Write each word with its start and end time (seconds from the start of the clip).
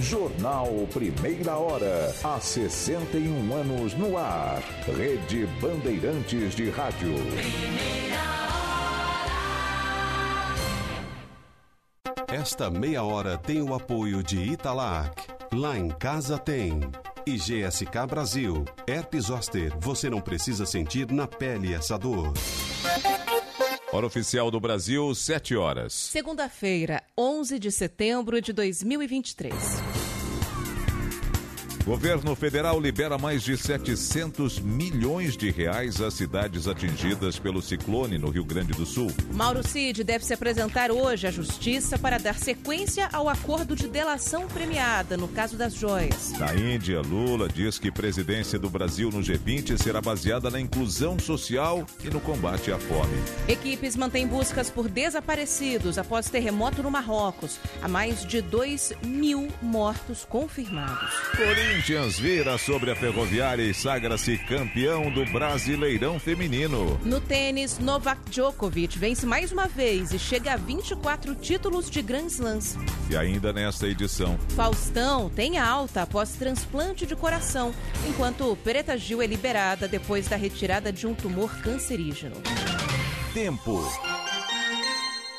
Jornal 0.00 0.88
Primeira 0.92 1.56
Hora. 1.56 2.14
Há 2.24 2.40
61 2.40 3.52
anos 3.54 3.94
no 3.94 4.16
ar. 4.16 4.62
Rede 4.86 5.46
Bandeirantes 5.60 6.54
de 6.54 6.70
Rádio. 6.70 7.14
Esta 12.32 12.70
meia 12.70 13.02
hora 13.02 13.36
tem 13.36 13.60
o 13.60 13.74
apoio 13.74 14.22
de 14.22 14.38
Italac. 14.38 15.22
Lá 15.52 15.76
em 15.76 15.88
casa 15.88 16.38
tem. 16.38 16.80
E 17.26 17.36
GSK 17.36 18.06
Brasil. 18.08 18.64
Herpes 18.86 19.26
Zoster. 19.26 19.72
Você 19.80 20.08
não 20.08 20.20
precisa 20.20 20.64
sentir 20.64 21.10
na 21.12 21.26
pele 21.26 21.74
essa 21.74 21.98
dor. 21.98 22.32
Hora 23.92 24.06
oficial 24.06 24.52
do 24.52 24.60
Brasil, 24.60 25.12
7 25.12 25.56
horas. 25.56 25.92
Segunda-feira, 25.92 27.02
11 27.18 27.58
de 27.58 27.72
setembro 27.72 28.40
de 28.40 28.52
2023. 28.52 29.52
Governo 31.84 32.36
federal 32.36 32.78
libera 32.78 33.16
mais 33.16 33.42
de 33.42 33.56
700 33.56 34.60
milhões 34.60 35.36
de 35.36 35.50
reais 35.50 36.00
às 36.00 36.14
cidades 36.14 36.68
atingidas 36.68 37.38
pelo 37.38 37.62
ciclone 37.62 38.18
no 38.18 38.28
Rio 38.28 38.44
Grande 38.44 38.72
do 38.72 38.84
Sul. 38.84 39.10
Mauro 39.32 39.66
Cid 39.66 40.04
deve 40.04 40.24
se 40.24 40.34
apresentar 40.34 40.90
hoje 40.90 41.26
à 41.26 41.30
Justiça 41.30 41.98
para 41.98 42.18
dar 42.18 42.38
sequência 42.38 43.08
ao 43.12 43.28
acordo 43.28 43.74
de 43.74 43.88
delação 43.88 44.46
premiada 44.46 45.16
no 45.16 45.26
caso 45.26 45.56
das 45.56 45.74
joias. 45.74 46.32
Na 46.38 46.54
Índia, 46.54 47.00
Lula 47.00 47.48
diz 47.48 47.78
que 47.78 47.90
presidência 47.90 48.58
do 48.58 48.68
Brasil 48.68 49.10
no 49.10 49.20
G20 49.20 49.82
será 49.82 50.00
baseada 50.02 50.50
na 50.50 50.60
inclusão 50.60 51.18
social 51.18 51.86
e 52.04 52.10
no 52.10 52.20
combate 52.20 52.70
à 52.70 52.78
fome. 52.78 53.16
Equipes 53.48 53.96
mantêm 53.96 54.26
buscas 54.26 54.70
por 54.70 54.86
desaparecidos 54.86 55.96
após 55.96 56.28
terremoto 56.28 56.82
no 56.82 56.90
Marrocos. 56.90 57.58
Há 57.82 57.88
mais 57.88 58.24
de 58.24 58.42
2 58.42 58.92
mil 59.02 59.48
mortos 59.62 60.26
confirmados. 60.26 61.10
Corinthians 61.80 62.18
vira 62.18 62.58
sobre 62.58 62.90
a 62.90 62.94
Ferroviária 62.94 63.62
e 63.62 63.72
sagra-se 63.72 64.36
campeão 64.36 65.10
do 65.10 65.24
Brasileirão 65.24 66.20
Feminino. 66.20 67.00
No 67.02 67.22
tênis, 67.22 67.78
Novak 67.78 68.20
Djokovic 68.28 68.98
vence 68.98 69.24
mais 69.24 69.50
uma 69.50 69.66
vez 69.66 70.12
e 70.12 70.18
chega 70.18 70.52
a 70.52 70.56
24 70.58 71.34
títulos 71.36 71.88
de 71.88 72.02
Grand 72.02 72.26
Slams. 72.26 72.76
E 73.08 73.16
ainda 73.16 73.50
nesta 73.50 73.88
edição, 73.88 74.38
Faustão 74.54 75.30
tem 75.30 75.56
alta 75.58 76.02
após 76.02 76.32
transplante 76.32 77.06
de 77.06 77.16
coração, 77.16 77.74
enquanto 78.06 78.54
Preta 78.62 78.98
Gil 78.98 79.22
é 79.22 79.26
liberada 79.26 79.88
depois 79.88 80.28
da 80.28 80.36
retirada 80.36 80.92
de 80.92 81.06
um 81.06 81.14
tumor 81.14 81.50
cancerígeno. 81.62 82.36
tempo. 83.32 83.80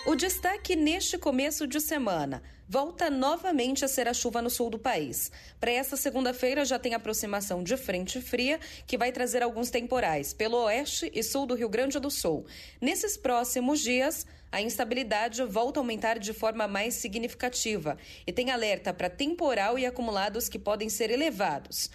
O 0.04 0.16
destaque 0.16 0.76
neste 0.76 1.16
começo 1.16 1.68
de 1.68 1.80
semana 1.80 2.42
volta 2.68 3.08
novamente 3.08 3.86
a 3.86 3.88
ser 3.88 4.08
a 4.08 4.14
chuva 4.16 4.42
no 4.42 4.50
sul 4.50 4.68
do 4.68 4.80
país. 4.80 5.32
Para 5.60 5.72
esta 5.72 5.96
segunda-feira 5.96 6.66
já 6.66 6.80
tem 6.80 6.96
aproximação 6.96 7.64
de 7.64 7.78
frente 7.78 8.20
fria 8.20 8.60
que 8.88 8.98
vai 8.98 9.12
trazer 9.12 9.44
alguns 9.44 9.70
temporais 9.70 10.34
pelo 10.34 10.58
oeste 10.64 11.12
e 11.14 11.22
sul 11.22 11.46
do 11.46 11.54
Rio 11.54 11.70
Grande 11.70 12.00
do 12.00 12.10
Sul. 12.10 12.48
Nesses 12.82 13.16
próximos 13.16 13.80
dias, 13.80 14.26
a 14.52 14.60
instabilidade 14.60 15.44
volta 15.44 15.80
a 15.80 15.82
aumentar 15.82 16.18
de 16.18 16.34
forma 16.34 16.68
mais 16.68 16.96
significativa 16.96 17.96
e 18.26 18.34
tem 18.34 18.50
alerta 18.50 18.92
para 18.92 19.08
temporal 19.08 19.78
e 19.78 19.86
acumulados 19.86 20.50
que 20.50 20.58
podem 20.58 20.90
ser 20.90 21.12
elevados. 21.12 21.92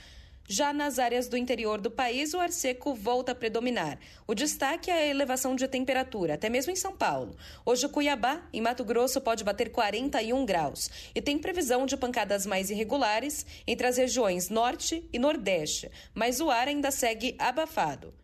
Já 0.49 0.73
nas 0.73 0.99
áreas 0.99 1.29
do 1.29 1.37
interior 1.37 1.81
do 1.81 1.91
país, 1.91 2.33
o 2.35 2.39
ar 2.39 2.51
seco 2.51 2.95
volta 2.95 3.33
a 3.33 3.35
predominar. 3.35 3.99
O 4.27 4.35
destaque 4.35 4.91
é 4.91 4.95
a 4.95 5.07
elevação 5.07 5.57
de 5.57 5.67
temperatura, 5.67 6.35
até 6.35 6.49
mesmo 6.49 6.73
em 6.73 6.77
São 6.77 6.97
Paulo. 6.97 7.37
Hoje, 7.65 7.89
Cuiabá, 7.89 8.43
em 8.53 8.61
Mato 8.61 8.85
Grosso, 8.85 9.21
pode 9.21 9.43
bater 9.43 9.71
41 9.71 10.45
graus. 10.47 10.91
E 11.15 11.21
tem 11.21 11.39
previsão 11.39 11.87
de 11.87 11.97
pancadas 11.97 12.47
mais 12.47 12.71
irregulares 12.71 13.45
entre 13.67 13.87
as 13.87 13.97
regiões 13.97 14.49
norte 14.49 15.09
e 15.13 15.19
nordeste. 15.19 15.91
Mas 16.15 16.41
o 16.41 16.51
ar 16.51 16.69
ainda 16.69 16.91
segue 16.91 17.35
abafado. 17.39 18.15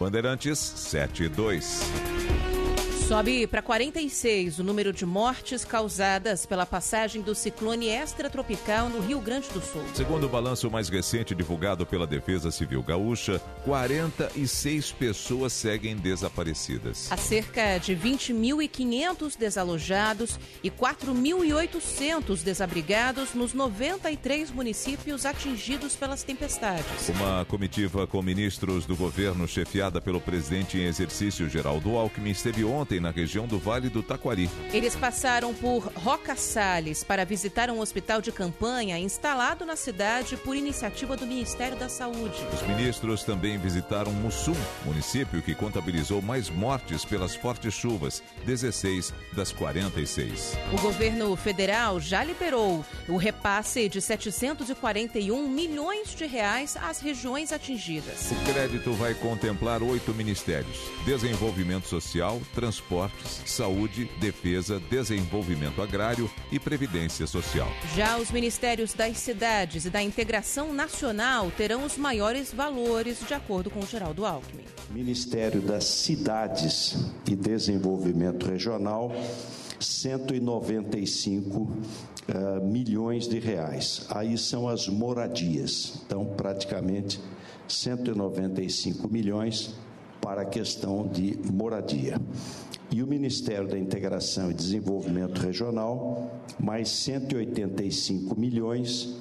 Bandeirantes 0.00 0.58
72. 0.58 2.11
Sobe 3.12 3.46
para 3.46 3.60
46 3.60 4.58
o 4.58 4.64
número 4.64 4.90
de 4.90 5.04
mortes 5.04 5.66
causadas 5.66 6.46
pela 6.46 6.64
passagem 6.64 7.20
do 7.20 7.34
ciclone 7.34 7.90
extratropical 7.90 8.88
no 8.88 9.00
Rio 9.00 9.20
Grande 9.20 9.50
do 9.50 9.60
Sul. 9.60 9.84
Segundo 9.92 10.24
o 10.24 10.28
balanço 10.30 10.70
mais 10.70 10.88
recente 10.88 11.34
divulgado 11.34 11.84
pela 11.84 12.06
Defesa 12.06 12.50
Civil 12.50 12.82
Gaúcha, 12.82 13.38
46 13.66 14.92
pessoas 14.92 15.52
seguem 15.52 15.94
desaparecidas. 15.94 17.12
Há 17.12 17.18
cerca 17.18 17.76
de 17.76 17.94
20.500 17.94 19.36
desalojados 19.36 20.40
e 20.64 20.70
4.800 20.70 22.42
desabrigados 22.42 23.34
nos 23.34 23.52
93 23.52 24.50
municípios 24.50 25.26
atingidos 25.26 25.94
pelas 25.94 26.22
tempestades. 26.22 27.10
Uma 27.10 27.44
comitiva 27.44 28.06
com 28.06 28.22
ministros 28.22 28.86
do 28.86 28.96
governo, 28.96 29.46
chefiada 29.46 30.00
pelo 30.00 30.18
presidente 30.18 30.78
em 30.78 30.86
exercício 30.86 31.46
Geraldo 31.46 31.94
Alckmin, 31.98 32.30
esteve 32.30 32.64
ontem 32.64 33.01
na 33.02 33.10
região 33.10 33.46
do 33.46 33.58
Vale 33.58 33.90
do 33.90 34.02
Taquari. 34.02 34.48
Eles 34.72 34.96
passaram 34.96 35.52
por 35.52 35.92
Roca 35.94 36.36
Salles 36.36 37.04
para 37.04 37.24
visitar 37.24 37.68
um 37.68 37.80
hospital 37.80 38.22
de 38.22 38.32
campanha 38.32 38.98
instalado 38.98 39.66
na 39.66 39.76
cidade 39.76 40.36
por 40.36 40.56
iniciativa 40.56 41.16
do 41.16 41.26
Ministério 41.26 41.76
da 41.76 41.88
Saúde. 41.88 42.38
Os 42.54 42.62
ministros 42.62 43.24
também 43.24 43.58
visitaram 43.58 44.12
Mussum, 44.12 44.54
município 44.84 45.42
que 45.42 45.54
contabilizou 45.54 46.22
mais 46.22 46.48
mortes 46.48 47.04
pelas 47.04 47.34
fortes 47.34 47.74
chuvas, 47.74 48.22
16 48.46 49.12
das 49.32 49.52
46. 49.52 50.56
O 50.72 50.80
governo 50.80 51.34
federal 51.36 51.98
já 52.00 52.22
liberou 52.22 52.84
o 53.08 53.16
repasse 53.16 53.88
de 53.88 54.00
741 54.00 55.48
milhões 55.48 56.14
de 56.14 56.26
reais 56.26 56.76
às 56.76 57.00
regiões 57.00 57.52
atingidas. 57.52 58.30
O 58.30 58.52
crédito 58.52 58.92
vai 58.92 59.14
contemplar 59.14 59.82
oito 59.82 60.14
ministérios: 60.14 60.78
desenvolvimento 61.04 61.88
social, 61.88 62.40
transportes, 62.82 63.42
saúde, 63.46 64.08
defesa, 64.20 64.80
desenvolvimento 64.90 65.80
agrário 65.80 66.30
e 66.50 66.58
previdência 66.58 67.26
social. 67.26 67.68
Já 67.94 68.18
os 68.18 68.30
ministérios 68.30 68.92
das 68.92 69.18
cidades 69.18 69.84
e 69.84 69.90
da 69.90 70.02
integração 70.02 70.72
nacional 70.72 71.50
terão 71.50 71.84
os 71.84 71.96
maiores 71.96 72.52
valores, 72.52 73.18
de 73.26 73.34
acordo 73.34 73.70
com 73.70 73.80
o 73.80 73.86
Geraldo 73.86 74.26
Alckmin. 74.26 74.64
Ministério 74.90 75.60
das 75.60 75.84
Cidades 75.84 76.96
e 77.26 77.34
Desenvolvimento 77.34 78.46
Regional, 78.46 79.12
195 79.78 81.60
uh, 81.60 82.64
milhões 82.64 83.26
de 83.26 83.38
reais. 83.38 84.06
Aí 84.10 84.36
são 84.36 84.68
as 84.68 84.88
moradias. 84.88 86.02
Então, 86.06 86.26
praticamente 86.36 87.20
195 87.66 89.08
milhões 89.08 89.74
para 90.22 90.42
a 90.42 90.44
questão 90.44 91.06
de 91.08 91.36
moradia. 91.52 92.16
E 92.92 93.02
o 93.02 93.06
Ministério 93.06 93.66
da 93.66 93.78
Integração 93.78 94.50
e 94.50 94.54
Desenvolvimento 94.54 95.40
Regional, 95.40 96.30
mais 96.60 96.90
185 96.90 98.38
milhões, 98.38 99.16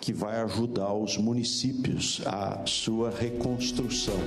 que 0.00 0.12
vai 0.12 0.40
ajudar 0.42 0.94
os 0.94 1.16
municípios 1.16 2.22
a 2.24 2.64
sua 2.64 3.10
reconstrução. 3.10 4.20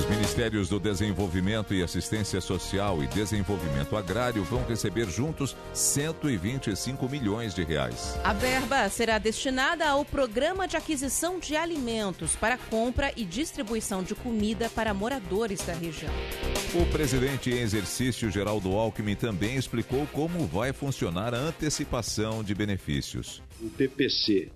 Os 0.00 0.08
Ministérios 0.08 0.66
do 0.70 0.80
Desenvolvimento 0.80 1.74
e 1.74 1.82
Assistência 1.82 2.40
Social 2.40 3.04
e 3.04 3.06
Desenvolvimento 3.08 3.94
Agrário 3.94 4.42
vão 4.44 4.64
receber 4.64 5.06
juntos 5.10 5.54
125 5.74 7.06
milhões 7.06 7.54
de 7.54 7.62
reais. 7.62 8.18
A 8.24 8.32
verba 8.32 8.88
será 8.88 9.18
destinada 9.18 9.86
ao 9.86 10.02
Programa 10.02 10.66
de 10.66 10.74
Aquisição 10.74 11.38
de 11.38 11.54
Alimentos 11.54 12.34
para 12.34 12.56
compra 12.56 13.12
e 13.14 13.26
distribuição 13.26 14.02
de 14.02 14.14
comida 14.14 14.70
para 14.70 14.94
moradores 14.94 15.60
da 15.66 15.74
região. 15.74 16.12
O 16.74 16.90
presidente 16.90 17.50
em 17.50 17.58
exercício, 17.58 18.30
Geraldo 18.30 18.70
Alckmin, 18.70 19.16
também 19.16 19.56
explicou 19.56 20.06
como 20.06 20.46
vai 20.46 20.72
funcionar 20.72 21.34
a 21.34 21.38
antecipação 21.38 22.42
de 22.42 22.54
benefícios. 22.54 23.42
O 23.60 23.68
PPC 23.68 24.50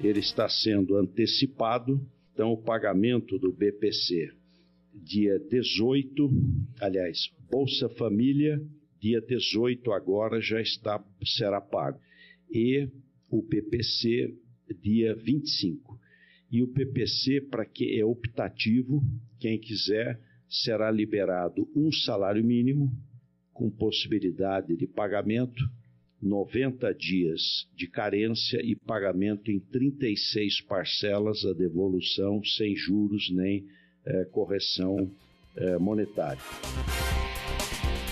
ele 0.00 0.20
está 0.20 0.48
sendo 0.48 0.96
antecipado, 0.96 2.00
então 2.32 2.50
o 2.50 2.56
pagamento 2.56 3.38
do 3.38 3.52
BPC 3.52 4.32
dia 5.02 5.38
18, 5.38 6.30
aliás, 6.80 7.30
Bolsa 7.50 7.88
Família, 7.90 8.60
dia 9.00 9.20
18 9.20 9.92
agora 9.92 10.40
já 10.40 10.60
está 10.60 11.02
será 11.24 11.60
pago. 11.60 12.00
E 12.50 12.88
o 13.30 13.42
PPC 13.42 14.34
dia 14.80 15.14
25. 15.14 15.98
E 16.50 16.62
o 16.62 16.68
PPC 16.68 17.40
para 17.42 17.66
que 17.66 17.98
é 17.98 18.04
optativo, 18.04 19.02
quem 19.38 19.58
quiser 19.58 20.20
será 20.48 20.90
liberado 20.90 21.68
um 21.74 21.90
salário 21.90 22.44
mínimo 22.44 22.90
com 23.52 23.70
possibilidade 23.70 24.76
de 24.76 24.86
pagamento 24.86 25.62
90 26.22 26.92
dias 26.94 27.68
de 27.74 27.88
carência 27.88 28.60
e 28.62 28.74
pagamento 28.74 29.50
em 29.50 29.60
36 29.60 30.62
parcelas, 30.62 31.44
a 31.44 31.52
devolução 31.52 32.42
sem 32.44 32.74
juros 32.74 33.30
nem 33.30 33.66
correção 34.26 35.10
é, 35.56 35.78
monetária. 35.78 36.40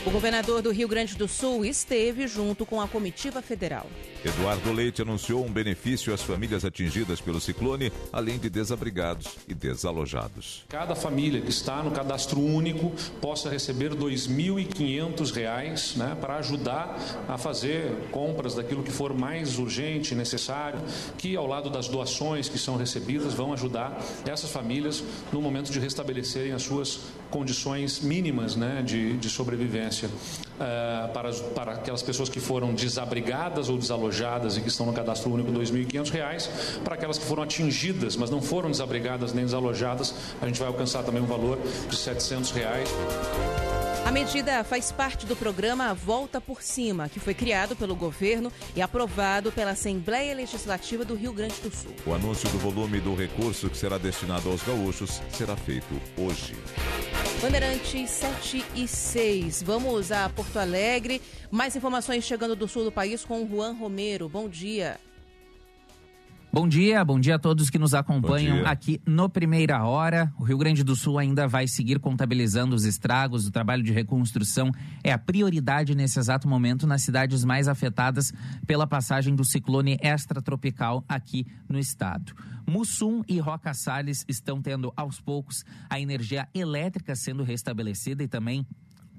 O 0.07 0.11
governador 0.11 0.61
do 0.61 0.71
Rio 0.71 0.87
Grande 0.87 1.17
do 1.17 1.27
Sul 1.27 1.65
esteve 1.65 2.29
junto 2.29 2.67
com 2.67 2.79
a 2.79 2.87
comitiva 2.87 3.41
federal. 3.41 3.87
Eduardo 4.23 4.71
Leite 4.71 5.01
anunciou 5.01 5.43
um 5.43 5.51
benefício 5.51 6.13
às 6.13 6.21
famílias 6.21 6.63
atingidas 6.63 7.23
pelo 7.23 7.41
ciclone, 7.41 7.91
além 8.13 8.39
de 8.39 8.51
desabrigados 8.51 9.29
e 9.49 9.55
desalojados. 9.55 10.67
Cada 10.69 10.95
família 10.95 11.41
que 11.41 11.49
está 11.49 11.83
no 11.83 11.91
cadastro 11.91 12.39
único 12.39 12.93
possa 13.19 13.49
receber 13.49 13.93
R$ 13.93 13.97
2.500 13.97 15.97
né, 15.97 16.15
para 16.21 16.37
ajudar 16.37 16.99
a 17.27 17.39
fazer 17.39 17.91
compras 18.11 18.55
daquilo 18.55 18.83
que 18.83 18.93
for 18.93 19.15
mais 19.15 19.59
urgente 19.59 20.13
e 20.13 20.17
necessário, 20.17 20.81
que 21.17 21.35
ao 21.35 21.47
lado 21.47 21.71
das 21.71 21.89
doações 21.89 22.47
que 22.47 22.59
são 22.59 22.77
recebidas 22.77 23.33
vão 23.33 23.55
ajudar 23.55 23.99
essas 24.27 24.51
famílias 24.51 25.03
no 25.33 25.41
momento 25.41 25.73
de 25.73 25.81
restabelecerem 25.81 26.53
as 26.53 26.63
suas 26.63 27.01
condições 27.31 28.01
mínimas 28.01 28.55
né, 28.55 28.83
de, 28.83 29.17
de 29.17 29.31
sobrevivência. 29.31 29.94
Uh, 30.03 31.13
para, 31.13 31.33
para 31.55 31.73
aquelas 31.73 32.03
pessoas 32.03 32.29
que 32.29 32.39
foram 32.39 32.73
desabrigadas 32.73 33.69
ou 33.69 33.77
desalojadas 33.77 34.57
e 34.57 34.61
que 34.61 34.69
estão 34.69 34.87
no 34.87 34.93
cadastro 34.93 35.33
único 35.33 35.51
R$ 35.51 35.59
2.500, 35.59 36.49
para 36.85 36.95
aquelas 36.95 37.19
que 37.19 37.25
foram 37.25 37.43
atingidas, 37.43 38.17
mas 38.17 38.31
não 38.31 38.41
foram 38.41 38.71
desabrigadas 38.71 39.33
nem 39.33 39.45
desalojadas, 39.45 40.15
a 40.41 40.47
gente 40.47 40.59
vai 40.59 40.69
alcançar 40.69 41.03
também 41.03 41.23
um 41.23 41.27
valor 41.27 41.59
de 41.89 41.97
700 41.97 42.53
reais. 42.53 42.89
A 44.05 44.13
medida 44.13 44.63
faz 44.63 44.93
parte 44.93 45.25
do 45.25 45.35
programa 45.35 45.95
Volta 45.95 46.39
por 46.39 46.63
Cima, 46.63 47.09
que 47.09 47.19
foi 47.19 47.33
criado 47.33 47.75
pelo 47.75 47.97
governo 47.97 48.53
e 48.77 48.83
aprovado 48.83 49.51
pela 49.51 49.71
Assembleia 49.71 50.35
Legislativa 50.35 51.07
do 51.07 51.15
Rio 51.15 51.33
Grande 51.33 51.55
do 51.63 51.75
Sul. 51.75 51.91
O 52.07 52.13
anúncio 52.13 52.47
do 52.51 52.59
volume 52.59 53.01
do 53.01 53.15
recurso 53.15 53.71
que 53.71 53.79
será 53.79 53.97
destinado 53.97 54.51
aos 54.51 54.63
gaúchos 54.63 55.23
será 55.31 55.57
feito 55.57 55.99
hoje. 56.19 56.55
Bandeirantes 57.41 58.11
7 58.11 58.65
e 58.75 58.87
6. 58.87 59.63
Vamos 59.63 60.13
a 60.13 60.29
Porto 60.29 60.59
Alegre. 60.59 61.23
Mais 61.51 61.75
informações 61.75 62.25
chegando 62.25 62.55
do 62.55 62.69
sul 62.69 62.85
do 62.85 62.93
país 62.93 63.25
com 63.25 63.43
o 63.43 63.49
Juan 63.49 63.73
Romero. 63.73 64.29
Bom 64.29 64.51
dia. 64.51 65.01
Bom 66.55 66.69
dia, 66.69 67.05
bom 67.05 67.19
dia 67.19 67.35
a 67.35 67.39
todos 67.39 67.69
que 67.69 67.81
nos 67.81 67.95
acompanham 67.95 68.65
aqui 68.65 69.03
no 69.05 69.29
Primeira 69.29 69.83
Hora. 69.83 70.33
O 70.39 70.45
Rio 70.45 70.57
Grande 70.57 70.85
do 70.85 70.95
Sul 70.95 71.19
ainda 71.19 71.49
vai 71.49 71.67
seguir 71.67 71.99
contabilizando 71.99 72.77
os 72.77 72.85
estragos. 72.85 73.45
O 73.45 73.51
trabalho 73.51 73.83
de 73.83 73.93
reconstrução 73.93 74.71
é 75.03 75.13
a 75.13 75.19
prioridade 75.19 75.97
nesse 75.97 76.17
exato 76.17 76.47
momento 76.47 76.87
nas 76.87 77.03
cidades 77.03 77.45
mais 77.45 77.67
afetadas 77.67 78.33
pela 78.69 78.87
passagem 78.87 79.35
do 79.35 79.43
ciclone 79.43 79.99
extratropical 80.01 81.05
aqui 81.09 81.45
no 81.69 81.77
estado. 81.77 82.33
Mussum 82.65 83.25
e 83.29 83.41
Roca 83.41 83.75
Salles 83.75 84.25
estão 84.29 84.63
tendo 84.63 84.93
aos 84.97 85.21
poucos 85.21 85.65
a 85.91 85.99
energia 85.99 86.49
elétrica 86.55 87.17
sendo 87.17 87.43
restabelecida 87.43 88.23
e 88.23 88.29
também 88.29 88.65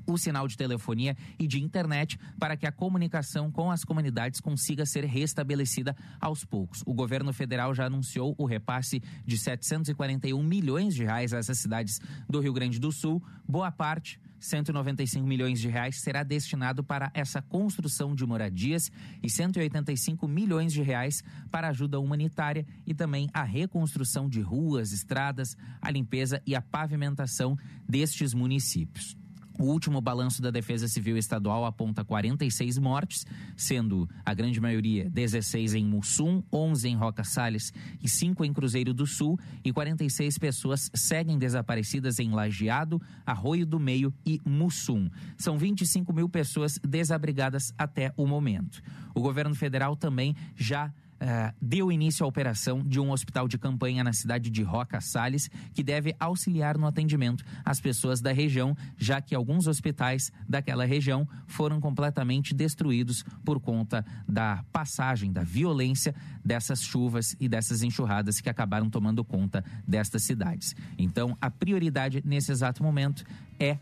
o 0.08 0.18
sinal 0.18 0.48
de 0.48 0.58
telefonia 0.58 1.16
e 1.40 1.48
de 1.48 1.62
internet 1.62 2.18
para 2.40 2.58
que 2.58 2.66
a 2.66 2.72
comunicação 2.72 3.52
com 3.52 3.72
as 3.72 3.84
comunidades 3.84 4.40
consiga 4.40 4.86
ser 4.86 5.06
restabelecida 5.06 5.96
aos 6.20 6.44
poucos. 6.44 6.82
O 6.86 6.94
governo 6.94 7.34
federal 7.34 7.74
já 7.74 7.86
anunciou 7.86 8.36
o 8.38 8.46
repasse 8.46 9.02
de 9.26 9.38
741 9.38 10.42
milhões 10.44 10.96
de 10.96 11.04
reais 11.04 11.34
a 11.34 11.38
essas 11.38 11.60
cidades 11.60 12.00
do 12.30 12.40
Rio 12.40 12.54
Grande 12.54 12.80
do 12.80 12.92
Sul. 12.92 13.24
Boa 13.48 13.72
parte 13.72 14.20
195 14.46 15.26
milhões 15.26 15.60
de 15.60 15.68
reais 15.68 16.02
será 16.02 16.24
destinado 16.24 16.84
para 16.84 17.12
essa 17.14 17.42
construção 17.42 18.16
de 18.16 18.26
moradias 18.26 18.92
e 19.22 19.30
185 19.30 20.28
milhões 20.28 20.72
de 20.72 20.82
reais 20.82 21.24
para 21.52 21.70
ajuda 21.70 22.00
humanitária 22.00 22.66
e 22.86 22.94
também 22.94 23.30
a 23.34 23.44
reconstrução 23.44 24.30
de 24.30 24.42
ruas, 24.42 24.92
estradas, 24.92 25.58
a 25.82 25.90
limpeza 25.90 26.42
e 26.46 26.56
a 26.56 26.62
pavimentação 26.62 27.58
destes 27.88 28.34
municípios. 28.34 29.18
O 29.58 29.66
último 29.66 30.02
balanço 30.02 30.42
da 30.42 30.52
Defesa 30.52 30.88
Civil 30.88 31.18
Estadual 31.18 31.66
aponta 31.66 32.04
46 32.04 32.78
mortes, 32.78 33.26
sendo 33.56 34.10
a 34.26 34.34
grande 34.34 34.60
maioria 34.60 35.10
16 35.10 35.76
em 35.76 35.86
Mussum, 35.86 36.44
11 36.52 36.90
em 36.90 36.96
Roca 36.96 37.24
Salles 37.24 37.72
e 38.04 38.10
5 38.10 38.44
em 38.44 38.52
Cruzeiro 38.52 38.94
do 38.94 39.08
Sul, 39.08 39.40
e 39.64 39.72
46 39.72 40.38
pessoas 40.38 40.92
seguem 40.94 41.38
desaparecidas 41.38 42.20
em 42.20 42.32
Lajeado, 42.32 43.02
Arroio 43.26 43.66
do 43.66 43.80
Meio 43.80 44.14
e 44.26 44.42
Mussum. 44.46 45.10
São 45.38 45.58
25 45.58 46.12
mil 46.12 46.28
pessoas 46.28 46.78
desabrigadas 46.84 47.74
até 47.78 48.14
o 48.18 48.28
momento. 48.28 48.82
O 49.14 49.22
governo 49.22 49.56
federal 49.56 49.96
também 49.96 50.36
já 50.56 50.94
Uh, 51.16 51.56
deu 51.62 51.92
início 51.92 52.26
à 52.26 52.28
operação 52.28 52.84
de 52.84 53.00
um 53.00 53.12
hospital 53.12 53.48
de 53.48 53.58
campanha 53.58 54.04
na 54.04 54.12
cidade 54.12 54.50
de 54.50 54.62
Roca 54.62 55.00
Salles, 55.00 55.50
que 55.74 55.82
deve 55.82 56.14
auxiliar 56.20 56.78
no 56.78 56.86
atendimento 56.86 57.44
às 57.64 57.80
pessoas 57.80 58.20
da 58.20 58.34
região, 58.34 58.76
já 58.98 59.22
que 59.22 59.34
alguns 59.34 59.66
hospitais 59.66 60.32
daquela 60.48 60.86
região 60.86 61.28
foram 61.48 61.80
completamente 61.80 62.54
destruídos 62.54 63.24
por 63.46 63.62
conta 63.62 64.06
da 64.28 64.64
passagem, 64.74 65.32
da 65.32 65.44
violência 65.44 66.14
dessas 66.44 66.84
chuvas 66.84 67.36
e 67.40 67.48
dessas 67.48 67.82
enxurradas 67.82 68.42
que 68.42 68.50
acabaram 68.50 68.90
tomando 68.90 69.24
conta 69.24 69.64
destas 69.88 70.24
cidades. 70.24 70.76
Então, 70.98 71.38
a 71.40 71.50
prioridade 71.50 72.22
nesse 72.26 72.52
exato 72.52 72.84
momento 72.84 73.24
é 73.58 73.80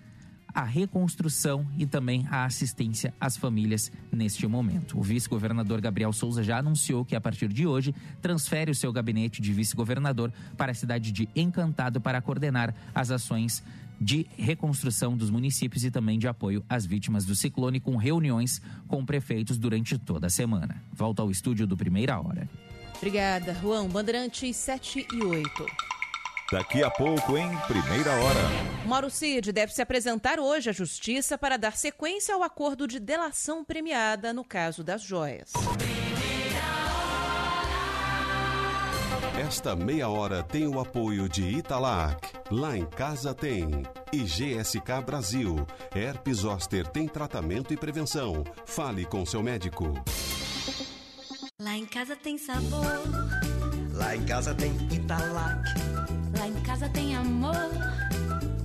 a 0.53 0.63
reconstrução 0.63 1.65
e 1.77 1.85
também 1.85 2.25
a 2.29 2.45
assistência 2.45 3.13
às 3.19 3.35
famílias 3.35 3.91
neste 4.11 4.45
momento. 4.47 4.97
O 4.97 5.01
vice-governador 5.01 5.81
Gabriel 5.81 6.13
Souza 6.13 6.43
já 6.43 6.59
anunciou 6.59 7.03
que 7.03 7.15
a 7.15 7.21
partir 7.21 7.47
de 7.47 7.65
hoje 7.65 7.93
transfere 8.21 8.71
o 8.71 8.75
seu 8.75 8.91
gabinete 8.91 9.41
de 9.41 9.51
vice-governador 9.51 10.31
para 10.55 10.71
a 10.71 10.75
cidade 10.75 11.11
de 11.11 11.27
Encantado 11.35 11.99
para 11.99 12.21
coordenar 12.21 12.73
as 12.93 13.09
ações 13.09 13.63
de 13.99 14.27
reconstrução 14.37 15.15
dos 15.15 15.29
municípios 15.29 15.83
e 15.83 15.91
também 15.91 16.19
de 16.19 16.27
apoio 16.27 16.63
às 16.67 16.85
vítimas 16.85 17.25
do 17.25 17.35
ciclone, 17.35 17.79
com 17.79 17.95
reuniões 17.95 18.61
com 18.87 19.05
prefeitos 19.05 19.57
durante 19.57 19.97
toda 19.97 20.27
a 20.27 20.29
semana. 20.29 20.83
Volta 20.91 21.21
ao 21.21 21.31
estúdio 21.31 21.65
do 21.65 21.77
Primeira 21.77 22.19
Hora. 22.19 22.49
Obrigada, 22.97 23.53
Juan. 23.55 23.87
Bandeirantes 23.87 24.55
7 24.55 25.07
e 25.13 25.23
8. 25.23 25.92
Daqui 26.53 26.83
a 26.83 26.91
pouco, 26.91 27.35
em 27.35 27.49
primeira 27.61 28.11
hora. 28.11 28.39
Mauro 28.85 29.09
Cid 29.09 29.51
deve 29.51 29.73
se 29.73 29.81
apresentar 29.81 30.39
hoje 30.39 30.69
à 30.69 30.71
Justiça 30.71 31.35
para 31.35 31.57
dar 31.57 31.75
sequência 31.75 32.35
ao 32.35 32.43
acordo 32.43 32.87
de 32.87 32.99
delação 32.99 33.65
premiada 33.65 34.31
no 34.31 34.43
caso 34.43 34.83
das 34.83 35.01
joias. 35.01 35.51
Esta 39.35 39.75
meia 39.75 40.07
hora 40.09 40.43
tem 40.43 40.67
o 40.67 40.79
apoio 40.79 41.27
de 41.27 41.41
Italac. 41.41 42.29
Lá 42.51 42.77
em 42.77 42.85
casa 42.85 43.33
tem. 43.33 43.81
E 44.11 44.19
GSK 44.19 45.01
Brasil. 45.03 45.65
Herpes 45.95 46.37
Zoster 46.37 46.87
tem 46.87 47.07
tratamento 47.07 47.73
e 47.73 47.77
prevenção. 47.77 48.43
Fale 48.63 49.05
com 49.07 49.25
seu 49.25 49.41
médico. 49.41 49.91
Lá 51.59 51.75
em 51.75 51.87
casa 51.87 52.15
tem 52.15 52.37
sabor. 52.37 53.01
Lá 53.91 54.15
em 54.15 54.23
casa 54.23 54.53
tem 54.53 54.71
Italac. 54.91 55.92
Lá 56.43 56.49
em 56.49 56.61
casa 56.61 56.89
tem 56.89 57.15
amor. 57.15 57.55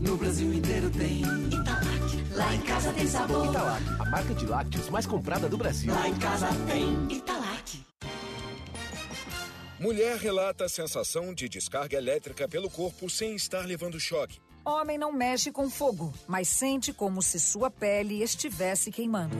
No 0.00 0.16
Brasil 0.16 0.52
inteiro 0.52 0.90
tem 0.90 1.23
Italac. 1.23 2.35
Lá 2.35 2.52
em 2.56 2.61
casa 2.62 2.92
tem 2.92 3.06
sabor. 3.06 3.47
Italac, 3.47 3.85
a 4.00 4.04
marca 4.11 4.35
de 4.35 4.47
lácteos 4.47 4.90
mais 4.90 5.06
comprada 5.06 5.49
do 5.49 5.56
Brasil. 5.56 5.94
Lá 5.94 6.08
em 6.08 6.16
casa 6.16 6.49
tem 6.66 7.16
Italac. 7.16 7.87
Mulher 9.78 10.16
relata 10.16 10.64
a 10.64 10.68
sensação 10.68 11.32
de 11.32 11.49
descarga 11.49 11.97
elétrica 11.97 12.49
pelo 12.49 12.68
corpo 12.68 13.08
sem 13.08 13.37
estar 13.37 13.64
levando 13.64 14.00
choque. 14.00 14.40
Homem 14.64 14.99
não 14.99 15.12
mexe 15.12 15.52
com 15.52 15.70
fogo, 15.70 16.12
mas 16.26 16.49
sente 16.49 16.92
como 16.92 17.23
se 17.23 17.38
sua 17.38 17.70
pele 17.70 18.25
estivesse 18.25 18.90
queimando. 18.90 19.37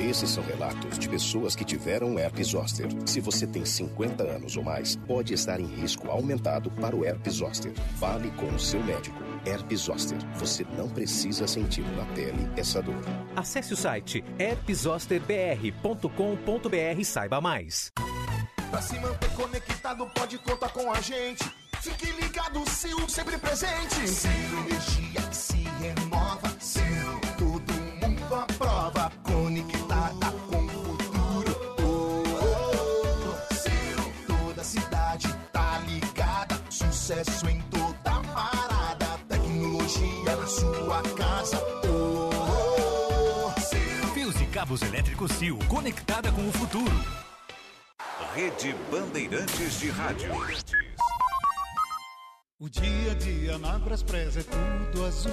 Esses 0.00 0.30
são 0.30 0.42
relatos 0.42 0.98
de 0.98 1.08
pessoas 1.10 1.54
que 1.54 1.62
tiveram 1.62 2.18
herpes 2.18 2.48
zoster. 2.48 2.88
Se 3.04 3.20
você 3.20 3.46
tem 3.46 3.66
50 3.66 4.24
anos 4.24 4.56
ou 4.56 4.64
mais, 4.64 4.96
pode 4.96 5.34
estar 5.34 5.60
em 5.60 5.66
risco 5.66 6.10
aumentado 6.10 6.70
para 6.70 6.96
o 6.96 7.04
herpes 7.04 7.34
zoster. 7.34 7.74
Fale 7.98 8.30
com 8.30 8.46
o 8.46 8.58
seu 8.58 8.82
médico. 8.82 9.18
Herpes 9.44 9.80
zoster. 9.80 10.16
Você 10.36 10.66
não 10.76 10.88
precisa 10.88 11.46
sentir 11.46 11.84
na 11.96 12.06
pele 12.14 12.48
essa 12.56 12.80
dor. 12.80 13.04
Acesse 13.36 13.74
o 13.74 13.76
site 13.76 14.24
herpesosterbr.com.br 14.38 16.98
e 16.98 17.04
saiba 17.04 17.38
mais. 17.40 17.92
Pra 18.70 18.80
se 18.80 18.98
manter 19.00 19.30
conectado, 19.34 20.06
pode 20.14 20.38
contar 20.38 20.70
com 20.70 20.90
a 20.90 21.00
gente. 21.02 21.44
Fique 21.82 22.10
ligado, 22.12 22.64
Sil, 22.68 23.08
sempre 23.08 23.36
presente. 23.36 24.08
Sil, 24.08 24.32
energia 24.66 25.20
que 25.28 25.36
se 25.36 25.68
renova. 25.78 26.48
Sil, 26.60 27.12
todo 27.38 27.72
mundo 28.00 28.34
aprova. 28.34 29.12
Conectada 29.24 29.79
Sucesso 37.10 37.48
em 37.48 37.60
toda 37.62 38.22
parada. 38.32 39.18
Tecnologia 39.28 40.36
na 40.36 40.46
sua 40.46 41.02
casa. 41.16 41.60
Oh, 41.82 42.30
oh, 42.32 43.46
oh. 43.48 43.60
Sil. 43.66 44.14
Fios 44.14 44.40
e 44.40 44.46
cabos 44.46 44.80
elétricos 44.82 45.32
Sil, 45.34 45.58
conectada 45.66 46.30
com 46.30 46.48
o 46.48 46.52
futuro. 46.52 47.04
Rede 48.32 48.76
Bandeirantes 48.92 49.80
de 49.80 49.90
Rádio. 49.90 50.30
O 52.60 52.68
dia 52.68 53.10
a 53.10 53.14
dia 53.16 53.58
na 53.58 53.76
Braspress 53.80 54.36
é 54.36 54.44
tudo 54.44 55.04
azul. 55.04 55.32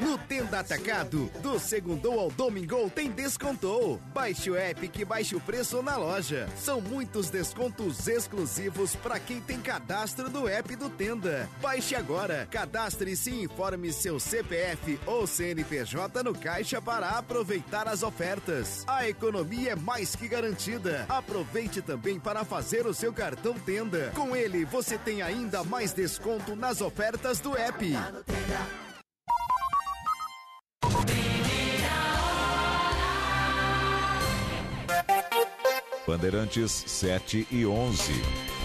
No 0.00 0.18
Tenda 0.18 0.60
Atacado, 0.60 1.30
do 1.42 1.58
segundo 1.58 2.10
ao 2.12 2.30
domingo 2.30 2.88
tem 2.90 3.10
descontou. 3.10 4.00
Baixe 4.12 4.50
o 4.50 4.56
app 4.56 4.88
que 4.88 5.04
baixe 5.04 5.34
o 5.34 5.40
preço 5.40 5.82
na 5.82 5.96
loja. 5.96 6.48
São 6.56 6.80
muitos 6.80 7.30
descontos 7.30 8.06
exclusivos 8.06 8.94
para 8.96 9.18
quem 9.18 9.40
tem 9.40 9.60
cadastro 9.60 10.30
no 10.30 10.46
app 10.46 10.76
do 10.76 10.90
Tenda. 10.90 11.48
Baixe 11.60 11.94
agora, 11.94 12.46
cadastre-se 12.50 13.30
e 13.30 13.42
informe 13.44 13.92
seu 13.92 14.20
CPF 14.20 15.00
ou 15.06 15.26
CNPJ 15.26 16.22
no 16.22 16.38
caixa 16.38 16.80
para 16.80 17.10
aproveitar 17.10 17.88
as 17.88 18.02
ofertas. 18.02 18.84
A 18.86 19.08
economia 19.08 19.72
é 19.72 19.76
mais 19.76 20.14
que 20.14 20.28
garantida. 20.28 21.06
Aproveite 21.08 21.82
também 21.82 22.20
para 22.20 22.44
fazer 22.44 22.86
o 22.86 22.94
seu 22.94 23.12
cartão 23.12 23.54
Tenda. 23.54 24.12
Com 24.14 24.36
ele, 24.36 24.64
você 24.64 24.96
tem 24.98 25.22
ainda 25.22 25.64
mais 25.64 25.92
desconto 25.92 26.54
nas 26.54 26.80
ofertas 26.80 27.40
do 27.40 27.56
app. 27.56 27.96
Bandeirantes 36.06 36.84
7 36.86 37.48
e 37.50 37.66
11. 37.66 38.55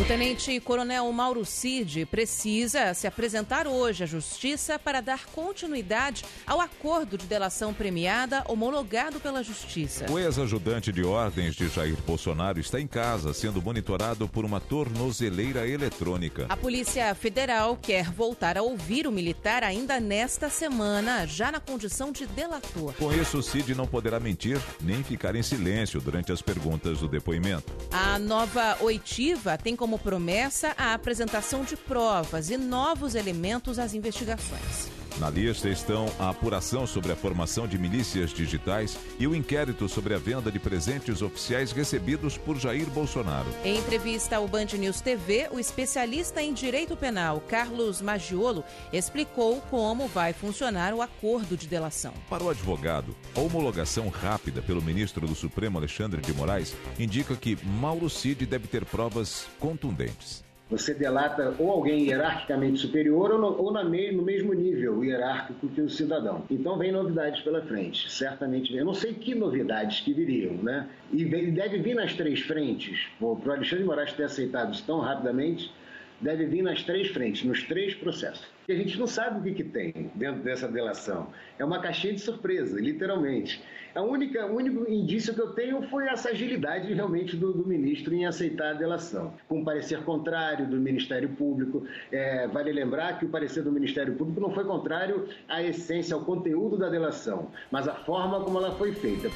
O 0.00 0.04
tenente-coronel 0.04 1.12
Mauro 1.12 1.44
Cid 1.44 2.06
precisa 2.06 2.94
se 2.94 3.06
apresentar 3.06 3.66
hoje 3.66 4.02
à 4.02 4.06
Justiça 4.06 4.78
para 4.78 5.02
dar 5.02 5.26
continuidade 5.26 6.24
ao 6.46 6.62
acordo 6.62 7.18
de 7.18 7.26
delação 7.26 7.74
premiada 7.74 8.42
homologado 8.48 9.20
pela 9.20 9.42
Justiça. 9.42 10.06
O 10.10 10.18
ex-ajudante 10.18 10.90
de 10.90 11.04
ordens 11.04 11.54
de 11.54 11.68
Jair 11.68 11.96
Bolsonaro 12.06 12.58
está 12.58 12.80
em 12.80 12.86
casa, 12.86 13.34
sendo 13.34 13.60
monitorado 13.60 14.26
por 14.26 14.46
uma 14.46 14.60
tornozeleira 14.60 15.68
eletrônica. 15.68 16.46
A 16.48 16.56
Polícia 16.56 17.14
Federal 17.14 17.76
quer 17.80 18.10
voltar 18.10 18.56
a 18.56 18.62
ouvir 18.62 19.06
o 19.06 19.12
militar 19.12 19.62
ainda 19.62 20.00
nesta 20.00 20.48
semana, 20.48 21.26
já 21.26 21.52
na 21.52 21.60
condição 21.60 22.10
de 22.10 22.26
delator. 22.26 22.94
Com 22.94 23.12
isso, 23.12 23.38
o 23.38 23.42
Cid 23.42 23.74
não 23.74 23.86
poderá 23.86 24.18
mentir 24.18 24.58
nem 24.80 25.04
ficar 25.04 25.36
em 25.36 25.42
silêncio 25.42 26.00
durante 26.00 26.32
as 26.32 26.40
perguntas 26.40 27.00
do 27.00 27.08
depoimento. 27.08 27.70
A 27.92 28.18
nova 28.18 28.78
oitiva 28.80 29.58
tem 29.58 29.76
como 29.82 29.98
promessa 29.98 30.76
a 30.78 30.94
apresentação 30.94 31.64
de 31.64 31.76
provas 31.76 32.50
e 32.50 32.56
novos 32.56 33.16
elementos 33.16 33.80
às 33.80 33.94
investigações. 33.94 35.01
Na 35.18 35.28
lista 35.28 35.68
estão 35.68 36.06
a 36.18 36.30
apuração 36.30 36.86
sobre 36.86 37.12
a 37.12 37.16
formação 37.16 37.68
de 37.68 37.78
milícias 37.78 38.30
digitais 38.30 38.98
e 39.18 39.26
o 39.26 39.34
inquérito 39.34 39.88
sobre 39.88 40.14
a 40.14 40.18
venda 40.18 40.50
de 40.50 40.58
presentes 40.58 41.20
oficiais 41.20 41.70
recebidos 41.70 42.38
por 42.38 42.58
Jair 42.58 42.88
Bolsonaro. 42.90 43.48
Em 43.62 43.76
entrevista 43.76 44.36
ao 44.36 44.48
Band 44.48 44.66
News 44.78 45.00
TV, 45.00 45.48
o 45.52 45.60
especialista 45.60 46.42
em 46.42 46.52
direito 46.52 46.96
penal, 46.96 47.40
Carlos 47.40 48.00
Magiolo, 48.00 48.64
explicou 48.92 49.60
como 49.70 50.08
vai 50.08 50.32
funcionar 50.32 50.94
o 50.94 51.02
acordo 51.02 51.56
de 51.56 51.66
delação. 51.66 52.14
Para 52.28 52.42
o 52.42 52.50
advogado, 52.50 53.14
a 53.36 53.40
homologação 53.40 54.08
rápida 54.08 54.62
pelo 54.62 54.82
ministro 54.82 55.26
do 55.26 55.34
Supremo, 55.34 55.78
Alexandre 55.78 56.20
de 56.22 56.32
Moraes, 56.32 56.74
indica 56.98 57.36
que 57.36 57.58
Mauro 57.64 58.08
Cid 58.08 58.46
deve 58.46 58.66
ter 58.66 58.84
provas 58.84 59.46
contundentes. 59.60 60.42
Você 60.72 60.94
delata 60.94 61.54
ou 61.58 61.70
alguém 61.70 62.06
hierarquicamente 62.06 62.78
superior 62.78 63.30
ou, 63.30 63.38
no, 63.38 63.62
ou 63.62 63.70
na 63.70 63.84
me, 63.84 64.10
no 64.10 64.22
mesmo 64.22 64.54
nível 64.54 65.04
hierárquico 65.04 65.68
que 65.68 65.82
o 65.82 65.90
cidadão. 65.90 66.44
Então 66.50 66.78
vem 66.78 66.90
novidades 66.90 67.42
pela 67.42 67.60
frente, 67.60 68.10
certamente. 68.10 68.74
Eu 68.74 68.86
não 68.86 68.94
sei 68.94 69.12
que 69.12 69.34
novidades 69.34 70.00
que 70.00 70.14
viriam, 70.14 70.54
né? 70.54 70.88
E 71.12 71.26
deve 71.26 71.78
vir 71.78 71.94
nas 71.94 72.14
três 72.14 72.40
frentes. 72.40 73.06
Para 73.18 73.26
o 73.26 73.52
Alexandre 73.52 73.80
de 73.80 73.84
Moraes 73.84 74.14
ter 74.14 74.24
aceitado 74.24 74.72
isso 74.72 74.82
tão 74.86 75.00
rapidamente, 75.00 75.70
deve 76.22 76.46
vir 76.46 76.62
nas 76.62 76.82
três 76.82 77.08
frentes, 77.08 77.44
nos 77.44 77.62
três 77.64 77.94
processos. 77.94 78.46
E 78.68 78.72
a 78.72 78.76
gente 78.76 78.98
não 78.98 79.06
sabe 79.06 79.40
o 79.40 79.42
que, 79.42 79.62
que 79.62 79.68
tem 79.68 80.10
dentro 80.14 80.40
dessa 80.42 80.68
delação. 80.68 81.26
É 81.58 81.64
uma 81.64 81.80
caixinha 81.80 82.14
de 82.14 82.20
surpresa, 82.20 82.80
literalmente. 82.80 83.60
A 83.94 84.00
única, 84.00 84.46
o 84.46 84.56
único 84.56 84.90
indício 84.90 85.34
que 85.34 85.40
eu 85.40 85.50
tenho 85.50 85.82
foi 85.88 86.06
essa 86.08 86.30
agilidade 86.30 86.92
realmente 86.94 87.36
do, 87.36 87.52
do 87.52 87.66
ministro 87.66 88.14
em 88.14 88.24
aceitar 88.24 88.70
a 88.70 88.74
delação. 88.74 89.34
Com 89.48 89.64
parecer 89.64 90.02
contrário 90.04 90.66
do 90.66 90.76
Ministério 90.76 91.28
Público. 91.30 91.86
É, 92.10 92.46
vale 92.46 92.72
lembrar 92.72 93.18
que 93.18 93.26
o 93.26 93.28
parecer 93.28 93.62
do 93.62 93.72
Ministério 93.72 94.14
Público 94.14 94.40
não 94.40 94.50
foi 94.50 94.64
contrário 94.64 95.28
à 95.48 95.62
essência, 95.62 96.14
ao 96.14 96.24
conteúdo 96.24 96.78
da 96.78 96.88
delação, 96.88 97.50
mas 97.70 97.88
à 97.88 97.94
forma 97.94 98.40
como 98.40 98.58
ela 98.58 98.70
foi 98.76 98.92
feita. 98.92 99.28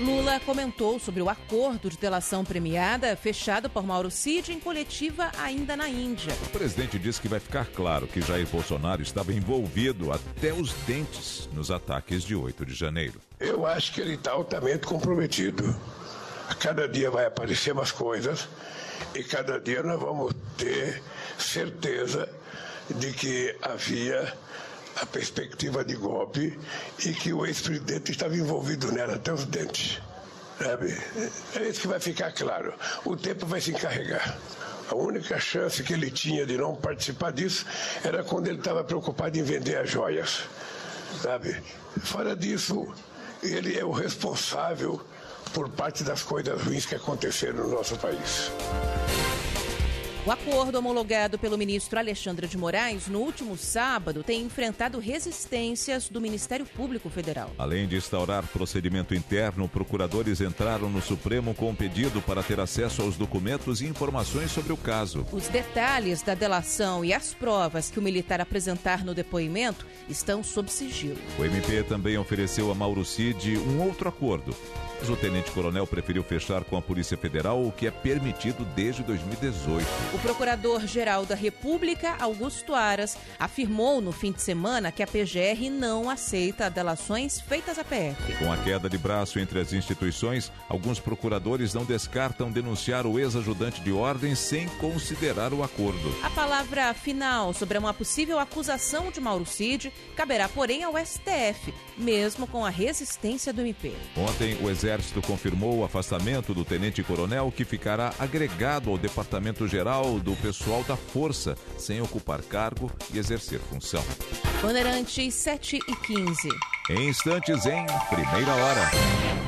Lula 0.00 0.40
comentou 0.40 0.98
sobre 0.98 1.20
o 1.20 1.28
acordo 1.28 1.90
de 1.90 1.98
delação 1.98 2.42
premiada 2.42 3.14
fechado 3.14 3.68
por 3.68 3.84
Mauro 3.84 4.10
Cid 4.10 4.50
em 4.50 4.58
coletiva 4.58 5.30
ainda 5.38 5.76
na 5.76 5.90
Índia. 5.90 6.32
O 6.46 6.48
presidente 6.48 6.98
disse 6.98 7.20
que 7.20 7.28
vai 7.28 7.38
ficar 7.38 7.66
claro 7.66 8.06
que 8.06 8.22
Jair 8.22 8.46
Bolsonaro 8.46 9.02
estava 9.02 9.30
envolvido 9.30 10.10
até 10.10 10.54
os 10.54 10.72
dentes 10.86 11.50
nos 11.52 11.70
ataques 11.70 12.22
de 12.22 12.34
8 12.34 12.64
de 12.64 12.74
janeiro. 12.74 13.20
Eu 13.38 13.66
acho 13.66 13.92
que 13.92 14.00
ele 14.00 14.14
está 14.14 14.32
altamente 14.32 14.86
comprometido. 14.86 15.76
A 16.48 16.54
cada 16.54 16.88
dia 16.88 17.10
vai 17.10 17.26
aparecer 17.26 17.74
mais 17.74 17.92
coisas 17.92 18.48
e 19.14 19.22
cada 19.22 19.60
dia 19.60 19.82
nós 19.82 20.00
vamos 20.00 20.32
ter 20.56 21.02
certeza 21.38 22.26
de 22.88 23.12
que 23.12 23.54
havia 23.60 24.32
a 25.00 25.06
perspectiva 25.06 25.84
de 25.84 25.96
golpe 25.96 26.58
e 27.04 27.12
que 27.12 27.32
o 27.32 27.46
ex-presidente 27.46 28.12
estava 28.12 28.36
envolvido 28.36 28.92
nela 28.92 29.14
até 29.14 29.32
os 29.32 29.44
dentes. 29.46 30.00
Sabe? 30.58 30.96
É 31.56 31.68
isso 31.68 31.80
que 31.80 31.88
vai 31.88 31.98
ficar 31.98 32.32
claro. 32.32 32.74
O 33.04 33.16
tempo 33.16 33.46
vai 33.46 33.60
se 33.60 33.70
encarregar. 33.70 34.38
A 34.90 34.94
única 34.94 35.38
chance 35.38 35.82
que 35.82 35.94
ele 35.94 36.10
tinha 36.10 36.44
de 36.44 36.58
não 36.58 36.74
participar 36.74 37.32
disso 37.32 37.64
era 38.04 38.22
quando 38.22 38.48
ele 38.48 38.58
estava 38.58 38.84
preocupado 38.84 39.38
em 39.38 39.42
vender 39.42 39.76
as 39.76 39.88
joias. 39.88 40.42
Sabe? 41.22 41.62
Fora 42.02 42.36
disso, 42.36 42.92
ele 43.42 43.78
é 43.78 43.84
o 43.84 43.92
responsável 43.92 45.00
por 45.54 45.68
parte 45.70 46.04
das 46.04 46.22
coisas 46.22 46.60
ruins 46.62 46.84
que 46.84 46.94
aconteceram 46.94 47.64
no 47.64 47.68
nosso 47.68 47.96
país. 47.96 48.50
O 50.26 50.30
acordo 50.30 50.76
homologado 50.76 51.38
pelo 51.38 51.56
ministro 51.56 51.98
Alexandre 51.98 52.46
de 52.46 52.58
Moraes 52.58 53.08
no 53.08 53.20
último 53.20 53.56
sábado 53.56 54.22
tem 54.22 54.42
enfrentado 54.42 54.98
resistências 54.98 56.10
do 56.10 56.20
Ministério 56.20 56.66
Público 56.66 57.08
Federal. 57.08 57.50
Além 57.56 57.88
de 57.88 57.96
instaurar 57.96 58.46
procedimento 58.48 59.14
interno, 59.14 59.66
procuradores 59.66 60.42
entraram 60.42 60.90
no 60.90 61.00
Supremo 61.00 61.54
com 61.54 61.70
um 61.70 61.74
pedido 61.74 62.20
para 62.20 62.42
ter 62.42 62.60
acesso 62.60 63.00
aos 63.00 63.16
documentos 63.16 63.80
e 63.80 63.86
informações 63.86 64.50
sobre 64.50 64.74
o 64.74 64.76
caso. 64.76 65.26
Os 65.32 65.48
detalhes 65.48 66.20
da 66.20 66.34
delação 66.34 67.02
e 67.02 67.14
as 67.14 67.32
provas 67.32 67.90
que 67.90 67.98
o 67.98 68.02
militar 68.02 68.42
apresentar 68.42 69.02
no 69.02 69.14
depoimento 69.14 69.86
estão 70.06 70.44
sob 70.44 70.70
sigilo. 70.70 71.16
O 71.38 71.44
MP 71.46 71.82
também 71.84 72.18
ofereceu 72.18 72.70
a 72.70 72.74
Mauro 72.74 73.06
Cid 73.06 73.56
um 73.56 73.82
outro 73.82 74.10
acordo 74.10 74.54
mas 75.00 75.08
o 75.08 75.16
tenente-coronel 75.16 75.86
preferiu 75.86 76.22
fechar 76.22 76.62
com 76.62 76.76
a 76.76 76.82
Polícia 76.82 77.16
Federal, 77.16 77.64
o 77.64 77.72
que 77.72 77.86
é 77.86 77.90
permitido 77.90 78.66
desde 78.76 79.02
2018. 79.02 79.86
O 80.12 80.18
procurador-geral 80.18 81.24
da 81.24 81.34
República, 81.34 82.16
Augusto 82.20 82.74
Aras, 82.74 83.16
afirmou 83.38 84.02
no 84.02 84.12
fim 84.12 84.30
de 84.30 84.42
semana 84.42 84.92
que 84.92 85.02
a 85.02 85.06
PGR 85.06 85.70
não 85.70 86.10
aceita 86.10 86.68
delações 86.68 87.40
feitas 87.40 87.78
à 87.78 87.84
PF. 87.84 88.36
Com 88.38 88.52
a 88.52 88.58
queda 88.58 88.90
de 88.90 88.98
braço 88.98 89.38
entre 89.38 89.58
as 89.58 89.72
instituições, 89.72 90.52
alguns 90.68 91.00
procuradores 91.00 91.72
não 91.72 91.84
descartam 91.84 92.52
denunciar 92.52 93.06
o 93.06 93.18
ex-ajudante 93.18 93.80
de 93.80 93.92
ordem 93.92 94.34
sem 94.34 94.68
considerar 94.68 95.54
o 95.54 95.62
acordo. 95.62 96.14
A 96.22 96.28
palavra 96.30 96.92
final 96.92 97.54
sobre 97.54 97.78
uma 97.78 97.94
possível 97.94 98.38
acusação 98.38 99.10
de 99.10 99.20
Mauro 99.20 99.46
Cid 99.46 99.90
caberá, 100.14 100.46
porém, 100.46 100.82
ao 100.82 100.92
STF, 100.98 101.72
mesmo 101.96 102.46
com 102.46 102.66
a 102.66 102.70
resistência 102.70 103.50
do 103.50 103.62
MP. 103.62 103.94
Ontem, 104.14 104.58
o 104.62 104.68
Exército 104.68 104.89
Exército 104.90 105.22
confirmou 105.22 105.78
o 105.78 105.84
afastamento 105.84 106.52
do 106.52 106.64
tenente-coronel, 106.64 107.52
que 107.56 107.64
ficará 107.64 108.12
agregado 108.18 108.90
ao 108.90 108.98
Departamento 108.98 109.68
Geral 109.68 110.18
do 110.18 110.34
Pessoal 110.34 110.82
da 110.82 110.96
Força, 110.96 111.56
sem 111.78 112.00
ocupar 112.00 112.42
cargo 112.42 112.90
e 113.14 113.18
exercer 113.18 113.60
função. 113.60 114.02
Bandeirantes 114.60 115.32
7 115.32 115.76
e 115.76 115.94
15. 115.94 116.48
Em 116.90 117.08
instantes, 117.08 117.66
em 117.66 117.86
primeira 118.08 118.52
hora. 118.52 118.90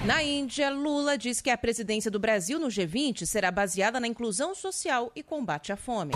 Na 0.07 0.23
Índia, 0.23 0.71
Lula 0.71 1.19
diz 1.19 1.41
que 1.41 1.51
a 1.51 1.59
presidência 1.59 2.09
do 2.09 2.21
Brasil 2.21 2.61
no 2.61 2.69
G20 2.69 3.27
será 3.27 3.51
baseada 3.51 3.99
na 3.99 4.07
inclusão 4.07 4.55
social 4.55 5.11
e 5.17 5.25
combate 5.25 5.73
à 5.73 5.77
fome. 5.77 6.13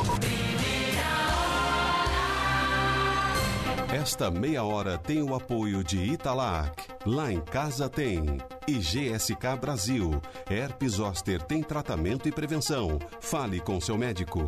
Esta 3.97 4.31
meia 4.31 4.63
hora 4.63 4.99
tem 4.99 5.23
o 5.23 5.35
apoio 5.35 5.83
de 5.83 5.97
Italac. 5.97 6.85
Lá 7.07 7.33
em 7.33 7.41
casa 7.41 7.89
tem. 7.89 8.27
E 8.69 8.75
GSK 8.75 9.57
Brasil. 9.59 10.21
Herpes 10.51 10.93
Zoster 10.93 11.41
tem 11.43 11.63
tratamento 11.63 12.29
e 12.29 12.31
prevenção. 12.31 12.99
Fale 13.23 13.59
com 13.59 13.81
seu 13.81 13.97
médico. 13.97 14.41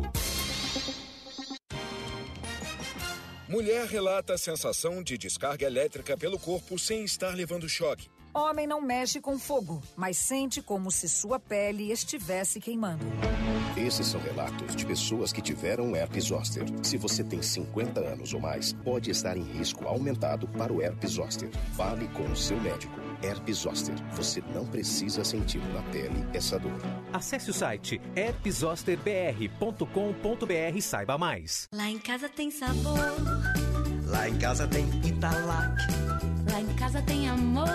Mulher 3.47 3.87
relata 3.87 4.35
a 4.35 4.37
sensação 4.37 5.01
de 5.01 5.17
descarga 5.17 5.65
elétrica 5.65 6.15
pelo 6.15 6.37
corpo 6.37 6.77
sem 6.77 7.03
estar 7.03 7.33
levando 7.33 7.67
choque. 7.67 8.07
Homem 8.33 8.67
não 8.67 8.81
mexe 8.81 9.19
com 9.19 9.39
fogo, 9.39 9.81
mas 9.95 10.17
sente 10.17 10.61
como 10.61 10.91
se 10.91 11.09
sua 11.09 11.39
pele 11.39 11.91
estivesse 11.91 12.59
queimando. 12.59 13.03
Esses 13.75 14.05
são 14.07 14.21
relatos 14.21 14.75
de 14.75 14.85
pessoas 14.85 15.33
que 15.33 15.41
tiveram 15.41 15.95
herpes 15.95 16.25
zoster. 16.25 16.63
Se 16.83 16.97
você 16.97 17.23
tem 17.23 17.41
50 17.41 17.99
anos 17.99 18.33
ou 18.33 18.39
mais, 18.39 18.73
pode 18.73 19.09
estar 19.09 19.35
em 19.35 19.43
risco 19.43 19.87
aumentado 19.87 20.47
para 20.47 20.71
o 20.71 20.81
herpes 20.81 21.11
zoster. 21.11 21.49
Fale 21.75 22.07
com 22.09 22.23
o 22.23 22.35
seu 22.35 22.59
médico. 22.59 22.93
Herpes 23.23 23.57
zoster. 23.57 23.95
Você 24.13 24.43
não 24.53 24.65
precisa 24.65 25.23
sentir 25.23 25.59
na 25.73 25.81
pele 25.91 26.25
essa 26.33 26.59
dor. 26.59 26.71
Acesse 27.11 27.49
o 27.49 27.53
site 27.53 27.99
herpesosterbr.com.br 28.15 30.75
e 30.75 30.81
saiba 30.81 31.17
mais. 31.17 31.67
Lá 31.73 31.89
em 31.89 31.99
casa 31.99 32.29
tem 32.29 32.51
sabor. 32.51 32.99
Lá 34.05 34.29
em 34.29 34.37
casa 34.37 34.67
tem 34.67 34.85
Italac. 35.05 35.75
Lá 36.51 36.61
em 36.61 36.75
casa 36.75 37.01
tem 37.01 37.27
amor. 37.29 37.67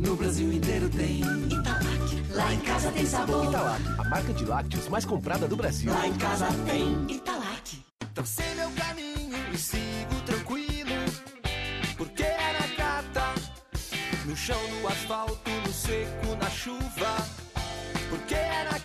No 0.00 0.16
Brasil 0.16 0.50
inteiro 0.50 0.88
tem 0.88 1.20
Italac. 1.20 2.22
Lá 2.30 2.54
em 2.54 2.60
casa 2.60 2.90
tem 2.90 3.04
sabor. 3.04 3.44
Italac, 3.44 3.82
a 3.98 4.04
marca 4.04 4.32
de 4.32 4.44
lácteos 4.46 4.88
mais 4.88 5.04
comprada 5.04 5.46
do 5.46 5.56
Brasil. 5.56 5.92
Lá 5.92 6.06
em 6.06 6.14
casa 6.14 6.46
tem 6.66 7.16
Italac. 7.16 7.84
Tracei 8.14 8.54
meu 8.54 8.70
caminho 8.70 9.36
e 9.52 9.58
sigo 9.58 10.20
tranquilo. 10.24 10.90
Porque 11.98 12.22
é 12.22 12.56
na 12.58 12.66
gata. 12.82 13.34
No 14.24 14.34
chão, 14.34 14.60
no 14.80 14.88
asfalto, 14.88 15.50
no 15.66 15.72
seco, 15.72 16.34
na 16.40 16.48
chuva. 16.48 17.16
Porque 18.08 18.34
é 18.34 18.68
na 18.72 18.79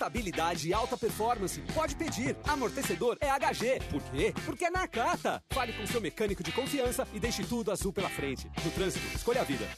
Estabilidade 0.00 0.66
e 0.66 0.72
alta 0.72 0.96
performance. 0.96 1.60
Pode 1.74 1.94
pedir. 1.94 2.34
Amortecedor 2.48 3.18
é 3.20 3.28
HG. 3.28 3.80
Por 3.90 4.00
quê? 4.04 4.32
Porque 4.46 4.64
é 4.64 4.70
na 4.70 4.88
Cata. 4.88 5.42
Fale 5.50 5.74
com 5.74 5.86
seu 5.86 6.00
mecânico 6.00 6.42
de 6.42 6.50
confiança 6.52 7.06
e 7.12 7.20
deixe 7.20 7.44
tudo 7.44 7.70
azul 7.70 7.92
pela 7.92 8.08
frente. 8.08 8.50
No 8.64 8.70
trânsito, 8.70 9.06
escolha 9.14 9.42
a 9.42 9.44
vida. 9.44 9.68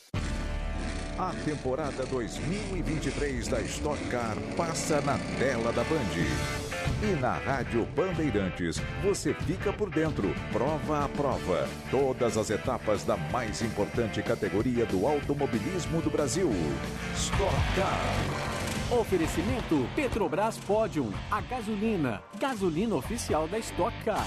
A 1.18 1.32
temporada 1.44 2.06
2023 2.06 3.48
da 3.48 3.60
Stock 3.62 4.00
Car 4.10 4.36
passa 4.56 5.00
na 5.00 5.18
tela 5.40 5.72
da 5.72 5.82
Band. 5.82 6.14
E 7.02 7.20
na 7.20 7.32
Rádio 7.38 7.84
Bandeirantes, 7.86 8.80
você 9.02 9.34
fica 9.34 9.72
por 9.72 9.90
dentro, 9.90 10.32
prova 10.52 11.04
a 11.04 11.08
prova. 11.08 11.68
Todas 11.90 12.36
as 12.36 12.48
etapas 12.48 13.02
da 13.02 13.16
mais 13.16 13.60
importante 13.60 14.22
categoria 14.22 14.86
do 14.86 15.04
automobilismo 15.04 16.00
do 16.00 16.10
Brasil. 16.10 16.48
Stock 17.16 17.56
Car. 17.74 18.61
Oferecimento 19.00 19.88
Petrobras 19.96 20.58
Podium, 20.58 21.10
a 21.30 21.40
gasolina, 21.40 22.22
gasolina 22.38 22.94
oficial 22.94 23.48
da 23.48 23.58
Stock 23.58 23.94
Car. 24.04 24.26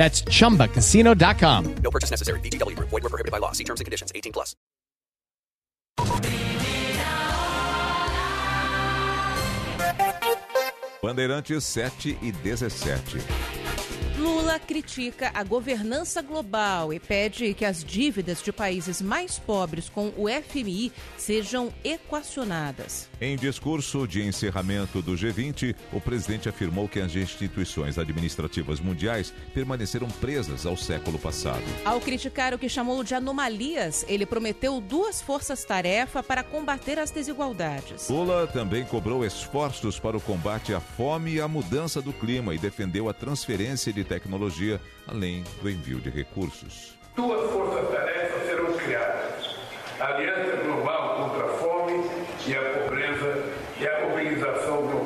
That's 0.00 0.22
chumbacasino.com. 0.22 1.74
No 1.82 1.90
purchase 1.90 2.10
necessary. 2.10 2.40
VGW 2.40 2.74
Group. 2.74 2.88
Void 2.88 3.02
were 3.02 3.10
prohibited 3.10 3.30
by 3.30 3.38
law. 3.38 3.52
See 3.52 3.64
terms 3.64 3.80
and 3.80 3.84
conditions. 3.84 4.10
18 4.14 4.32
plus. 4.32 4.56
Bandeirantes 11.02 11.64
7 11.64 12.18
e 12.22 12.32
17. 12.32 13.18
Lula 14.18 14.58
critica 14.58 15.30
a 15.34 15.44
governança 15.44 16.22
global 16.22 16.94
e 16.94 16.98
pede 16.98 17.52
que 17.52 17.66
as 17.66 17.84
dívidas 17.84 18.42
de 18.42 18.52
países 18.52 19.02
mais 19.02 19.38
pobres 19.38 19.90
com 19.90 20.14
o 20.16 20.28
FMI 20.28 20.92
sejam 21.18 21.70
equacionadas. 21.84 23.09
Em 23.20 23.36
discurso 23.36 24.08
de 24.08 24.26
encerramento 24.26 25.02
do 25.02 25.12
G20, 25.12 25.76
o 25.92 26.00
presidente 26.00 26.48
afirmou 26.48 26.88
que 26.88 27.00
as 27.00 27.14
instituições 27.14 27.98
administrativas 27.98 28.80
mundiais 28.80 29.30
permaneceram 29.52 30.08
presas 30.08 30.64
ao 30.64 30.74
século 30.74 31.18
passado. 31.18 31.62
Ao 31.84 32.00
criticar 32.00 32.54
o 32.54 32.58
que 32.58 32.66
chamou 32.66 33.04
de 33.04 33.14
anomalias, 33.14 34.06
ele 34.08 34.24
prometeu 34.24 34.80
duas 34.80 35.20
forças-tarefa 35.20 36.22
para 36.22 36.42
combater 36.42 36.98
as 36.98 37.10
desigualdades. 37.10 38.08
Lula 38.08 38.46
também 38.46 38.84
cobrou 38.84 39.22
esforços 39.22 39.98
para 39.98 40.16
o 40.16 40.20
combate 40.20 40.72
à 40.72 40.80
fome 40.80 41.34
e 41.34 41.40
à 41.42 41.46
mudança 41.46 42.00
do 42.00 42.14
clima 42.14 42.54
e 42.54 42.58
defendeu 42.58 43.06
a 43.06 43.12
transferência 43.12 43.92
de 43.92 44.02
tecnologia, 44.02 44.80
além 45.06 45.44
do 45.60 45.68
envio 45.68 46.00
de 46.00 46.08
recursos. 46.08 46.96
Duas 47.14 47.50
forças-tarefas 47.50 48.46
serão 48.46 48.72
criadas: 48.78 49.44
a 50.00 50.06
Aliança 50.06 50.56
Global 50.64 51.16
contra 51.16 51.44
a 51.44 51.48
Fome 51.58 52.04
e 52.46 52.54
a 52.54 52.62
Pobreza 52.62 53.44
e 53.78 53.86
a 53.86 54.08
Mobilização 54.08 54.86
Global. 54.86 55.00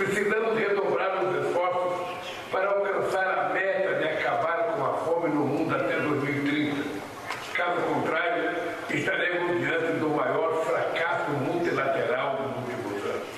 Precisamos 0.00 0.58
redobrar 0.58 1.22
os 1.22 1.46
esforços 1.46 2.16
para 2.50 2.68
alcançar 2.70 3.38
a 3.38 3.48
meta 3.52 3.96
de 3.96 4.08
acabar 4.08 4.74
com 4.74 4.86
a 4.86 4.94
fome 4.94 5.28
no 5.28 5.44
mundo 5.44 5.74
até 5.74 5.98
2030. 6.00 6.82
Caso 7.52 7.82
contrário, 7.82 8.50
estaremos 8.88 9.60
diante 9.60 9.98
do 9.98 10.08
maior 10.08 10.64
fracasso 10.64 11.30
multilateral 11.32 12.36
dos 12.36 12.56
últimos 12.56 13.04
anos. 13.04 13.28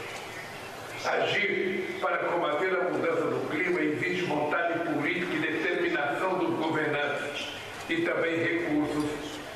Agir 1.05 1.99
para 2.01 2.19
combater 2.19 2.77
a 2.77 2.85
mudança 2.91 3.23
do 3.23 3.51
clima 3.51 3.81
exige 3.81 4.27
vontade 4.27 4.79
política 4.89 5.35
e 5.35 5.41
determinação 5.41 6.39
dos 6.39 6.65
governantes 6.65 7.49
e 7.89 8.03
também 8.03 8.37
recursos 8.37 9.11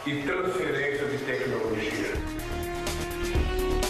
e 0.05 0.23
transferência 0.23 1.07
de 1.07 1.19
tecnologia. 1.19 2.17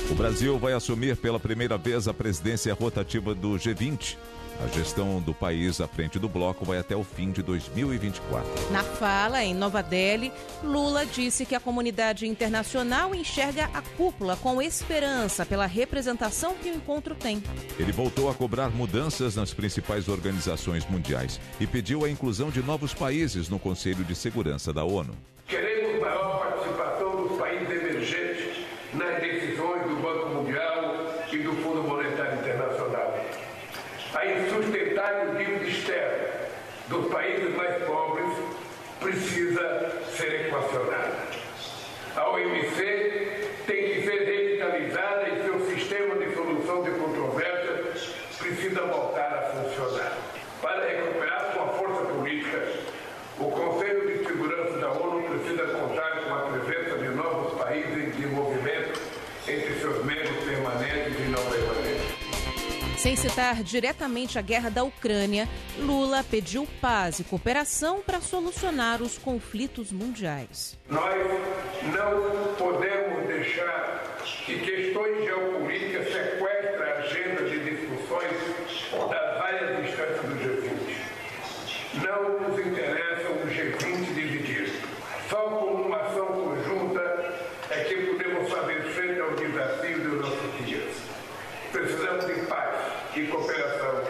O 0.09 0.15
Brasil 0.27 0.59
vai 0.59 0.73
assumir 0.73 1.17
pela 1.17 1.39
primeira 1.39 1.79
vez 1.79 2.09
a 2.09 2.13
presidência 2.13 2.75
rotativa 2.75 3.33
do 3.33 3.51
G20. 3.51 4.17
A 4.61 4.67
gestão 4.77 5.21
do 5.21 5.33
país 5.33 5.81
à 5.81 5.87
frente 5.87 6.19
do 6.19 6.29
bloco 6.29 6.65
vai 6.65 6.79
até 6.79 6.97
o 6.97 7.05
fim 7.05 7.31
de 7.31 7.45
2024. 7.45 8.73
Na 8.73 8.83
fala 8.83 9.45
em 9.45 9.55
Nova 9.55 9.85
Delhi, 9.85 10.33
Lula 10.65 11.07
disse 11.07 11.47
que 11.47 11.55
a 11.55 11.61
comunidade 11.61 12.27
internacional 12.27 13.15
enxerga 13.15 13.71
a 13.73 13.81
cúpula 13.81 14.37
com 14.37 14.61
esperança 14.61 15.47
pela 15.47 15.67
representação 15.67 16.57
que 16.57 16.71
o 16.71 16.75
encontro 16.75 17.15
tem. 17.15 17.41
Ele 17.79 17.93
voltou 17.93 18.29
a 18.29 18.35
cobrar 18.35 18.71
mudanças 18.71 19.37
nas 19.37 19.55
principais 19.55 20.09
organizações 20.09 20.85
mundiais 20.91 21.41
e 21.61 21.69
pediu 21.69 22.05
a 22.05 22.11
inclusão 22.11 22.51
de 22.51 22.61
novos 22.65 22.93
países 22.93 23.49
no 23.49 23.61
Conselho 23.61 24.03
de 24.03 24.17
Segurança 24.17 24.73
da 24.73 24.83
ONU. 24.83 25.15
Queremos 25.47 26.01
maior 26.01 26.41
participação 26.41 27.29
dos 27.29 27.39
países 27.39 27.71
emergentes 27.71 28.67
nas 28.95 29.21
decisões 29.21 29.83
do 29.83 29.97
Banco 29.97 30.29
Mundial 30.31 31.07
e 31.31 31.39
do 31.39 31.53
Fundo 31.57 31.83
Monetário 31.83 32.39
Internacional. 32.39 33.19
A 34.15 34.27
insustentável 34.27 35.35
dívida 35.35 35.67
externa 35.67 36.29
dos 36.89 37.13
países 37.13 37.55
mais 37.55 37.83
pobres 37.85 38.33
precisa 39.01 40.03
ser 40.17 40.47
equacionada. 40.47 41.13
A 42.17 42.31
OMC 42.31 43.63
tem 43.67 43.85
que 43.91 44.03
ser 44.03 44.25
revitalizada 44.25 45.29
e 45.29 45.43
seu 45.45 45.61
sistema 45.67 46.15
de 46.17 46.35
solução 46.35 46.83
de 46.83 46.91
controvérsias 46.93 48.15
precisa 48.39 48.81
voltar 48.83 49.35
a 49.35 49.43
funcionar. 49.43 50.17
Para 50.63 50.89
recuperar 50.89 51.53
sua 51.53 51.69
força 51.69 52.03
política, 52.05 52.63
o 53.39 53.51
Conselho 53.51 54.07
de 54.07 54.27
Segurança 54.27 54.79
da 54.79 54.93
ONU 54.93 55.23
precisa 55.29 55.67
contar 55.67 56.25
com 56.25 56.35
a 56.35 56.39
presença 56.39 56.99
de 56.99 57.09
novos 57.09 57.61
países 57.61 57.93
em 57.93 58.11
desenvolvimento 58.11 58.67
entre 59.49 59.79
seus 59.79 60.05
membros 60.05 60.45
permanentes 60.45 61.15
e 61.21 61.29
não 61.29 61.43
permanentes. 61.45 62.17
Sem 63.07 63.15
citar 63.15 63.63
diretamente 63.63 64.37
a 64.37 64.43
guerra 64.43 64.69
da 64.69 64.83
Ucrânia, 64.83 65.49
Lula 65.79 66.25
pediu 66.29 66.67
paz 66.81 67.21
e 67.21 67.23
cooperação 67.23 68.03
para 68.05 68.21
solucionar 68.21 69.01
os 69.01 69.17
conflitos 69.17 69.93
mundiais. 69.93 70.77
Nós 70.91 71.15
não 71.85 72.55
podemos 72.59 73.29
deixar 73.29 74.17
que 74.45 74.59
questões 74.59 75.25
geopolíticas 75.25 76.13
sequestrem 76.13 76.83
a 76.83 76.99
agenda 76.99 77.49
de 77.49 77.77
discussões 77.77 78.33
das 79.09 79.39
várias 79.39 79.89
instâncias 79.89 80.23
do 80.23 80.35
G20. 80.43 80.97
Não 82.05 82.41
nos 82.41 82.59
interessa 82.59 83.29
o 83.31 83.47
G20 83.47 84.15
dividido. 84.15 84.73
Só 85.31 85.43
com 85.43 85.83
uma 85.83 85.99
ação 85.99 86.27
conjunta 86.27 87.35
é 87.71 87.85
que 87.85 87.95
podemos 88.05 88.51
fazer 88.51 88.83
frente 88.83 89.21
ao 89.21 89.31
desafio 89.37 90.01
dos 90.01 90.23
nossos 90.23 90.67
dias. 90.67 90.93
Precisamos 91.71 92.27
de 92.27 92.47
paz 92.47 92.67
e 93.17 93.27
cooperação 93.29 94.03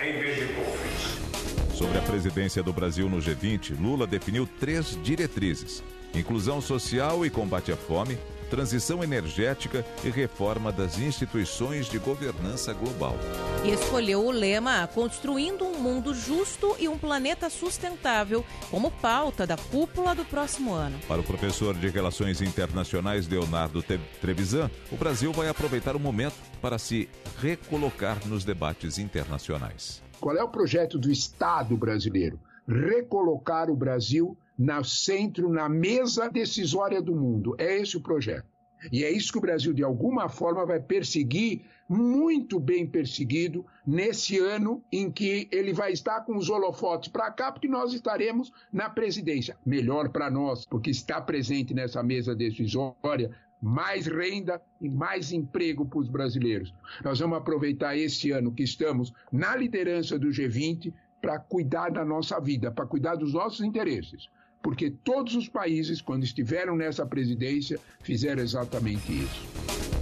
em 0.00 0.20
vez 0.20 0.36
de 0.36 0.54
conflito. 0.54 1.76
Sobre 1.76 1.97
a 1.97 1.97
presidência 2.08 2.62
do 2.62 2.72
Brasil 2.72 3.06
no 3.06 3.18
G20, 3.18 3.78
Lula 3.78 4.06
definiu 4.06 4.48
três 4.58 4.98
diretrizes: 5.02 5.84
inclusão 6.14 6.58
social 6.58 7.24
e 7.26 7.28
combate 7.28 7.70
à 7.70 7.76
fome, 7.76 8.16
transição 8.48 9.04
energética 9.04 9.84
e 10.02 10.08
reforma 10.08 10.72
das 10.72 10.98
instituições 10.98 11.86
de 11.86 11.98
governança 11.98 12.72
global. 12.72 13.14
E 13.62 13.70
escolheu 13.70 14.24
o 14.24 14.30
lema 14.30 14.86
Construindo 14.86 15.66
um 15.66 15.78
Mundo 15.78 16.14
Justo 16.14 16.74
e 16.78 16.88
um 16.88 16.96
Planeta 16.96 17.50
Sustentável 17.50 18.42
como 18.70 18.90
pauta 18.90 19.46
da 19.46 19.58
cúpula 19.58 20.14
do 20.14 20.24
próximo 20.24 20.72
ano. 20.72 20.98
Para 21.06 21.20
o 21.20 21.24
professor 21.24 21.74
de 21.74 21.88
Relações 21.88 22.40
Internacionais 22.40 23.28
Leonardo 23.28 23.84
Trevisan, 24.18 24.70
o 24.90 24.96
Brasil 24.96 25.30
vai 25.30 25.50
aproveitar 25.50 25.94
o 25.94 26.00
momento 26.00 26.36
para 26.62 26.78
se 26.78 27.06
recolocar 27.38 28.26
nos 28.26 28.44
debates 28.44 28.96
internacionais. 28.96 30.07
Qual 30.20 30.36
é 30.36 30.42
o 30.42 30.48
projeto 30.48 30.98
do 30.98 31.10
Estado 31.10 31.76
brasileiro? 31.76 32.38
Recolocar 32.66 33.70
o 33.70 33.76
Brasil 33.76 34.36
no 34.58 34.84
centro, 34.84 35.48
na 35.48 35.68
mesa 35.68 36.28
decisória 36.28 37.00
do 37.00 37.14
mundo. 37.14 37.54
É 37.58 37.80
esse 37.80 37.96
o 37.96 38.00
projeto. 38.00 38.46
E 38.92 39.04
é 39.04 39.10
isso 39.10 39.32
que 39.32 39.38
o 39.38 39.40
Brasil, 39.40 39.72
de 39.72 39.82
alguma 39.82 40.28
forma, 40.28 40.64
vai 40.64 40.80
perseguir, 40.80 41.62
muito 41.88 42.60
bem 42.60 42.86
perseguido, 42.86 43.64
nesse 43.86 44.38
ano 44.38 44.84
em 44.92 45.10
que 45.10 45.48
ele 45.50 45.72
vai 45.72 45.92
estar 45.92 46.20
com 46.20 46.36
os 46.36 46.50
holofotes 46.50 47.08
para 47.08 47.30
cá, 47.30 47.50
porque 47.50 47.66
nós 47.66 47.92
estaremos 47.92 48.52
na 48.72 48.90
presidência. 48.90 49.56
Melhor 49.64 50.10
para 50.10 50.30
nós, 50.30 50.66
porque 50.66 50.90
está 50.90 51.20
presente 51.20 51.72
nessa 51.72 52.02
mesa 52.02 52.34
decisória 52.34 53.30
mais 53.60 54.06
renda 54.06 54.60
e 54.80 54.88
mais 54.88 55.32
emprego 55.32 55.84
para 55.84 55.98
os 55.98 56.08
brasileiros. 56.08 56.72
Nós 57.04 57.18
vamos 57.18 57.38
aproveitar 57.38 57.96
este 57.96 58.30
ano 58.30 58.52
que 58.52 58.62
estamos 58.62 59.12
na 59.32 59.56
liderança 59.56 60.18
do 60.18 60.28
G20 60.28 60.92
para 61.20 61.38
cuidar 61.38 61.90
da 61.90 62.04
nossa 62.04 62.40
vida, 62.40 62.70
para 62.70 62.86
cuidar 62.86 63.16
dos 63.16 63.32
nossos 63.32 63.60
interesses. 63.60 64.28
Porque 64.62 64.90
todos 64.90 65.34
os 65.34 65.48
países, 65.48 66.00
quando 66.00 66.24
estiveram 66.24 66.76
nessa 66.76 67.06
presidência, 67.06 67.78
fizeram 68.00 68.42
exatamente 68.42 69.12
isso. 69.12 69.97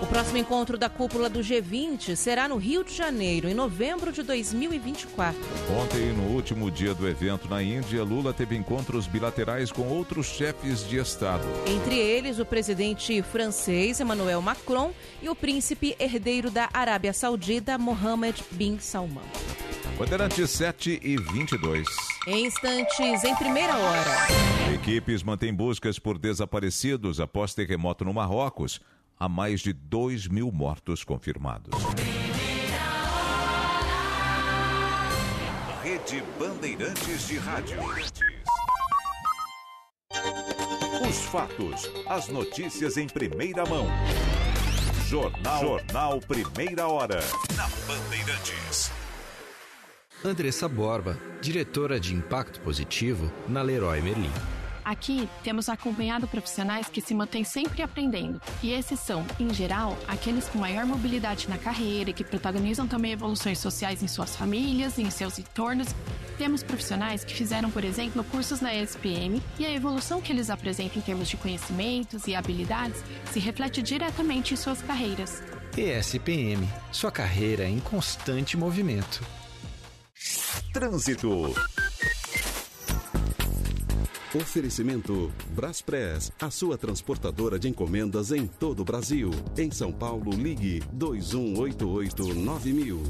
O 0.00 0.06
próximo 0.06 0.38
encontro 0.38 0.78
da 0.78 0.88
cúpula 0.88 1.28
do 1.28 1.40
G20 1.40 2.14
será 2.14 2.48
no 2.48 2.56
Rio 2.56 2.84
de 2.84 2.94
Janeiro, 2.94 3.48
em 3.48 3.54
novembro 3.54 4.12
de 4.12 4.22
2024. 4.22 5.36
Ontem, 5.82 6.12
no 6.12 6.34
último 6.34 6.70
dia 6.70 6.94
do 6.94 7.08
evento 7.08 7.48
na 7.48 7.60
Índia, 7.60 8.04
Lula 8.04 8.32
teve 8.32 8.56
encontros 8.56 9.08
bilaterais 9.08 9.72
com 9.72 9.88
outros 9.88 10.26
chefes 10.26 10.88
de 10.88 10.98
Estado. 10.98 11.42
Entre 11.66 11.96
eles, 11.96 12.38
o 12.38 12.44
presidente 12.44 13.20
francês 13.22 13.98
Emmanuel 13.98 14.40
Macron 14.40 14.92
e 15.20 15.28
o 15.28 15.34
príncipe 15.34 15.96
herdeiro 15.98 16.48
da 16.48 16.68
Arábia 16.72 17.12
Saudita, 17.12 17.76
Mohammed 17.76 18.44
bin 18.52 18.78
Salman. 18.78 19.24
Bandeirantes 19.98 20.50
7 20.50 21.00
e 21.02 21.16
22. 21.16 21.84
Em 22.28 22.46
instantes, 22.46 23.24
em 23.24 23.34
primeira 23.34 23.76
hora. 23.76 24.28
Equipes 24.72 25.24
mantêm 25.24 25.52
buscas 25.52 25.98
por 25.98 26.16
desaparecidos 26.16 27.18
após 27.18 27.52
terremoto 27.52 28.04
no 28.04 28.14
Marrocos. 28.14 28.80
Há 29.20 29.28
mais 29.28 29.60
de 29.60 29.72
2 29.72 30.28
mil 30.28 30.52
mortos 30.52 31.02
confirmados. 31.02 31.74
Rede 35.82 36.22
Bandeirantes 36.38 37.26
de 37.26 37.36
Rádio. 37.38 37.78
Os 41.08 41.24
fatos, 41.24 41.90
as 42.06 42.28
notícias 42.28 42.96
em 42.96 43.08
primeira 43.08 43.66
mão. 43.66 43.88
Jornal, 45.08 45.60
Jornal 45.62 46.20
Primeira 46.20 46.86
Hora. 46.86 47.18
Na 47.56 47.68
Bandeirantes. 47.88 48.92
Andressa 50.24 50.68
Borba, 50.68 51.18
diretora 51.40 51.98
de 51.98 52.14
Impacto 52.14 52.60
Positivo 52.60 53.32
na 53.48 53.62
Leroy 53.62 54.00
Merlin. 54.00 54.57
Aqui 54.88 55.28
temos 55.44 55.68
acompanhado 55.68 56.26
profissionais 56.26 56.88
que 56.88 57.02
se 57.02 57.12
mantêm 57.12 57.44
sempre 57.44 57.82
aprendendo. 57.82 58.40
E 58.62 58.72
esses 58.72 58.98
são, 58.98 59.22
em 59.38 59.52
geral, 59.52 59.94
aqueles 60.08 60.48
com 60.48 60.56
maior 60.56 60.86
mobilidade 60.86 61.46
na 61.46 61.58
carreira 61.58 62.08
e 62.08 62.12
que 62.14 62.24
protagonizam 62.24 62.88
também 62.88 63.12
evoluções 63.12 63.58
sociais 63.58 64.02
em 64.02 64.08
suas 64.08 64.34
famílias 64.34 64.96
e 64.96 65.02
em 65.02 65.10
seus 65.10 65.38
entornos. 65.38 65.88
Temos 66.38 66.62
profissionais 66.62 67.22
que 67.22 67.34
fizeram, 67.34 67.70
por 67.70 67.84
exemplo, 67.84 68.24
cursos 68.24 68.62
na 68.62 68.74
ESPM 68.74 69.42
e 69.58 69.66
a 69.66 69.70
evolução 69.70 70.22
que 70.22 70.32
eles 70.32 70.48
apresentam 70.48 70.96
em 70.96 71.02
termos 71.02 71.28
de 71.28 71.36
conhecimentos 71.36 72.26
e 72.26 72.34
habilidades 72.34 73.04
se 73.30 73.38
reflete 73.38 73.82
diretamente 73.82 74.54
em 74.54 74.56
suas 74.56 74.80
carreiras. 74.80 75.42
ESPM, 75.76 76.66
sua 76.90 77.12
carreira 77.12 77.68
em 77.68 77.78
constante 77.78 78.56
movimento. 78.56 79.22
Trânsito. 80.72 81.54
Oferecimento 84.34 85.32
Braspress, 85.52 86.30
a 86.38 86.50
sua 86.50 86.76
transportadora 86.76 87.58
de 87.58 87.66
encomendas 87.66 88.30
em 88.30 88.46
todo 88.46 88.80
o 88.80 88.84
Brasil. 88.84 89.30
Em 89.56 89.70
São 89.70 89.90
Paulo, 89.90 90.32
ligue 90.32 90.82
2188 90.92 92.34
9000. 92.34 93.02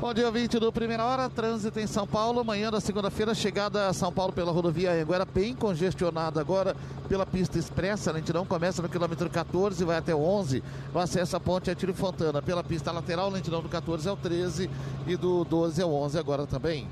Bom 0.00 0.14
dia, 0.14 0.30
20 0.30 0.58
do 0.58 0.72
Primeira 0.72 1.04
Hora, 1.04 1.28
trânsito 1.28 1.78
em 1.78 1.86
São 1.86 2.06
Paulo, 2.06 2.42
manhã 2.42 2.70
da 2.70 2.80
segunda-feira, 2.80 3.34
chegada 3.34 3.88
a 3.88 3.92
São 3.92 4.10
Paulo 4.10 4.32
pela 4.32 4.50
rodovia 4.50 4.90
Anguera, 4.90 5.26
bem 5.26 5.54
congestionada 5.54 6.40
agora 6.40 6.74
pela 7.10 7.26
pista 7.26 7.58
expressa, 7.58 8.08
a 8.08 8.14
lentidão 8.14 8.46
começa 8.46 8.80
no 8.80 8.88
quilômetro 8.88 9.28
14 9.28 9.82
e 9.82 9.84
vai 9.84 9.98
até 9.98 10.14
o 10.14 10.18
11, 10.18 10.64
no 10.94 10.98
acesso 10.98 11.36
à 11.36 11.40
ponte 11.40 11.74
Tiro 11.74 11.92
Fontana, 11.92 12.40
pela 12.40 12.64
pista 12.64 12.90
lateral, 12.90 13.28
lentidão 13.28 13.60
do 13.60 13.68
14 13.68 14.08
ao 14.08 14.16
13 14.16 14.70
e 15.06 15.14
do 15.14 15.44
12 15.44 15.82
ao 15.82 15.92
11 15.92 16.18
agora 16.18 16.46
também. 16.46 16.88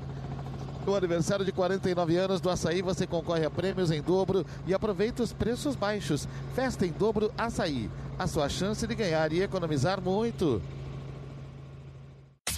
No 0.89 0.95
aniversário 0.95 1.45
de 1.45 1.51
49 1.51 2.17
anos 2.17 2.41
do 2.41 2.49
Açaí, 2.49 2.81
você 2.81 3.05
concorre 3.05 3.45
a 3.45 3.49
prêmios 3.51 3.91
em 3.91 4.01
dobro 4.01 4.43
e 4.65 4.73
aproveita 4.73 5.21
os 5.21 5.31
preços 5.31 5.75
baixos. 5.75 6.27
Festa 6.55 6.83
em 6.83 6.91
dobro 6.91 7.31
Açaí. 7.37 7.91
A 8.17 8.25
sua 8.25 8.49
chance 8.49 8.87
de 8.87 8.95
ganhar 8.95 9.31
e 9.31 9.43
economizar 9.43 10.01
muito. 10.01 10.59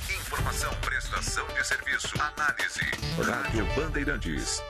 Informação, 0.10 0.72
prestação 0.76 1.46
de 1.48 1.68
serviço, 1.68 2.14
análise. 2.22 2.80
Rádio 3.22 3.68
Bandeirantes. 3.76 4.64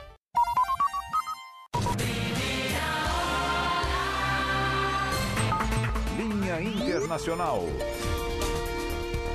Linha 6.17 6.61
Internacional. 6.63 7.67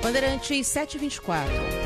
Bandeirantes 0.03 0.67
724. 0.67 1.86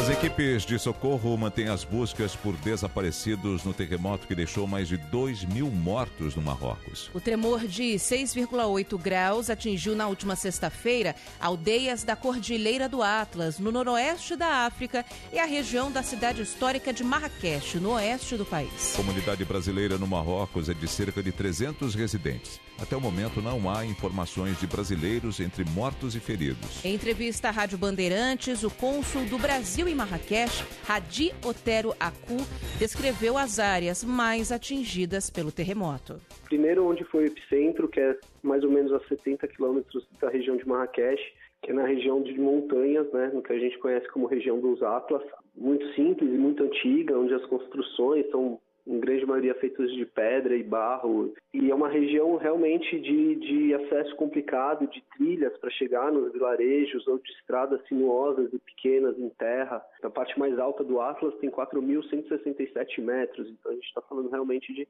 As 0.00 0.08
equipes 0.08 0.64
de 0.64 0.78
socorro 0.78 1.36
mantêm 1.36 1.68
as 1.68 1.84
buscas 1.84 2.34
por 2.34 2.56
desaparecidos 2.56 3.64
no 3.64 3.74
terremoto 3.74 4.26
que 4.26 4.34
deixou 4.34 4.66
mais 4.66 4.88
de 4.88 4.96
2 4.96 5.44
mil 5.44 5.70
mortos 5.70 6.34
no 6.34 6.40
Marrocos. 6.40 7.10
O 7.12 7.20
tremor 7.20 7.66
de 7.66 7.96
6,8 7.96 8.98
graus 8.98 9.50
atingiu 9.50 9.94
na 9.94 10.08
última 10.08 10.36
sexta-feira 10.36 11.14
aldeias 11.38 12.02
da 12.02 12.16
Cordilheira 12.16 12.88
do 12.88 13.02
Atlas, 13.02 13.58
no 13.58 13.70
noroeste 13.70 14.36
da 14.36 14.64
África, 14.64 15.04
e 15.34 15.38
a 15.38 15.44
região 15.44 15.92
da 15.92 16.02
cidade 16.02 16.40
histórica 16.40 16.94
de 16.94 17.04
Marrakech, 17.04 17.78
no 17.78 17.90
oeste 17.90 18.38
do 18.38 18.46
país. 18.46 18.94
A 18.94 18.96
comunidade 18.96 19.44
brasileira 19.44 19.98
no 19.98 20.06
Marrocos 20.06 20.70
é 20.70 20.72
de 20.72 20.88
cerca 20.88 21.22
de 21.22 21.30
300 21.30 21.94
residentes. 21.94 22.58
Até 22.80 22.96
o 22.96 23.00
momento 23.02 23.42
não 23.42 23.68
há 23.68 23.84
informações 23.84 24.58
de 24.58 24.66
brasileiros 24.66 25.40
entre 25.40 25.62
mortos 25.72 26.14
e 26.14 26.20
feridos. 26.20 26.82
Em 26.82 26.94
entrevista 26.94 27.48
à 27.48 27.50
Rádio 27.50 27.76
Bandeirantes, 27.76 28.62
o 28.62 28.70
cônsul 28.70 29.26
do 29.26 29.38
Brasil 29.38 29.89
em 29.90 29.94
Marrakech, 29.94 30.64
Hadi 30.88 31.32
Otero 31.44 31.92
Acu, 31.98 32.36
descreveu 32.78 33.36
as 33.36 33.58
áreas 33.58 34.04
mais 34.04 34.52
atingidas 34.52 35.28
pelo 35.28 35.50
terremoto. 35.50 36.20
Primeiro, 36.44 36.86
onde 36.86 37.02
foi 37.04 37.24
o 37.24 37.26
epicentro, 37.26 37.88
que 37.88 37.98
é 37.98 38.16
mais 38.42 38.62
ou 38.62 38.70
menos 38.70 38.92
a 38.92 39.00
70 39.00 39.48
quilômetros 39.48 40.06
da 40.20 40.28
região 40.28 40.56
de 40.56 40.66
Marrakech, 40.66 41.20
que 41.62 41.72
é 41.72 41.74
na 41.74 41.84
região 41.84 42.22
de 42.22 42.38
montanhas, 42.38 43.10
né, 43.12 43.32
no 43.34 43.42
que 43.42 43.52
a 43.52 43.58
gente 43.58 43.78
conhece 43.78 44.08
como 44.10 44.26
região 44.26 44.60
dos 44.60 44.80
Atlas, 44.82 45.22
muito 45.56 45.84
simples 45.94 46.30
e 46.30 46.38
muito 46.38 46.62
antiga, 46.62 47.18
onde 47.18 47.34
as 47.34 47.44
construções 47.46 48.30
são 48.30 48.60
em 48.86 48.98
grande 48.98 49.26
maioria 49.26 49.54
feitos 49.54 49.92
de 49.94 50.06
pedra 50.06 50.56
e 50.56 50.62
barro, 50.62 51.34
e 51.52 51.70
é 51.70 51.74
uma 51.74 51.88
região 51.88 52.36
realmente 52.36 52.98
de, 52.98 53.34
de 53.36 53.74
acesso 53.74 54.14
complicado, 54.16 54.86
de 54.86 55.02
trilhas 55.16 55.56
para 55.58 55.70
chegar 55.70 56.12
nos 56.12 56.32
vilarejos 56.32 57.06
ou 57.06 57.18
de 57.18 57.30
estradas 57.32 57.80
sinuosas 57.86 58.52
e 58.52 58.58
pequenas 58.58 59.18
em 59.18 59.28
terra. 59.30 59.84
A 60.02 60.10
parte 60.10 60.38
mais 60.38 60.58
alta 60.58 60.82
do 60.82 61.00
Atlas 61.00 61.34
tem 61.38 61.50
4.167 61.50 63.00
metros, 63.00 63.48
então 63.48 63.72
a 63.72 63.74
gente 63.74 63.86
está 63.86 64.00
falando 64.02 64.30
realmente 64.30 64.72
de, 64.72 64.88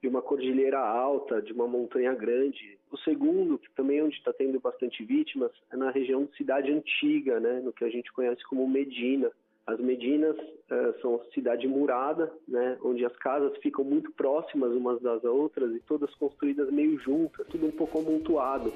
de 0.00 0.08
uma 0.08 0.22
cordilheira 0.22 0.78
alta, 0.78 1.42
de 1.42 1.52
uma 1.52 1.66
montanha 1.66 2.14
grande. 2.14 2.78
O 2.90 2.98
segundo, 2.98 3.58
que 3.58 3.70
também 3.72 3.98
é 3.98 4.04
onde 4.04 4.16
está 4.16 4.32
tendo 4.32 4.60
bastante 4.60 5.04
vítimas, 5.04 5.50
é 5.72 5.76
na 5.76 5.90
região 5.90 6.24
de 6.24 6.36
Cidade 6.36 6.70
Antiga, 6.70 7.40
né, 7.40 7.60
no 7.60 7.72
que 7.72 7.84
a 7.84 7.90
gente 7.90 8.12
conhece 8.12 8.44
como 8.44 8.68
Medina 8.68 9.30
as 9.66 9.78
Medinas 9.78 10.36
uh, 10.38 11.00
são 11.00 11.20
cidade 11.32 11.66
murada, 11.68 12.32
né, 12.48 12.76
onde 12.82 13.04
as 13.04 13.16
casas 13.16 13.56
ficam 13.58 13.84
muito 13.84 14.10
próximas 14.12 14.72
umas 14.72 15.00
das 15.00 15.22
outras 15.24 15.74
e 15.74 15.80
todas 15.80 16.12
construídas 16.14 16.70
meio 16.70 16.98
juntas, 16.98 17.46
tudo 17.48 17.66
um 17.66 17.70
pouco 17.70 17.98
amontoado. 17.98 18.72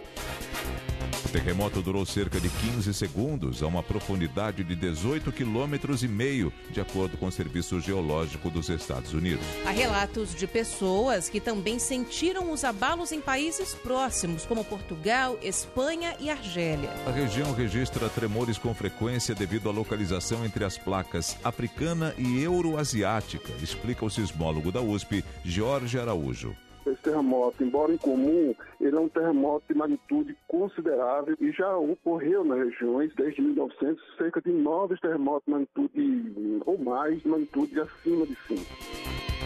O 1.36 1.38
terremoto 1.38 1.82
durou 1.82 2.06
cerca 2.06 2.40
de 2.40 2.48
15 2.48 2.94
segundos, 2.94 3.62
a 3.62 3.66
uma 3.66 3.82
profundidade 3.82 4.64
de 4.64 4.74
18 4.74 5.30
quilômetros 5.30 6.02
e 6.02 6.08
meio, 6.08 6.50
de 6.70 6.80
acordo 6.80 7.18
com 7.18 7.26
o 7.26 7.30
Serviço 7.30 7.78
Geológico 7.78 8.48
dos 8.48 8.70
Estados 8.70 9.12
Unidos. 9.12 9.44
Há 9.66 9.70
relatos 9.70 10.34
de 10.34 10.46
pessoas 10.46 11.28
que 11.28 11.38
também 11.38 11.78
sentiram 11.78 12.50
os 12.50 12.64
abalos 12.64 13.12
em 13.12 13.20
países 13.20 13.74
próximos, 13.74 14.46
como 14.46 14.64
Portugal, 14.64 15.38
Espanha 15.42 16.16
e 16.18 16.30
Argélia. 16.30 16.88
A 17.06 17.10
região 17.10 17.52
registra 17.52 18.08
tremores 18.08 18.56
com 18.56 18.74
frequência 18.74 19.34
devido 19.34 19.68
à 19.68 19.72
localização 19.72 20.42
entre 20.42 20.64
as 20.64 20.78
placas 20.78 21.36
africana 21.44 22.14
e 22.16 22.40
euroasiática, 22.40 23.52
explica 23.62 24.06
o 24.06 24.10
sismólogo 24.10 24.72
da 24.72 24.80
USP, 24.80 25.22
Jorge 25.44 25.98
Araújo. 25.98 26.56
Esse 26.86 27.02
terremoto, 27.02 27.64
embora 27.64 27.92
incomum, 27.92 28.54
ele 28.80 28.96
é 28.96 29.00
um 29.00 29.08
terremoto 29.08 29.64
de 29.68 29.74
magnitude 29.74 30.36
considerável 30.46 31.36
e 31.40 31.50
já 31.50 31.76
ocorreu 31.76 32.44
nas 32.44 32.58
regiões 32.58 33.12
desde 33.16 33.42
1900 33.42 34.02
cerca 34.16 34.40
de 34.40 34.52
nove 34.52 34.96
terremotos 35.00 35.42
de 35.46 35.50
magnitude 35.50 36.62
ou 36.64 36.78
mais, 36.78 37.20
de 37.20 37.28
magnitude 37.28 37.80
acima 37.80 38.26
de 38.26 38.36
5. 38.46 38.62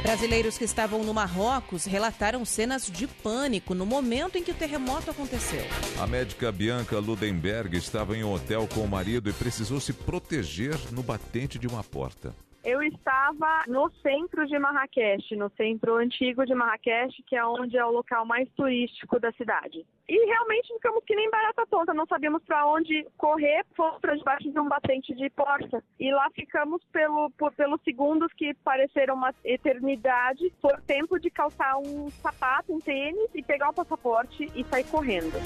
Brasileiros 0.03 0.57
que 0.57 0.65
estavam 0.65 1.05
no 1.05 1.13
Marrocos 1.13 1.85
relataram 1.85 2.45
cenas 2.45 2.87
de 2.87 3.07
pânico 3.07 3.75
no 3.75 3.85
momento 3.87 4.37
em 4.37 4.43
que 4.43 4.51
o 4.51 4.55
terremoto 4.55 5.11
aconteceu. 5.11 5.63
A 6.01 6.07
médica 6.07 6.51
Bianca 6.51 6.99
Ludenberg 6.99 7.77
estava 7.77 8.17
em 8.17 8.25
um 8.25 8.33
hotel 8.33 8.67
com 8.75 8.81
o 8.81 8.89
marido 8.89 9.29
e 9.29 9.33
precisou 9.33 9.81
se 9.81 9.93
proteger 9.93 10.77
no 10.93 11.03
batente 11.03 11.59
de 11.59 11.67
uma 11.67 11.85
porta. 11.85 12.35
Eu 12.63 12.83
estava 12.83 13.65
no 13.67 13.91
centro 14.03 14.47
de 14.47 14.59
Marrakech, 14.59 15.35
no 15.35 15.51
centro 15.57 15.97
antigo 15.97 16.45
de 16.45 16.55
Marrakech, 16.55 17.23
que 17.27 17.35
é 17.35 17.45
onde 17.45 17.77
é 17.79 17.85
o 17.85 17.91
local 17.91 18.27
mais 18.27 18.49
turístico 18.51 19.19
da 19.19 19.33
cidade. 19.33 19.87
E 20.07 20.27
realmente 20.27 20.75
ficamos 20.75 21.03
que 21.05 21.17
nem 21.17 21.31
barata 21.31 21.67
tonta, 21.71 21.95
não 21.95 22.05
sabíamos 22.07 22.43
para 22.45 22.67
onde 22.67 23.07
correr, 23.17 23.65
fomos 23.75 23.99
para 24.01 24.17
debaixo 24.17 24.51
de 24.51 24.61
um 24.61 24.69
batente 24.69 25.15
de 25.15 25.31
porta. 25.31 25.83
E 25.99 26.13
lá 26.13 26.29
ficamos 26.35 26.83
pelo, 26.93 27.31
por, 27.31 27.53
pelos 27.53 27.81
segundos 27.83 28.31
que 28.35 28.53
pareceram 28.55 29.15
uma 29.15 29.33
eternidade. 29.43 30.53
Foi 30.61 30.77
tempo 30.87 31.19
de 31.19 31.31
calçar 31.31 31.79
um 31.79 32.11
sapato, 32.11 32.75
um 32.75 32.81
tênis 32.81 33.31
e 33.35 33.43
pegar 33.43 33.71
o 33.71 33.75
passaporte 33.75 34.51
e 34.55 34.65
sair 34.65 34.85
correndo. 34.85 35.39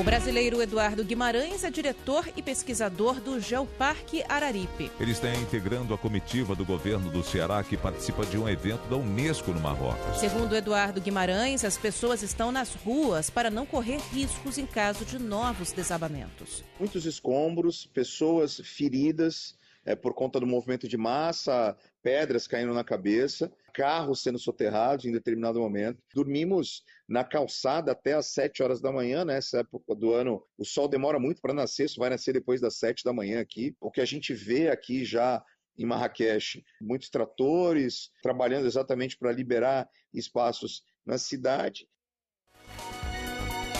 O 0.00 0.02
brasileiro 0.02 0.62
Eduardo 0.62 1.04
Guimarães 1.04 1.62
é 1.62 1.70
diretor 1.70 2.26
e 2.34 2.40
pesquisador 2.42 3.20
do 3.20 3.38
Geoparque 3.38 4.24
Araripe. 4.26 4.90
Ele 4.98 5.10
está 5.10 5.30
integrando 5.34 5.92
a 5.92 5.98
comitiva 5.98 6.54
do 6.54 6.64
governo 6.64 7.10
do 7.10 7.22
Ceará 7.22 7.62
que 7.62 7.76
participa 7.76 8.24
de 8.24 8.38
um 8.38 8.48
evento 8.48 8.88
da 8.88 8.96
Unesco 8.96 9.50
no 9.50 9.60
Marrocos. 9.60 10.18
Segundo 10.18 10.56
Eduardo 10.56 11.02
Guimarães, 11.02 11.66
as 11.66 11.76
pessoas 11.76 12.22
estão 12.22 12.50
nas 12.50 12.74
ruas 12.76 13.28
para 13.28 13.50
não 13.50 13.66
correr 13.66 13.98
riscos 14.10 14.56
em 14.56 14.64
caso 14.64 15.04
de 15.04 15.18
novos 15.18 15.70
desabamentos. 15.70 16.64
Muitos 16.78 17.04
escombros, 17.04 17.84
pessoas 17.84 18.58
feridas 18.64 19.54
é, 19.84 19.94
por 19.94 20.14
conta 20.14 20.40
do 20.40 20.46
movimento 20.46 20.88
de 20.88 20.96
massa, 20.96 21.76
pedras 22.02 22.46
caindo 22.46 22.72
na 22.72 22.84
cabeça, 22.84 23.52
carros 23.72 24.22
sendo 24.22 24.38
soterrados 24.38 25.04
em 25.04 25.12
determinado 25.12 25.60
momento. 25.60 26.02
Dormimos 26.14 26.82
na 27.08 27.24
calçada 27.24 27.92
até 27.92 28.14
às 28.14 28.26
7 28.26 28.62
horas 28.62 28.80
da 28.80 28.92
manhã, 28.92 29.24
nessa 29.24 29.58
né? 29.58 29.60
época 29.62 29.94
do 29.94 30.12
ano. 30.12 30.42
O 30.58 30.64
sol 30.64 30.88
demora 30.88 31.18
muito 31.18 31.40
para 31.40 31.54
nascer, 31.54 31.86
isso 31.86 32.00
vai 32.00 32.10
nascer 32.10 32.32
depois 32.32 32.60
das 32.60 32.76
7 32.78 33.04
da 33.04 33.12
manhã 33.12 33.40
aqui. 33.40 33.74
O 33.80 33.90
que 33.90 34.00
a 34.00 34.04
gente 34.04 34.34
vê 34.34 34.68
aqui 34.68 35.04
já 35.04 35.42
em 35.78 35.86
Marrakech, 35.86 36.62
muitos 36.80 37.08
tratores 37.08 38.10
trabalhando 38.22 38.66
exatamente 38.66 39.16
para 39.16 39.32
liberar 39.32 39.88
espaços 40.12 40.82
na 41.06 41.16
cidade. 41.16 41.86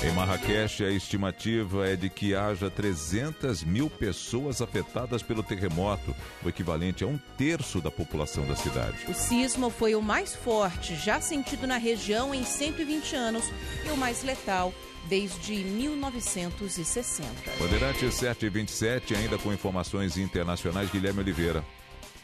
Em 0.02 0.12
Marrakech, 0.12 0.82
a 0.82 0.90
estimativa 0.90 1.86
é 1.86 1.94
de 1.94 2.08
que 2.08 2.34
haja 2.34 2.70
300 2.70 3.62
mil 3.62 3.90
pessoas 3.90 4.62
afetadas 4.62 5.22
pelo 5.22 5.42
terremoto, 5.42 6.16
o 6.42 6.48
equivalente 6.48 7.04
a 7.04 7.06
um 7.06 7.18
terço 7.36 7.82
da 7.82 7.90
população 7.90 8.46
da 8.46 8.56
cidade. 8.56 8.96
O 9.08 9.12
sismo 9.12 9.68
foi 9.68 9.94
o 9.94 10.00
mais 10.00 10.34
forte 10.34 10.96
já 10.96 11.20
sentido 11.20 11.66
na 11.66 11.76
região 11.76 12.34
em 12.34 12.44
120 12.44 13.14
anos 13.14 13.44
e 13.86 13.90
o 13.90 13.96
mais 13.96 14.22
letal 14.22 14.72
desde 15.06 15.56
1960. 15.56 17.28
Bandeirante 17.58 18.10
727, 18.10 19.14
ainda 19.14 19.36
com 19.36 19.52
informações 19.52 20.16
internacionais, 20.16 20.90
Guilherme 20.90 21.20
Oliveira. 21.20 21.62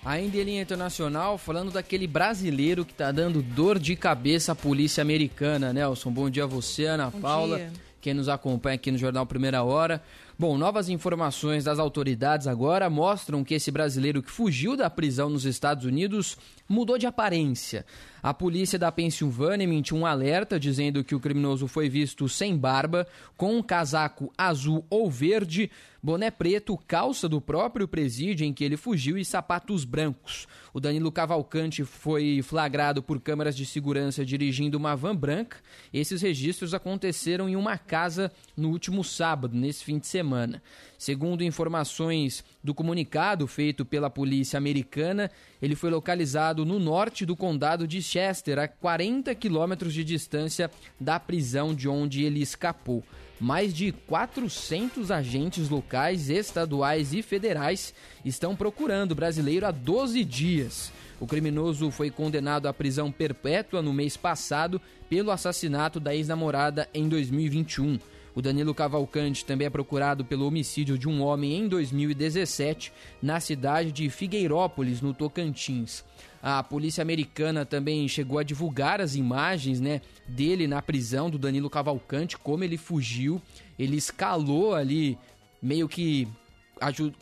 Ainda 0.05 0.37
em 0.37 0.43
linha 0.45 0.63
internacional, 0.63 1.37
falando 1.37 1.73
daquele 1.73 2.07
brasileiro 2.07 2.85
que 2.85 2.93
está 2.93 3.11
dando 3.11 3.43
dor 3.43 3.79
de 3.79 3.97
cabeça 3.97 4.53
à 4.53 4.55
polícia 4.55 5.03
americana, 5.03 5.73
Nelson. 5.73 6.13
Bom 6.13 6.31
dia 6.31 6.45
a 6.45 6.47
você, 6.47 6.85
Ana 6.87 7.11
Bom 7.11 7.21
Paula, 7.21 7.57
dia. 7.57 7.73
quem 8.01 8.15
nos 8.15 8.29
acompanha 8.29 8.77
aqui 8.77 8.93
no 8.93 8.99
Jornal 8.99 9.27
Primeira 9.27 9.65
Hora. 9.65 10.01
Bom, 10.39 10.57
novas 10.59 10.89
informações 10.89 11.65
das 11.65 11.79
autoridades 11.79 12.47
agora 12.47 12.89
mostram 12.91 13.43
que 13.43 13.55
esse 13.55 13.71
brasileiro 13.71 14.23
que 14.23 14.31
fugiu 14.31 14.77
da 14.77 14.89
prisão 14.89 15.31
nos 15.31 15.45
Estados 15.45 15.85
Unidos 15.85 16.37
mudou 16.69 16.99
de 16.99 17.07
aparência. 17.07 17.87
A 18.27 18.35
polícia 18.35 18.77
da 18.77 18.91
Pensilvânia 18.91 19.63
emitiu 19.63 19.97
um 19.97 20.05
alerta 20.05 20.59
dizendo 20.59 21.05
que 21.05 21.15
o 21.15 21.21
criminoso 21.21 21.69
foi 21.69 21.89
visto 21.89 22.29
sem 22.29 22.57
barba, 22.59 23.07
com 23.37 23.57
um 23.57 23.63
casaco 23.63 24.33
azul 24.37 24.85
ou 24.91 25.09
verde. 25.09 25.71
boné 26.03 26.29
preto, 26.29 26.77
calça 26.89 27.29
do 27.29 27.41
próprio 27.41 27.87
presídio 27.87 28.45
em 28.45 28.53
que 28.53 28.65
ele 28.65 28.77
fugiu 28.77 29.17
e 29.17 29.25
sapatos 29.25 29.85
brancos. 29.85 30.49
O 30.75 30.81
Danilo 30.81 31.13
Cavalcante 31.13 31.85
foi 31.85 32.43
flagrado 32.43 33.01
por 33.01 33.21
câmeras 33.21 33.57
de 33.57 33.65
segurança 33.65 34.25
dirigindo 34.25 34.77
uma 34.77 34.97
van 34.97 35.15
branca. 35.15 35.59
Esses 35.93 36.21
registros 36.21 36.75
aconteceram 36.75 37.49
em 37.49 37.55
uma 37.55 37.79
casa 37.79 38.33
no 38.57 38.71
último 38.71 39.05
sábado, 39.05 39.57
nesse 39.57 39.85
fim 39.85 40.01
de 40.01 40.07
semana. 40.09 40.61
Segundo 40.99 41.45
informações 41.45 42.45
do 42.63 42.75
comunicado 42.75 43.47
feito 43.47 43.85
pela 43.85 44.09
polícia 44.09 44.57
americana, 44.57 45.31
ele 45.61 45.75
foi 45.75 45.91
localizado 45.91 46.65
no 46.65 46.79
norte 46.79 47.27
do 47.27 47.37
condado 47.37 47.87
de 47.87 48.03
Chester, 48.03 48.59
a 48.59 48.67
40 48.67 49.35
quilômetros 49.35 49.93
de 49.93 50.03
distância 50.03 50.71
da 50.99 51.21
prisão 51.21 51.75
de 51.75 51.89
onde 51.89 52.25
ele 52.25 52.41
escapou 52.41 53.05
mais 53.39 53.75
de 53.75 53.93
400 53.93 55.11
agentes 55.11 55.69
locais, 55.69 56.31
estaduais 56.31 57.13
e 57.13 57.23
federais 57.23 57.93
estão 58.25 58.57
procurando 58.57 59.13
o 59.13 59.15
brasileiro 59.15 59.67
há 59.67 59.71
12 59.71 60.25
dias. 60.25 60.93
O 61.21 61.27
criminoso 61.27 61.91
foi 61.91 62.11
condenado 62.11 62.67
à 62.67 62.75
prisão 62.75 63.11
perpétua 63.13 63.83
no 63.83 63.93
mês 63.93 64.17
passado 64.17 64.81
pelo 65.09 65.31
assassinato 65.31 66.01
da 66.01 66.15
ex-namorada 66.15 66.89
em 66.93 67.09
2021. 67.09 67.99
O 68.37 68.43
Danilo 68.43 68.75
Cavalcante 68.75 69.47
também 69.47 69.67
é 69.67 69.71
procurado 69.71 70.23
pelo 70.23 70.47
homicídio 70.47 70.99
de 70.99 71.09
um 71.09 71.23
homem 71.23 71.55
em 71.55 71.67
2017 71.67 72.93
na 73.23 73.41
cidade 73.41 73.91
de 73.91 74.11
Figueirópolis, 74.11 75.01
no 75.01 75.15
Tocantins. 75.15 76.05
A 76.43 76.63
polícia 76.63 77.01
americana 77.01 77.65
também 77.65 78.07
chegou 78.07 78.39
a 78.39 78.43
divulgar 78.43 79.01
as 79.01 79.15
imagens, 79.15 79.81
né, 79.81 80.03
dele 80.29 80.67
na 80.67 80.83
prisão 80.83 81.31
do 81.31 81.39
Danilo 81.39 81.71
Cavalcante, 81.71 82.37
como 82.37 82.63
ele 82.63 82.77
fugiu, 82.77 83.41
ele 83.79 83.97
escalou 83.97 84.75
ali 84.75 85.19
meio 85.63 85.89
que 85.89 86.29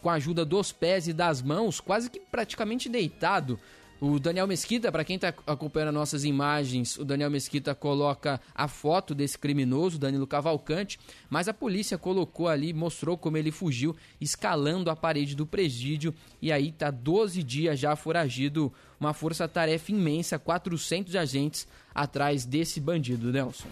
com 0.03 0.11
a 0.11 0.14
ajuda 0.14 0.44
dos 0.44 0.72
pés 0.72 1.07
e 1.07 1.12
das 1.12 1.40
mãos, 1.40 1.79
quase 1.79 2.11
que 2.11 2.18
praticamente 2.18 2.88
deitado 2.88 3.57
o 4.00 4.18
Daniel 4.18 4.46
Mesquita, 4.46 4.90
para 4.90 5.04
quem 5.04 5.16
está 5.16 5.33
acompanhando 5.46 5.88
as 5.88 5.94
nossas 5.94 6.24
imagens, 6.24 6.98
o 6.98 7.04
Daniel 7.04 7.30
Mesquita 7.30 7.74
coloca 7.74 8.40
a 8.54 8.68
foto 8.68 9.14
desse 9.14 9.38
criminoso, 9.38 9.98
Danilo 9.98 10.26
Cavalcante, 10.26 10.98
mas 11.30 11.48
a 11.48 11.54
polícia 11.54 11.96
colocou 11.96 12.48
ali, 12.48 12.72
mostrou 12.72 13.16
como 13.16 13.37
ele 13.37 13.50
fugiu, 13.50 13.96
escalando 14.20 14.90
a 14.90 14.96
parede 14.96 15.35
do 15.35 15.46
presídio, 15.46 16.14
e 16.40 16.52
aí 16.52 16.72
tá 16.72 16.90
12 16.90 17.42
dias 17.42 17.78
já 17.78 17.96
foragido, 17.96 18.72
uma 18.98 19.14
força-tarefa 19.14 19.92
imensa, 19.92 20.38
400 20.38 21.14
agentes 21.16 21.66
atrás 21.94 22.44
desse 22.44 22.80
bandido, 22.80 23.33
Nelson. 23.33 23.68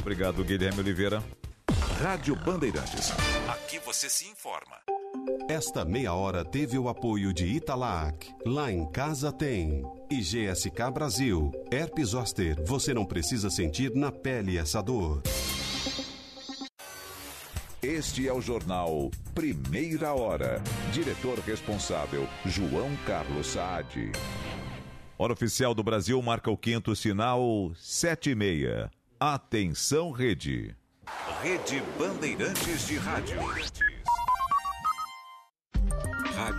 Obrigado, 0.00 0.44
Guilherme 0.44 0.80
Oliveira. 0.80 1.22
Rádio 2.02 2.34
Bandeirantes. 2.34 3.12
Aqui 3.48 3.78
você 3.78 4.08
se 4.08 4.26
informa. 4.26 4.76
Esta 5.48 5.84
meia 5.84 6.14
hora 6.14 6.44
teve 6.44 6.78
o 6.78 6.88
apoio 6.88 7.32
de 7.32 7.46
Italac. 7.46 8.28
Lá 8.46 8.72
em 8.72 8.90
casa 8.90 9.32
tem. 9.32 9.84
E 10.10 10.20
GSK 10.20 10.90
Brasil. 10.92 11.52
Herpes 11.70 12.08
Zoster. 12.08 12.62
Você 12.64 12.94
não 12.94 13.04
precisa 13.04 13.50
sentir 13.50 13.94
na 13.94 14.10
pele 14.10 14.56
essa 14.56 14.82
dor. 14.82 15.22
Este 17.82 18.28
é 18.28 18.32
o 18.32 18.40
jornal 18.40 19.10
Primeira 19.34 20.14
Hora. 20.14 20.62
Diretor 20.92 21.38
responsável, 21.40 22.28
João 22.46 22.96
Carlos 23.04 23.48
Saad. 23.48 24.12
Hora 25.18 25.32
oficial 25.32 25.74
do 25.74 25.82
Brasil 25.82 26.20
marca 26.22 26.50
o 26.50 26.56
quinto 26.56 26.94
sinal, 26.96 27.72
sete 27.76 28.30
e 28.30 28.34
meia. 28.34 28.90
Atenção, 29.18 30.10
rede. 30.10 30.74
Rede 31.42 31.82
Bandeirantes 31.98 32.86
de 32.86 32.96
Rádio. 32.96 33.91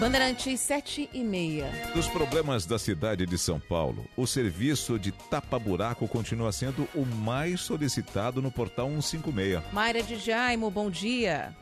Bandeirantes 0.00 0.58
7 0.58 1.08
e 1.14 1.22
meia. 1.22 1.70
Dos 1.94 2.08
problemas 2.08 2.66
da 2.66 2.80
cidade 2.80 3.24
de 3.24 3.38
São 3.38 3.60
Paulo, 3.60 4.04
o 4.16 4.26
serviço 4.26 4.98
de 4.98 5.12
tapa-buraco 5.12 6.08
continua 6.08 6.50
sendo 6.50 6.88
o 6.96 7.06
mais 7.06 7.60
solicitado 7.60 8.42
no 8.42 8.50
portal 8.50 8.88
156. 8.88 9.72
Mayra 9.72 10.02
de 10.02 10.16
Jaimo, 10.16 10.68
bom 10.68 10.90
dia. 10.90 11.54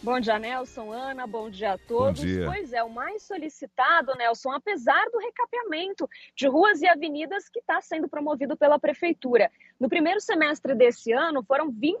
Bom 0.00 0.20
dia, 0.20 0.38
Nelson, 0.38 0.92
Ana, 0.92 1.26
bom 1.26 1.50
dia 1.50 1.72
a 1.72 1.78
todos. 1.78 2.20
Bom 2.20 2.26
dia. 2.26 2.46
Pois 2.46 2.72
é, 2.72 2.82
o 2.84 2.88
mais 2.88 3.22
solicitado, 3.24 4.14
Nelson, 4.16 4.52
apesar 4.52 5.04
do 5.10 5.18
recapeamento 5.18 6.08
de 6.36 6.46
ruas 6.46 6.80
e 6.80 6.88
avenidas 6.88 7.48
que 7.48 7.58
está 7.58 7.80
sendo 7.80 8.08
promovido 8.08 8.56
pela 8.56 8.78
Prefeitura. 8.78 9.50
No 9.78 9.88
primeiro 9.88 10.20
semestre 10.20 10.74
desse 10.74 11.12
ano, 11.12 11.42
foram 11.42 11.70
20 11.70 12.00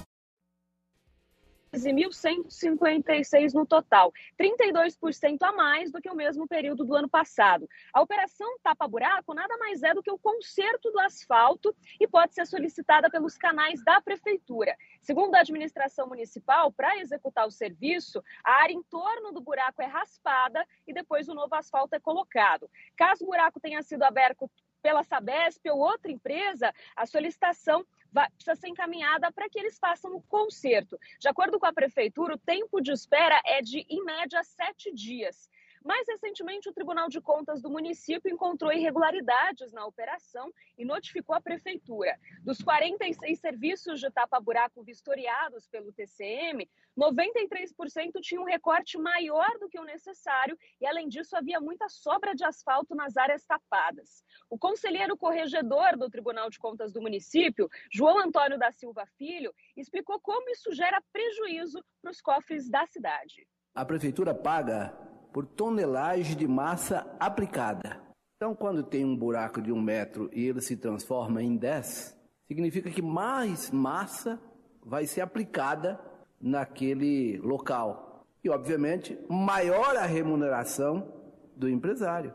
13.156 1.73 3.53
no 3.53 3.65
total, 3.65 4.11
32% 4.37 5.37
a 5.41 5.53
mais 5.53 5.91
do 5.91 6.01
que 6.01 6.09
o 6.09 6.15
mesmo 6.15 6.47
período 6.47 6.83
do 6.83 6.95
ano 6.95 7.07
passado. 7.07 7.67
A 7.93 8.01
operação 8.01 8.57
Tapa 8.61 8.87
Buraco 8.87 9.33
nada 9.33 9.57
mais 9.57 9.81
é 9.81 9.93
do 9.93 10.03
que 10.03 10.11
o 10.11 10.19
conserto 10.19 10.91
do 10.91 10.99
asfalto 10.99 11.73
e 11.99 12.07
pode 12.07 12.33
ser 12.33 12.45
solicitada 12.45 13.09
pelos 13.09 13.37
canais 13.37 13.81
da 13.83 14.01
prefeitura. 14.01 14.75
Segundo 15.01 15.35
a 15.35 15.39
administração 15.39 16.07
municipal, 16.07 16.71
para 16.73 16.97
executar 16.97 17.47
o 17.47 17.51
serviço, 17.51 18.21
a 18.43 18.51
área 18.61 18.73
em 18.73 18.83
torno 18.83 19.31
do 19.31 19.39
buraco 19.39 19.81
é 19.81 19.85
raspada 19.85 20.65
e 20.85 20.93
depois 20.93 21.29
o 21.29 21.33
novo 21.33 21.55
asfalto 21.55 21.95
é 21.95 21.99
colocado. 21.99 22.69
Caso 22.97 23.23
o 23.23 23.27
buraco 23.27 23.59
tenha 23.59 23.81
sido 23.81 24.03
aberto 24.03 24.49
pela 24.81 25.03
Sabesp 25.03 25.69
ou 25.69 25.79
outra 25.79 26.11
empresa, 26.11 26.73
a 26.95 27.05
solicitação 27.05 27.85
vai, 28.11 28.29
precisa 28.31 28.55
ser 28.55 28.67
encaminhada 28.67 29.31
para 29.31 29.49
que 29.49 29.59
eles 29.59 29.79
façam 29.79 30.15
o 30.15 30.21
conserto. 30.21 30.97
De 31.19 31.27
acordo 31.27 31.59
com 31.59 31.65
a 31.65 31.73
prefeitura, 31.73 32.35
o 32.35 32.39
tempo 32.39 32.81
de 32.81 32.91
espera 32.91 33.41
é 33.45 33.61
de, 33.61 33.85
em 33.89 34.03
média, 34.03 34.43
sete 34.43 34.93
dias. 34.93 35.49
Mais 35.83 36.07
recentemente, 36.07 36.69
o 36.69 36.73
Tribunal 36.73 37.09
de 37.09 37.19
Contas 37.19 37.59
do 37.59 37.69
município 37.69 38.31
encontrou 38.31 38.71
irregularidades 38.71 39.71
na 39.73 39.83
operação 39.85 40.51
e 40.77 40.85
notificou 40.85 41.35
a 41.35 41.41
prefeitura. 41.41 42.17
Dos 42.43 42.61
46 42.61 43.39
serviços 43.39 43.99
de 43.99 44.11
tapa-buraco 44.11 44.83
vistoriados 44.83 45.67
pelo 45.67 45.91
TCM, 45.91 46.69
93% 46.95 48.19
tinham 48.21 48.43
um 48.43 48.45
recorte 48.47 48.95
maior 48.97 49.49
do 49.59 49.67
que 49.67 49.79
o 49.79 49.83
necessário 49.83 50.55
e, 50.79 50.85
além 50.85 51.07
disso, 51.07 51.35
havia 51.35 51.59
muita 51.59 51.89
sobra 51.89 52.35
de 52.35 52.45
asfalto 52.45 52.93
nas 52.93 53.17
áreas 53.17 53.43
tapadas. 53.43 54.23
O 54.49 54.59
conselheiro 54.59 55.17
corregedor 55.17 55.97
do 55.97 56.11
Tribunal 56.11 56.49
de 56.51 56.59
Contas 56.59 56.93
do 56.93 57.01
município, 57.01 57.67
João 57.91 58.19
Antônio 58.19 58.59
da 58.59 58.71
Silva 58.71 59.07
Filho, 59.17 59.51
explicou 59.75 60.19
como 60.19 60.47
isso 60.51 60.71
gera 60.73 61.01
prejuízo 61.11 61.83
para 62.03 62.11
os 62.11 62.21
cofres 62.21 62.69
da 62.69 62.85
cidade. 62.85 63.47
A 63.73 63.85
prefeitura 63.85 64.35
paga 64.35 65.10
por 65.31 65.45
tonelagem 65.45 66.35
de 66.35 66.47
massa 66.47 67.07
aplicada. 67.19 68.01
Então, 68.35 68.55
quando 68.55 68.83
tem 68.83 69.05
um 69.05 69.15
buraco 69.15 69.61
de 69.61 69.71
um 69.71 69.79
metro 69.79 70.29
e 70.33 70.47
ele 70.47 70.61
se 70.61 70.75
transforma 70.75 71.43
em 71.43 71.55
10, 71.55 72.17
significa 72.47 72.89
que 72.89 73.01
mais 73.01 73.69
massa 73.69 74.41
vai 74.83 75.05
ser 75.05 75.21
aplicada 75.21 75.99
naquele 76.39 77.37
local. 77.37 78.25
E, 78.43 78.49
obviamente, 78.49 79.17
maior 79.29 79.95
a 79.95 80.05
remuneração 80.05 81.13
do 81.55 81.69
empresário, 81.69 82.33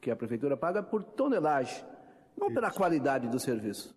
que 0.00 0.10
a 0.10 0.16
prefeitura 0.16 0.56
paga 0.56 0.82
por 0.82 1.04
tonelagem, 1.04 1.84
não 2.36 2.52
pela 2.52 2.70
qualidade 2.70 3.28
do 3.28 3.38
serviço. 3.38 3.94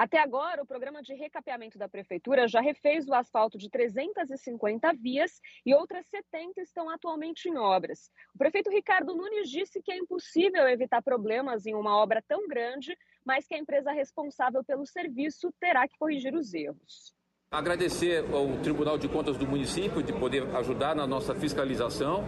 Até 0.00 0.18
agora, 0.18 0.62
o 0.62 0.66
programa 0.66 1.02
de 1.02 1.12
recapeamento 1.12 1.76
da 1.76 1.86
prefeitura 1.86 2.48
já 2.48 2.58
refez 2.62 3.06
o 3.06 3.12
asfalto 3.12 3.58
de 3.58 3.68
350 3.68 4.94
vias 4.94 5.42
e 5.66 5.74
outras 5.74 6.06
70 6.06 6.62
estão 6.62 6.88
atualmente 6.88 7.50
em 7.50 7.58
obras. 7.58 8.10
O 8.34 8.38
prefeito 8.38 8.70
Ricardo 8.70 9.14
Nunes 9.14 9.50
disse 9.50 9.82
que 9.82 9.92
é 9.92 9.98
impossível 9.98 10.66
evitar 10.66 11.02
problemas 11.02 11.66
em 11.66 11.74
uma 11.74 11.94
obra 11.98 12.24
tão 12.26 12.48
grande, 12.48 12.96
mas 13.26 13.46
que 13.46 13.54
a 13.54 13.58
empresa 13.58 13.92
responsável 13.92 14.64
pelo 14.64 14.86
serviço 14.86 15.52
terá 15.60 15.86
que 15.86 15.98
corrigir 15.98 16.34
os 16.34 16.54
erros. 16.54 17.12
Agradecer 17.50 18.24
ao 18.32 18.56
Tribunal 18.62 18.96
de 18.96 19.06
Contas 19.06 19.36
do 19.36 19.46
município 19.46 20.02
de 20.02 20.14
poder 20.14 20.44
ajudar 20.56 20.96
na 20.96 21.06
nossa 21.06 21.34
fiscalização, 21.34 22.24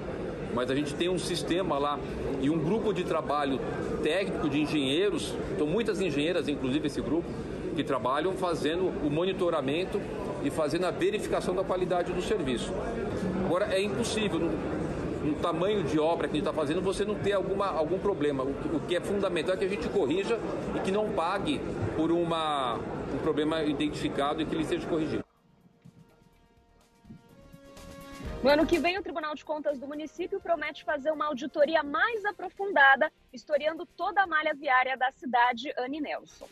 mas 0.54 0.70
a 0.70 0.74
gente 0.74 0.94
tem 0.94 1.08
um 1.08 1.18
sistema 1.18 1.78
lá 1.78 1.98
e 2.42 2.50
um 2.50 2.62
grupo 2.62 2.92
de 2.92 3.02
trabalho 3.02 3.58
técnico 4.02 4.50
de 4.50 4.60
engenheiros, 4.60 5.34
então 5.54 5.66
muitas 5.66 6.02
engenheiras, 6.02 6.48
inclusive 6.48 6.86
esse 6.86 7.00
grupo, 7.00 7.28
que 7.74 7.84
trabalham 7.84 8.36
fazendo 8.36 8.86
o 9.04 9.10
monitoramento 9.10 10.00
e 10.44 10.50
fazendo 10.50 10.86
a 10.86 10.90
verificação 10.90 11.54
da 11.54 11.64
qualidade 11.64 12.12
do 12.12 12.22
serviço. 12.22 12.72
Agora, 13.44 13.74
é 13.74 13.82
impossível, 13.82 14.38
no, 14.40 15.34
tamanho 15.40 15.82
de 15.84 15.98
obra 15.98 16.28
que 16.28 16.34
a 16.34 16.36
gente 16.36 16.48
está 16.48 16.52
fazendo, 16.52 16.80
você 16.80 17.04
não 17.04 17.14
ter 17.14 17.32
alguma, 17.32 17.66
algum 17.66 17.98
problema. 17.98 18.42
O, 18.42 18.76
o, 18.76 18.80
que 18.86 18.96
é 18.96 19.00
fundamental 19.00 19.54
é 19.54 19.58
que 19.58 19.64
a 19.64 19.68
gente 19.68 19.88
corrija 19.88 20.38
e 20.76 20.80
que 20.80 20.90
não 20.90 21.10
pague 21.12 21.60
por 21.96 22.10
uma, 22.10 22.76
um 22.76 23.18
problema 23.22 23.62
identificado 23.62 24.42
e 24.42 24.46
que 24.46 24.54
ele 24.54 24.64
seja 24.64 24.86
corrigido. 24.86 25.24
No 28.42 28.50
ano 28.50 28.66
que 28.66 28.78
vem, 28.78 28.98
o 28.98 29.02
Tribunal 29.02 29.36
de 29.36 29.44
Contas 29.44 29.78
do 29.78 29.86
município 29.86 30.40
promete 30.40 30.82
fazer 30.82 31.12
uma 31.12 31.26
auditoria 31.26 31.82
mais 31.84 32.24
aprofundada, 32.24 33.12
historiando 33.32 33.86
toda 33.96 34.22
a 34.22 34.26
malha 34.26 34.52
viária 34.52 34.96
da 34.96 35.12
cidade, 35.12 35.72
Anne 35.78 36.00
Nelson. 36.00 36.48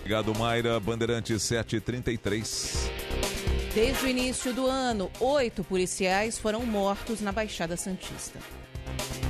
Obrigado, 0.00 0.36
Mayra. 0.38 0.80
Bandeirante 0.80 1.38
733. 1.38 2.90
Desde 3.74 4.04
o 4.04 4.08
início 4.08 4.52
do 4.52 4.66
ano, 4.66 5.10
oito 5.20 5.62
policiais 5.62 6.38
foram 6.38 6.66
mortos 6.66 7.20
na 7.20 7.30
Baixada 7.30 7.76
Santista. 7.76 8.38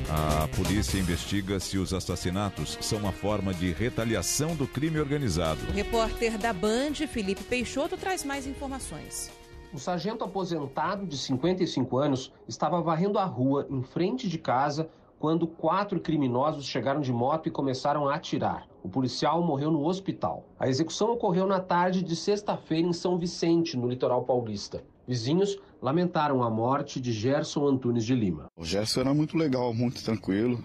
A 0.08 0.48
polícia 0.56 0.98
investiga 0.98 1.60
se 1.60 1.76
os 1.76 1.92
assassinatos 1.92 2.78
são 2.80 2.98
uma 2.98 3.12
forma 3.12 3.52
de 3.52 3.70
retaliação 3.70 4.56
do 4.56 4.66
crime 4.66 4.98
organizado. 4.98 5.60
O 5.68 5.72
repórter 5.72 6.38
da 6.38 6.52
Band, 6.52 6.94
Felipe 7.06 7.44
Peixoto, 7.44 7.96
traz 7.96 8.24
mais 8.24 8.46
informações. 8.46 9.30
O 9.72 9.78
sargento 9.78 10.24
aposentado 10.24 11.06
de 11.06 11.16
55 11.16 11.98
anos 11.98 12.32
estava 12.48 12.80
varrendo 12.80 13.18
a 13.18 13.24
rua 13.24 13.66
em 13.70 13.82
frente 13.82 14.28
de 14.28 14.38
casa 14.38 14.88
quando 15.20 15.46
quatro 15.46 16.00
criminosos 16.00 16.64
chegaram 16.64 17.02
de 17.02 17.12
moto 17.12 17.46
e 17.46 17.52
começaram 17.52 18.08
a 18.08 18.14
atirar. 18.14 18.66
O 18.82 18.88
policial 18.88 19.42
morreu 19.42 19.70
no 19.70 19.84
hospital. 19.84 20.46
A 20.58 20.66
execução 20.66 21.12
ocorreu 21.12 21.46
na 21.46 21.60
tarde 21.60 22.02
de 22.02 22.16
sexta-feira 22.16 22.88
em 22.88 22.92
São 22.94 23.18
Vicente, 23.18 23.76
no 23.76 23.86
litoral 23.86 24.24
paulista. 24.24 24.82
Vizinhos 25.06 25.58
lamentaram 25.82 26.42
a 26.42 26.48
morte 26.48 26.98
de 26.98 27.12
Gerson 27.12 27.68
Antunes 27.68 28.06
de 28.06 28.14
Lima. 28.14 28.46
O 28.56 28.64
Gerson 28.64 29.00
era 29.00 29.12
muito 29.12 29.36
legal, 29.36 29.74
muito 29.74 30.02
tranquilo, 30.02 30.58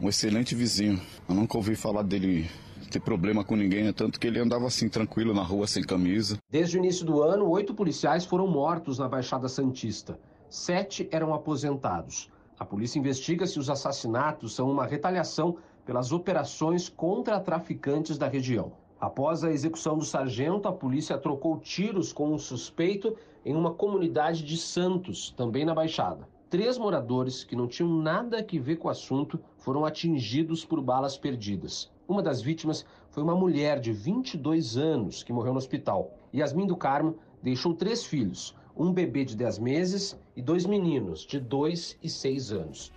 um 0.00 0.08
excelente 0.08 0.54
vizinho. 0.54 0.98
Eu 1.28 1.34
nunca 1.34 1.58
ouvi 1.58 1.76
falar 1.76 2.04
dele 2.04 2.48
ter 2.90 3.00
problema 3.00 3.44
com 3.44 3.54
ninguém, 3.54 3.92
tanto 3.92 4.18
que 4.18 4.26
ele 4.26 4.40
andava 4.40 4.66
assim 4.66 4.88
tranquilo 4.88 5.34
na 5.34 5.42
rua 5.42 5.66
sem 5.66 5.82
camisa. 5.82 6.38
Desde 6.48 6.78
o 6.78 6.78
início 6.78 7.04
do 7.04 7.22
ano, 7.22 7.50
oito 7.50 7.74
policiais 7.74 8.24
foram 8.24 8.46
mortos 8.46 8.98
na 8.98 9.08
Baixada 9.08 9.46
Santista. 9.46 10.18
Sete 10.48 11.06
eram 11.10 11.34
aposentados. 11.34 12.32
A 12.56 12.64
polícia 12.64 13.00
investiga 13.00 13.46
se 13.46 13.58
os 13.58 13.68
assassinatos 13.68 14.54
são 14.54 14.70
uma 14.70 14.86
retaliação 14.86 15.56
pelas 15.84 16.12
operações 16.12 16.88
contra 16.88 17.40
traficantes 17.40 18.16
da 18.16 18.28
região. 18.28 18.72
Após 19.00 19.42
a 19.42 19.50
execução 19.50 19.98
do 19.98 20.04
sargento, 20.04 20.68
a 20.68 20.72
polícia 20.72 21.18
trocou 21.18 21.58
tiros 21.58 22.12
com 22.12 22.32
um 22.32 22.38
suspeito 22.38 23.16
em 23.44 23.56
uma 23.56 23.74
comunidade 23.74 24.44
de 24.44 24.56
Santos, 24.56 25.30
também 25.36 25.64
na 25.64 25.74
Baixada. 25.74 26.28
Três 26.48 26.78
moradores 26.78 27.42
que 27.42 27.56
não 27.56 27.66
tinham 27.66 27.90
nada 27.90 28.38
a 28.38 28.60
ver 28.60 28.76
com 28.76 28.86
o 28.86 28.90
assunto 28.90 29.40
foram 29.58 29.84
atingidos 29.84 30.64
por 30.64 30.80
balas 30.80 31.18
perdidas. 31.18 31.90
Uma 32.06 32.22
das 32.22 32.40
vítimas 32.40 32.86
foi 33.10 33.22
uma 33.24 33.34
mulher 33.34 33.80
de 33.80 33.92
22 33.92 34.76
anos 34.76 35.24
que 35.24 35.32
morreu 35.32 35.52
no 35.52 35.58
hospital. 35.58 36.14
Yasmin 36.32 36.66
do 36.66 36.76
Carmo 36.76 37.16
deixou 37.42 37.74
três 37.74 38.04
filhos, 38.04 38.54
um 38.76 38.92
bebê 38.92 39.24
de 39.24 39.36
10 39.36 39.58
meses 39.58 40.16
e 40.36 40.42
dois 40.42 40.66
meninos 40.66 41.20
de 41.20 41.38
2 41.38 41.98
e 42.02 42.08
6 42.08 42.52
anos. 42.52 42.92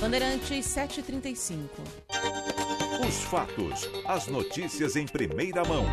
Bandeirantes 0.00 0.66
735. 0.66 1.82
Os 3.06 3.22
fatos, 3.24 3.88
as 4.06 4.26
notícias 4.26 4.96
em 4.96 5.06
primeira 5.06 5.64
mão. 5.64 5.84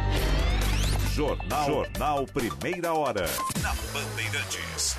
Jornal, 1.13 1.65
Jornal 1.65 2.25
Primeira 2.25 2.93
Hora. 2.93 3.25
Na 3.61 3.73
Bandeirantes. 3.93 4.97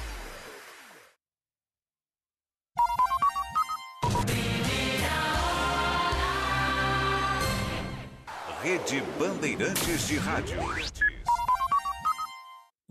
Rede 8.63 9.03
Bandeirantes 9.19 10.07
de 10.07 10.17
Rádio. 10.19 11.12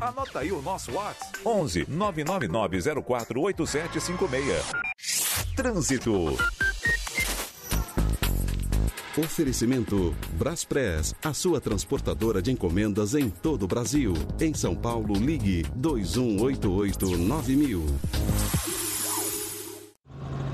Anota 0.00 0.40
aí 0.40 0.50
o 0.52 0.60
nosso 0.62 0.92
WhatsApp: 0.92 1.40
11 1.44 1.86
999 1.88 3.02
04 3.02 3.40
8756. 3.40 4.64
Trânsito. 5.56 6.36
Oferecimento 9.18 10.14
Braspress, 10.34 11.12
a 11.24 11.34
sua 11.34 11.60
transportadora 11.60 12.40
de 12.40 12.52
encomendas 12.52 13.16
em 13.16 13.28
todo 13.28 13.64
o 13.64 13.66
Brasil. 13.66 14.14
Em 14.40 14.54
São 14.54 14.76
Paulo, 14.76 15.14
ligue 15.14 15.64
2188-9000. 15.76 18.67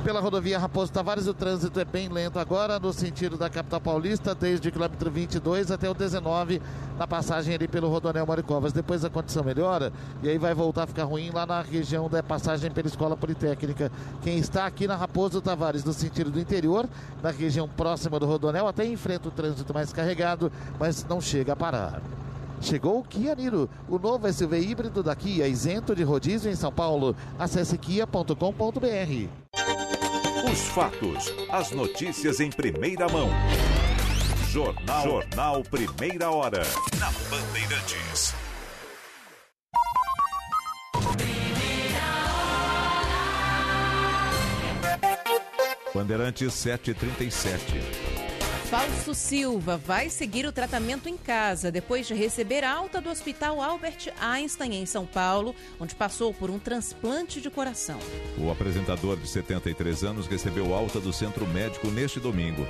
Pela 0.05 0.21
rodovia 0.21 0.59
Raposo 0.59 0.93
Tavares, 0.93 1.27
o 1.27 1.33
trânsito 1.33 1.81
é 1.81 1.85
bem 1.85 2.11
lento 2.11 2.39
agora, 2.39 2.79
no 2.79 2.93
sentido 2.93 3.39
da 3.39 3.49
capital 3.49 3.81
paulista, 3.81 4.35
desde 4.35 4.69
o 4.69 4.73
quilômetro 4.73 5.11
22 5.11 5.71
até 5.71 5.89
o 5.89 5.95
19, 5.95 6.61
na 6.99 7.07
passagem 7.07 7.55
ali 7.55 7.67
pelo 7.67 7.89
Rodonel 7.89 8.27
Maricovas. 8.27 8.71
Depois 8.71 9.03
a 9.03 9.09
condição 9.09 9.43
melhora 9.43 9.91
e 10.23 10.29
aí 10.29 10.37
vai 10.37 10.53
voltar 10.53 10.83
a 10.83 10.87
ficar 10.87 11.05
ruim 11.05 11.31
lá 11.31 11.47
na 11.47 11.63
região 11.63 12.07
da 12.07 12.23
passagem 12.23 12.71
pela 12.71 12.87
Escola 12.87 13.17
Politécnica. 13.17 13.91
Quem 14.23 14.37
está 14.37 14.67
aqui 14.67 14.87
na 14.87 14.95
Raposo 14.95 15.41
Tavares, 15.41 15.85
no 15.85 15.95
sentido 15.95 16.31
do 16.31 16.39
interior, 16.39 16.87
na 17.23 17.31
região 17.31 17.67
próxima 17.67 18.21
do 18.21 18.27
Rodonel, 18.27 18.69
até 18.69 18.85
enfrenta 18.85 19.29
o 19.29 19.33
trânsito 19.33 19.73
mais 19.73 19.91
carregado, 19.91 20.53
mas 20.79 21.03
não 21.09 21.19
chega 21.19 21.55
a 21.55 21.57
parar. 21.57 22.03
Chegou 22.61 22.99
o 22.99 23.05
Kia 23.05 23.35
Niro, 23.35 23.71
o 23.89 23.99
novo 23.99 24.31
SUV 24.31 24.61
híbrido 24.61 25.03
da 25.03 25.17
Kia, 25.17 25.49
isento 25.49 25.97
de 25.97 26.03
rodízio 26.03 26.51
em 26.51 26.55
São 26.55 26.71
Paulo. 26.71 27.17
Acesse 27.39 27.79
kia.com.br. 27.79 29.94
Os 30.55 30.69
fatos, 30.69 31.35
as 31.51 31.73
notícias 31.73 32.39
em 32.39 32.49
primeira 32.49 33.09
mão. 33.09 33.29
Jornal, 34.53 35.03
Jornal 35.03 35.65
Primeira 35.65 36.31
Hora. 36.31 36.63
Na 36.97 37.11
Bandeirantes. 37.29 38.33
Bandeirantes 45.93 46.55
737. 46.55 48.04
Fausto 48.71 49.15
Silva 49.15 49.77
vai 49.77 50.09
seguir 50.09 50.47
o 50.47 50.53
tratamento 50.53 51.09
em 51.09 51.17
casa 51.17 51.71
depois 51.71 52.07
de 52.07 52.15
receber 52.15 52.65
alta 52.65 53.01
do 53.01 53.11
Hospital 53.11 53.61
Albert 53.61 54.13
Einstein, 54.19 54.75
em 54.77 54.87
São 54.87 55.05
Paulo, 55.05 55.55
onde 55.79 55.95
passou 55.95 56.33
por 56.33 56.51
um 56.51 56.59
transplante 56.59 57.41
de 57.41 57.51
coração. 57.51 57.99
O 58.39 58.51
apresentador 58.51 59.19
de 59.19 59.29
73 59.29 60.03
anos 60.03 60.27
recebeu 60.27 60.75
alta 60.75 60.99
do 60.99 61.13
centro 61.13 61.47
médico 61.47 61.89
neste 61.89 62.19
domingo. 62.19 62.67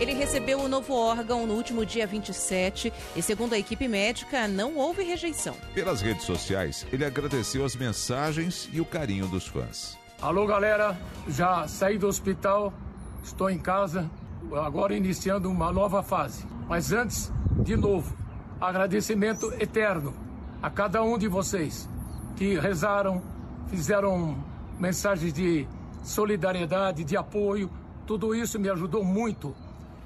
Ele 0.00 0.14
recebeu 0.14 0.60
o 0.60 0.68
novo 0.68 0.92
órgão 0.92 1.46
no 1.46 1.54
último 1.54 1.86
dia 1.86 2.06
27 2.06 2.92
e, 3.14 3.22
segundo 3.22 3.54
a 3.54 3.58
equipe 3.58 3.86
médica, 3.86 4.48
não 4.48 4.76
houve 4.76 5.04
rejeição. 5.04 5.56
Pelas 5.72 6.02
redes 6.02 6.24
sociais, 6.24 6.84
ele 6.92 7.04
agradeceu 7.04 7.64
as 7.64 7.76
mensagens 7.76 8.68
e 8.72 8.80
o 8.80 8.84
carinho 8.84 9.28
dos 9.28 9.46
fãs. 9.46 9.96
Alô, 10.20 10.44
galera, 10.46 10.98
já 11.28 11.68
saí 11.68 11.98
do 11.98 12.08
hospital, 12.08 12.74
estou 13.22 13.48
em 13.48 13.58
casa 13.58 14.10
agora 14.54 14.94
iniciando 14.94 15.50
uma 15.50 15.72
nova 15.72 16.02
fase. 16.02 16.46
Mas 16.68 16.92
antes, 16.92 17.32
de 17.62 17.76
novo, 17.76 18.16
agradecimento 18.60 19.52
eterno 19.60 20.14
a 20.62 20.70
cada 20.70 21.02
um 21.02 21.18
de 21.18 21.28
vocês 21.28 21.88
que 22.36 22.58
rezaram, 22.58 23.22
fizeram 23.68 24.36
mensagens 24.78 25.32
de 25.32 25.66
solidariedade, 26.02 27.04
de 27.04 27.16
apoio. 27.16 27.70
Tudo 28.06 28.34
isso 28.34 28.58
me 28.58 28.68
ajudou 28.68 29.04
muito 29.04 29.54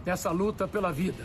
nessa 0.05 0.31
luta 0.31 0.67
pela 0.67 0.93
vida. 0.93 1.23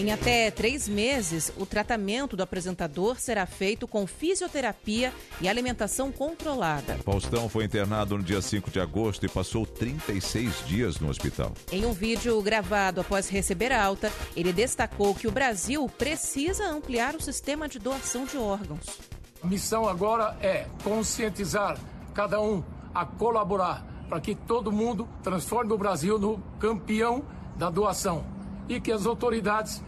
Em 0.00 0.12
até 0.12 0.50
três 0.50 0.88
meses, 0.88 1.52
o 1.58 1.66
tratamento 1.66 2.34
do 2.34 2.42
apresentador 2.42 3.20
será 3.20 3.44
feito 3.44 3.86
com 3.86 4.06
fisioterapia 4.06 5.12
e 5.42 5.46
alimentação 5.46 6.10
controlada. 6.10 6.96
Faustão 7.04 7.50
foi 7.50 7.66
internado 7.66 8.16
no 8.16 8.24
dia 8.24 8.40
5 8.40 8.70
de 8.70 8.80
agosto 8.80 9.26
e 9.26 9.28
passou 9.28 9.66
36 9.66 10.66
dias 10.66 11.00
no 11.00 11.10
hospital. 11.10 11.52
Em 11.70 11.84
um 11.84 11.92
vídeo 11.92 12.40
gravado 12.40 13.02
após 13.02 13.28
receber 13.28 13.72
alta, 13.72 14.10
ele 14.34 14.54
destacou 14.54 15.14
que 15.14 15.28
o 15.28 15.30
Brasil 15.30 15.86
precisa 15.98 16.64
ampliar 16.64 17.14
o 17.14 17.20
sistema 17.20 17.68
de 17.68 17.78
doação 17.78 18.24
de 18.24 18.38
órgãos. 18.38 19.00
A 19.42 19.46
missão 19.46 19.86
agora 19.86 20.34
é 20.40 20.64
conscientizar 20.82 21.76
cada 22.14 22.40
um 22.40 22.64
a 22.94 23.04
colaborar 23.04 23.84
para 24.08 24.18
que 24.18 24.34
todo 24.34 24.72
mundo 24.72 25.06
transforme 25.22 25.74
o 25.74 25.78
Brasil 25.78 26.18
no 26.18 26.38
campeão 26.58 27.22
da 27.54 27.68
doação 27.68 28.24
e 28.66 28.80
que 28.80 28.92
as 28.92 29.04
autoridades 29.04 29.82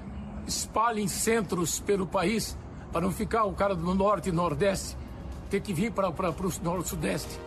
espalhem 0.47 1.09
centros 1.09 1.81
pelo 1.81 2.07
país 2.07 2.57
para 2.93 3.01
não 3.01 3.11
ficar 3.11 3.45
o 3.45 3.53
cara 3.53 3.75
do 3.75 3.95
norte 3.95 4.29
e 4.29 4.33
nordeste 4.33 4.97
ter 5.51 5.61
que 5.61 5.75
vir 5.75 5.93
para 5.93 6.09
o 6.09 6.15
norte-sudeste. 6.63 7.39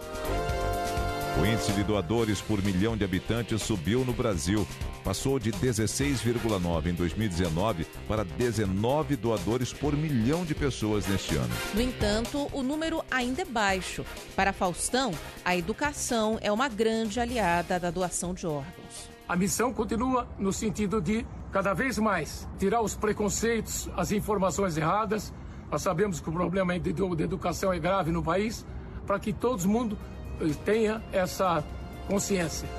O 1.42 1.46
índice 1.46 1.74
de 1.74 1.84
doadores 1.84 2.40
por 2.40 2.64
milhão 2.64 2.96
de 2.96 3.04
habitantes 3.04 3.62
subiu 3.62 4.06
no 4.06 4.14
Brasil. 4.14 4.66
Passou 5.04 5.38
de 5.38 5.52
16,9 5.52 6.86
em 6.88 6.94
2019 6.94 7.86
para 8.08 8.24
19 8.24 9.18
doadores 9.18 9.74
por 9.74 9.98
milhão 9.98 10.46
de 10.46 10.56
pessoas 10.56 11.06
neste 11.08 11.36
ano. 11.36 11.54
No 11.74 11.82
entanto, 11.82 12.48
o 12.54 12.64
número 12.64 13.04
ainda 13.12 13.42
é 13.42 13.46
baixo. 13.46 14.06
Para 14.36 14.54
Faustão, 14.54 15.12
a 15.44 15.58
educação 15.58 16.40
é 16.42 16.52
uma 16.52 16.70
grande 16.70 17.20
aliada 17.20 17.78
da 17.80 17.92
doação 17.92 18.34
de 18.34 18.48
órgãos. 18.48 19.15
A 19.28 19.36
missão 19.36 19.74
continua 19.74 20.28
no 20.38 20.54
sentido 20.54 21.02
de 21.02 21.26
cada 21.52 21.74
vez 21.74 21.98
mais 21.98 22.48
tirar 22.60 22.82
os 22.82 22.96
preconceitos, 22.96 23.90
as 23.98 24.12
informações 24.12 24.78
erradas. 24.78 25.34
Nós 25.72 25.82
sabemos 25.82 26.20
que 26.20 26.30
o 26.30 26.32
problema 26.32 26.78
de 26.80 26.92
educação 27.24 27.74
é 27.74 27.80
grave 27.80 28.12
no 28.12 28.22
país, 28.22 28.64
para 29.08 29.20
que 29.20 29.34
todo 29.34 29.68
mundo 29.68 29.98
eh, 30.40 30.46
tenha 30.64 31.02
essa 31.12 31.64
consciência. 32.08 32.70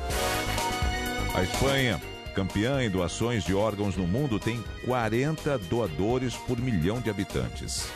A 1.35 1.43
Espanha, 1.43 2.01
campeã 2.33 2.81
em 2.81 2.91
doações 2.91 3.43
de 3.43 3.53
órgãos 3.53 3.97
no 3.97 4.07
mundo, 4.07 4.39
tem 4.39 4.63
40 4.85 5.59
doadores 5.59 6.37
por 6.37 6.61
milhão 6.61 7.01
de 7.01 7.11
habitantes. 7.11 7.89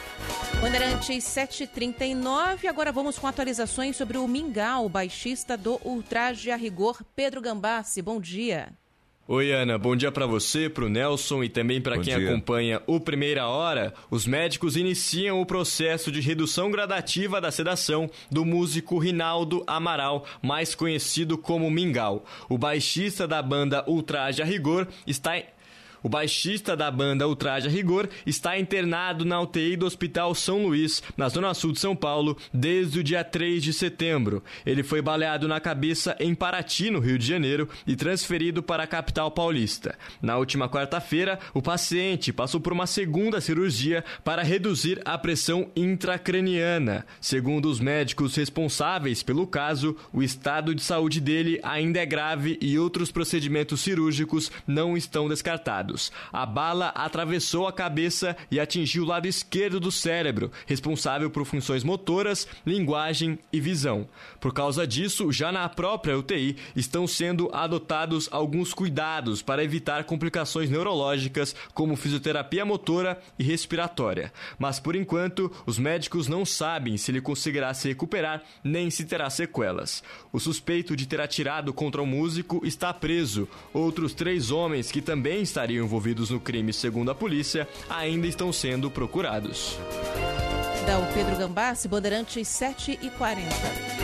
Bandeirantes 0.58 1.24
739, 1.24 2.66
agora 2.66 2.90
vamos 2.90 3.18
com 3.18 3.26
atualizações 3.26 3.96
sobre 3.96 4.18
o 4.18 4.26
Mingau, 4.26 4.88
baixista 4.88 5.56
do 5.56 5.80
Ultraje 5.84 6.50
a 6.50 6.56
Rigor, 6.56 7.02
Pedro 7.14 7.40
Gambassi. 7.40 8.00
Bom 8.02 8.20
dia. 8.20 8.72
Oi, 9.32 9.52
Ana. 9.52 9.78
Bom 9.78 9.94
dia 9.94 10.10
para 10.10 10.26
você, 10.26 10.68
para 10.68 10.84
o 10.84 10.88
Nelson 10.88 11.44
e 11.44 11.48
também 11.48 11.80
para 11.80 11.94
quem 12.00 12.16
dia. 12.16 12.28
acompanha 12.28 12.82
o 12.84 12.98
Primeira 12.98 13.46
Hora. 13.46 13.94
Os 14.10 14.26
médicos 14.26 14.76
iniciam 14.76 15.40
o 15.40 15.46
processo 15.46 16.10
de 16.10 16.20
redução 16.20 16.68
gradativa 16.68 17.40
da 17.40 17.52
sedação 17.52 18.10
do 18.28 18.44
músico 18.44 18.98
Rinaldo 18.98 19.62
Amaral, 19.68 20.26
mais 20.42 20.74
conhecido 20.74 21.38
como 21.38 21.70
Mingau. 21.70 22.24
O 22.48 22.58
baixista 22.58 23.28
da 23.28 23.40
banda 23.40 23.84
Ultraje 23.88 24.42
a 24.42 24.44
Rigor 24.44 24.88
está 25.06 25.40
o 26.02 26.08
baixista 26.08 26.76
da 26.76 26.90
banda 26.90 27.28
Ultraje 27.28 27.68
a 27.68 27.70
Rigor 27.70 28.08
está 28.26 28.58
internado 28.58 29.24
na 29.24 29.40
UTI 29.40 29.76
do 29.76 29.86
Hospital 29.86 30.34
São 30.34 30.62
Luís, 30.62 31.02
na 31.16 31.28
zona 31.28 31.54
sul 31.54 31.72
de 31.72 31.80
São 31.80 31.94
Paulo, 31.94 32.36
desde 32.52 33.00
o 33.00 33.04
dia 33.04 33.24
3 33.24 33.62
de 33.62 33.72
setembro. 33.72 34.42
Ele 34.64 34.82
foi 34.82 35.02
baleado 35.02 35.46
na 35.48 35.60
cabeça 35.60 36.16
em 36.18 36.34
Paraty, 36.34 36.90
no 36.90 37.00
Rio 37.00 37.18
de 37.18 37.26
Janeiro, 37.26 37.68
e 37.86 37.96
transferido 37.96 38.62
para 38.62 38.84
a 38.84 38.86
capital 38.86 39.30
paulista. 39.30 39.96
Na 40.22 40.36
última 40.36 40.68
quarta-feira, 40.68 41.38
o 41.52 41.62
paciente 41.62 42.32
passou 42.32 42.60
por 42.60 42.72
uma 42.72 42.86
segunda 42.86 43.40
cirurgia 43.40 44.04
para 44.24 44.42
reduzir 44.42 45.00
a 45.04 45.18
pressão 45.18 45.70
intracraniana. 45.74 47.04
Segundo 47.20 47.68
os 47.68 47.80
médicos 47.80 48.36
responsáveis 48.36 49.22
pelo 49.22 49.46
caso, 49.46 49.96
o 50.12 50.22
estado 50.22 50.74
de 50.74 50.82
saúde 50.82 51.20
dele 51.20 51.60
ainda 51.62 52.00
é 52.00 52.06
grave 52.06 52.58
e 52.60 52.78
outros 52.78 53.10
procedimentos 53.10 53.80
cirúrgicos 53.80 54.50
não 54.66 54.96
estão 54.96 55.28
descartados. 55.28 55.89
A 56.32 56.44
bala 56.44 56.88
atravessou 56.88 57.66
a 57.66 57.72
cabeça 57.72 58.36
e 58.50 58.60
atingiu 58.60 59.04
o 59.04 59.06
lado 59.06 59.26
esquerdo 59.26 59.80
do 59.80 59.90
cérebro, 59.90 60.50
responsável 60.66 61.30
por 61.30 61.44
funções 61.44 61.82
motoras, 61.82 62.46
linguagem 62.66 63.38
e 63.52 63.60
visão. 63.60 64.08
Por 64.40 64.52
causa 64.52 64.86
disso, 64.86 65.32
já 65.32 65.50
na 65.50 65.68
própria 65.68 66.18
UTI 66.18 66.56
estão 66.74 67.06
sendo 67.06 67.50
adotados 67.52 68.28
alguns 68.30 68.72
cuidados 68.72 69.42
para 69.42 69.64
evitar 69.64 70.04
complicações 70.04 70.70
neurológicas, 70.70 71.54
como 71.74 71.96
fisioterapia 71.96 72.64
motora 72.64 73.20
e 73.38 73.44
respiratória. 73.44 74.32
Mas 74.58 74.80
por 74.80 74.94
enquanto, 74.96 75.50
os 75.66 75.78
médicos 75.78 76.28
não 76.28 76.44
sabem 76.44 76.96
se 76.96 77.10
ele 77.10 77.20
conseguirá 77.20 77.72
se 77.74 77.88
recuperar 77.88 78.42
nem 78.62 78.90
se 78.90 79.04
terá 79.04 79.28
sequelas. 79.30 80.02
O 80.32 80.38
suspeito 80.38 80.96
de 80.96 81.06
ter 81.06 81.20
atirado 81.20 81.72
contra 81.72 82.02
o 82.02 82.06
músico 82.06 82.60
está 82.64 82.92
preso. 82.92 83.48
Outros 83.72 84.14
três 84.14 84.50
homens 84.50 84.90
que 84.90 85.00
também 85.00 85.42
estariam 85.42 85.79
envolvidos 85.80 86.30
no 86.30 86.40
crime, 86.40 86.72
segundo 86.72 87.10
a 87.10 87.14
polícia, 87.14 87.68
ainda 87.88 88.26
estão 88.26 88.52
sendo 88.52 88.90
procurados. 88.90 89.78
Da 90.86 90.98
o 90.98 91.06
Pedro 91.12 91.36
Gambassi, 91.36 91.88
Bandeirantes 91.88 92.46
7 92.48 92.98
e 93.02 93.10
40. 93.10 93.48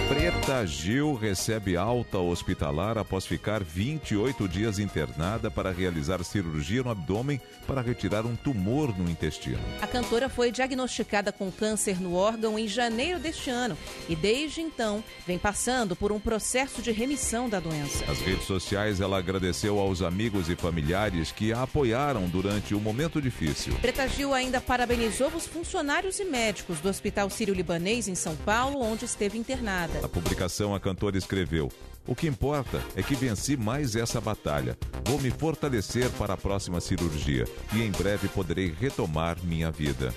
Preta 0.08 0.66
Gil 0.66 1.14
recebe 1.14 1.76
alta 1.76 2.18
hospitalar 2.18 2.96
após 2.96 3.26
ficar 3.26 3.62
28 3.62 4.48
dias 4.48 4.78
internada 4.78 5.50
para 5.50 5.70
realizar 5.70 6.22
cirurgia 6.22 6.82
no 6.82 6.90
abdômen 6.90 7.40
para 7.66 7.80
retirar 7.80 8.24
um 8.24 8.36
tumor 8.36 8.96
no 8.96 9.10
intestino. 9.10 9.58
A 9.80 9.86
cantora 9.86 10.28
foi 10.28 10.52
diagnosticada 10.52 11.32
com 11.32 11.50
câncer 11.50 12.00
no 12.00 12.14
órgão 12.14 12.58
em 12.58 12.68
janeiro 12.68 13.18
deste 13.18 13.50
ano 13.50 13.76
e 14.08 14.14
desde 14.14 14.60
então 14.60 15.02
vem 15.26 15.38
passando 15.38 15.96
por 15.96 16.12
um 16.12 16.20
processo 16.20 16.80
de 16.80 16.92
remissão 16.92 17.48
da 17.48 17.58
doença. 17.58 18.04
Nas 18.06 18.20
redes 18.20 18.44
sociais, 18.44 19.00
ela 19.00 19.18
agradeceu 19.18 19.78
aos 19.78 20.02
amigos 20.02 20.48
e 20.48 20.56
familiares 20.56 21.32
que 21.32 21.52
a 21.52 21.66
apoiaram 21.66 22.28
durante 22.28 22.74
o 22.74 22.80
momento 22.80 23.20
difícil. 23.20 23.74
Preta 23.82 24.06
Gil 24.08 24.32
ainda 24.32 24.60
parabenizou 24.60 25.28
os 25.28 25.46
funcionários 25.46 26.20
e 26.20 26.24
médicos 26.24 26.65
do 26.74 26.88
Hospital 26.88 27.30
Sírio-Libanês 27.30 28.08
em 28.08 28.14
São 28.14 28.34
Paulo, 28.36 28.80
onde 28.82 29.04
esteve 29.04 29.38
internada. 29.38 30.00
Na 30.00 30.08
publicação, 30.08 30.74
a 30.74 30.80
cantora 30.80 31.16
escreveu: 31.16 31.70
o 32.06 32.14
que 32.14 32.26
importa 32.26 32.82
é 32.94 33.02
que 33.02 33.14
venci 33.14 33.56
mais 33.56 33.96
essa 33.96 34.20
batalha. 34.20 34.78
Vou 35.04 35.20
me 35.20 35.30
fortalecer 35.30 36.08
para 36.12 36.34
a 36.34 36.36
próxima 36.36 36.80
cirurgia 36.80 37.44
e 37.72 37.82
em 37.82 37.90
breve 37.90 38.28
poderei 38.28 38.72
retomar 38.72 39.36
minha 39.42 39.70
vida. 39.70 40.14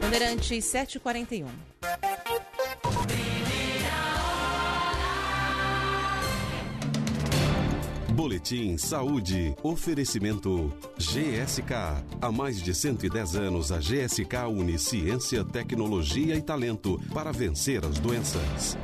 Bandeirantes 0.00 0.64
741. 0.64 1.46
Boletim 8.18 8.76
Saúde. 8.76 9.54
Oferecimento 9.62 10.72
GSK. 10.98 12.02
Há 12.20 12.32
mais 12.32 12.60
de 12.60 12.74
110 12.74 13.36
anos, 13.36 13.70
a 13.70 13.78
GSK 13.78 14.48
une 14.50 14.76
ciência, 14.76 15.44
tecnologia 15.44 16.34
e 16.34 16.42
talento 16.42 17.00
para 17.14 17.30
vencer 17.30 17.86
as 17.86 18.00
doenças. 18.00 18.76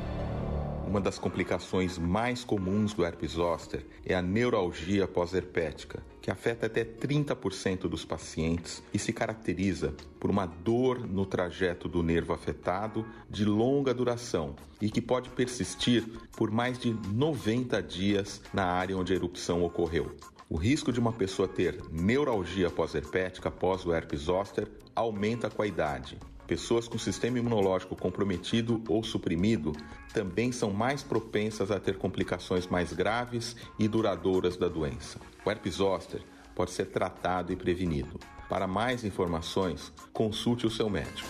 Uma 0.95 1.01
das 1.01 1.19
complicações 1.19 1.99
mais 1.99 2.45
comuns 2.45 2.95
do 2.95 3.05
herpes 3.05 3.33
zoster 3.33 3.85
é 4.07 4.15
a 4.15 4.23
neuralgia 4.23 5.09
pós-herpética, 5.09 6.01
que 6.23 6.31
afeta 6.31 6.67
até 6.67 6.85
30% 6.85 7.89
dos 7.89 8.05
pacientes 8.05 8.81
e 8.95 8.99
se 9.01 9.13
caracteriza 9.13 9.93
por 10.21 10.31
uma 10.31 10.47
dor 10.47 11.05
no 11.05 11.27
trajeto 11.27 11.89
do 11.89 12.01
nervo 12.01 12.33
afetado 12.33 13.05
de 13.29 13.45
longa 13.45 13.93
duração 13.93 14.55
e 14.81 14.89
que 14.89 15.01
pode 15.01 15.31
persistir 15.31 16.07
por 16.37 16.53
mais 16.53 16.79
de 16.79 16.95
90 17.13 17.83
dias 17.83 18.41
na 18.53 18.65
área 18.65 18.97
onde 18.97 19.13
a 19.13 19.17
erupção 19.17 19.65
ocorreu. 19.65 20.15
O 20.49 20.57
risco 20.57 20.93
de 20.93 21.01
uma 21.01 21.13
pessoa 21.13 21.49
ter 21.49 21.83
neuralgia 21.91 22.71
pós-herpética 22.71 23.49
após 23.49 23.85
o 23.85 23.93
herpes 23.93 24.21
zoster 24.21 24.69
aumenta 24.95 25.51
com 25.51 25.61
a 25.61 25.67
idade 25.67 26.17
Pessoas 26.47 26.87
com 26.87 26.99
sistema 26.99 27.39
imunológico 27.39 27.97
comprometido 27.97 28.83
ou 28.89 29.03
suprimido 29.03 29.73
também 30.13 30.53
são 30.53 30.71
mais 30.71 31.03
propensas 31.03 31.71
a 31.71 31.81
ter 31.81 31.97
complicações 31.97 32.67
mais 32.67 32.93
graves 32.93 33.57
e 33.79 33.89
duradouras 33.89 34.57
da 34.57 34.69
doença. 34.69 35.19
O 35.45 35.51
herpes 35.51 35.77
zoster 35.77 36.21
pode 36.55 36.71
ser 36.71 36.87
tratado 36.87 37.53
e 37.53 37.57
prevenido. 37.57 38.19
Para 38.49 38.67
mais 38.67 39.05
informações, 39.05 39.93
consulte 40.13 40.67
o 40.67 40.71
seu 40.71 40.91
médico. 40.91 41.29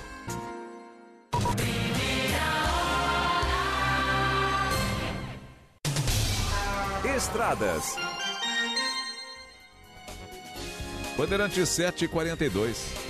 Estradas 7.16 7.96
Bandeirante 11.16 11.64
742. 11.64 13.03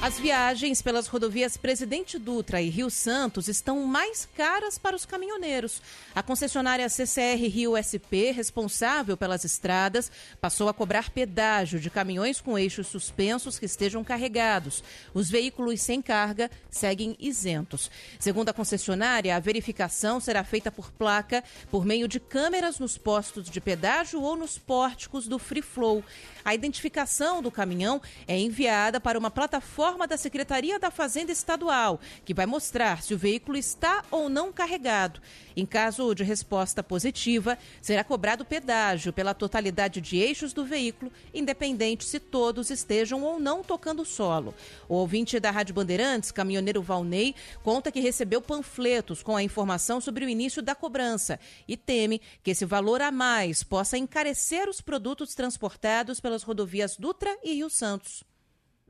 As 0.00 0.16
viagens 0.16 0.80
pelas 0.80 1.08
rodovias 1.08 1.56
Presidente 1.56 2.20
Dutra 2.20 2.62
e 2.62 2.68
Rio 2.68 2.88
Santos 2.88 3.48
estão 3.48 3.84
mais 3.84 4.28
caras 4.36 4.78
para 4.78 4.94
os 4.94 5.04
caminhoneiros. 5.04 5.82
A 6.14 6.22
concessionária 6.22 6.88
CCR 6.88 7.48
Rio 7.48 7.72
SP, 7.74 8.30
responsável 8.30 9.16
pelas 9.16 9.44
estradas, 9.44 10.10
passou 10.40 10.68
a 10.68 10.72
cobrar 10.72 11.10
pedágio 11.10 11.80
de 11.80 11.90
caminhões 11.90 12.40
com 12.40 12.56
eixos 12.56 12.86
suspensos 12.86 13.58
que 13.58 13.66
estejam 13.66 14.04
carregados. 14.04 14.84
Os 15.12 15.28
veículos 15.28 15.80
sem 15.80 16.00
carga 16.00 16.48
seguem 16.70 17.16
isentos. 17.18 17.90
Segundo 18.20 18.50
a 18.50 18.54
concessionária, 18.54 19.34
a 19.34 19.40
verificação 19.40 20.20
será 20.20 20.44
feita 20.44 20.70
por 20.70 20.92
placa 20.92 21.42
por 21.72 21.84
meio 21.84 22.06
de 22.06 22.20
câmeras 22.20 22.78
nos 22.78 22.96
postos 22.96 23.50
de 23.50 23.60
pedágio 23.60 24.22
ou 24.22 24.36
nos 24.36 24.58
pórticos 24.58 25.26
do 25.26 25.40
Free 25.40 25.60
Flow. 25.60 26.04
A 26.44 26.54
identificação 26.54 27.42
do 27.42 27.50
caminhão 27.50 28.00
é 28.28 28.38
enviada 28.38 29.00
para 29.00 29.18
uma 29.18 29.30
plataforma 29.30 29.87
da 29.96 30.16
Secretaria 30.16 30.78
da 30.78 30.90
Fazenda 30.90 31.32
Estadual, 31.32 31.98
que 32.24 32.34
vai 32.34 32.46
mostrar 32.46 33.02
se 33.02 33.14
o 33.14 33.18
veículo 33.18 33.56
está 33.56 34.04
ou 34.10 34.28
não 34.28 34.52
carregado. 34.52 35.20
Em 35.56 35.64
caso 35.64 36.14
de 36.14 36.22
resposta 36.22 36.82
positiva, 36.82 37.58
será 37.80 38.04
cobrado 38.04 38.44
pedágio 38.44 39.12
pela 39.12 39.34
totalidade 39.34 40.00
de 40.00 40.18
eixos 40.18 40.52
do 40.52 40.64
veículo, 40.64 41.10
independente 41.34 42.04
se 42.04 42.20
todos 42.20 42.70
estejam 42.70 43.22
ou 43.24 43.40
não 43.40 43.64
tocando 43.64 44.02
o 44.02 44.06
solo. 44.06 44.54
O 44.88 44.94
ouvinte 44.94 45.40
da 45.40 45.50
Rádio 45.50 45.74
Bandeirantes, 45.74 46.30
caminhoneiro 46.30 46.82
Valnei, 46.82 47.34
conta 47.64 47.90
que 47.90 47.98
recebeu 47.98 48.40
panfletos 48.40 49.22
com 49.22 49.34
a 49.34 49.42
informação 49.42 50.00
sobre 50.00 50.24
o 50.24 50.28
início 50.28 50.62
da 50.62 50.74
cobrança 50.74 51.40
e 51.66 51.76
teme 51.76 52.20
que 52.42 52.50
esse 52.50 52.64
valor 52.64 53.00
a 53.00 53.10
mais 53.10 53.62
possa 53.62 53.98
encarecer 53.98 54.68
os 54.68 54.80
produtos 54.80 55.34
transportados 55.34 56.20
pelas 56.20 56.42
rodovias 56.42 56.96
Dutra 56.96 57.36
e 57.42 57.54
Rio 57.54 57.70
Santos. 57.70 58.22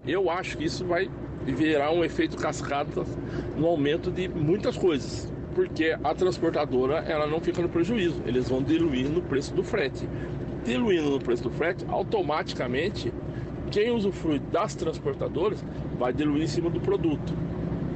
Eu 0.06 0.30
acho 0.30 0.56
que 0.56 0.64
isso 0.64 0.84
vai 0.84 1.10
virar 1.44 1.90
um 1.92 2.04
efeito 2.04 2.36
cascata 2.36 3.04
no 3.56 3.66
aumento 3.66 4.10
de 4.10 4.28
muitas 4.28 4.76
coisas 4.76 5.30
porque 5.58 5.96
a 6.04 6.14
transportadora 6.14 6.98
ela 6.98 7.26
não 7.26 7.40
fica 7.40 7.60
no 7.60 7.68
prejuízo, 7.68 8.22
eles 8.24 8.48
vão 8.48 8.62
diluir 8.62 9.08
no 9.08 9.20
preço 9.20 9.52
do 9.52 9.64
frete. 9.64 10.08
Diluindo 10.64 11.10
no 11.10 11.18
preço 11.18 11.42
do 11.42 11.50
frete, 11.50 11.84
automaticamente 11.88 13.12
quem 13.68 13.90
usufrui 13.90 14.38
das 14.38 14.76
transportadoras 14.76 15.64
vai 15.98 16.12
diluir 16.12 16.44
em 16.44 16.46
cima 16.46 16.70
do 16.70 16.78
produto, 16.78 17.34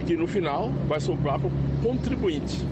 que 0.04 0.16
no 0.16 0.26
final 0.26 0.70
vai 0.88 1.00
sobrar 1.00 1.38
para 1.38 1.46
o 1.46 1.52
contribuinte. 1.82 2.66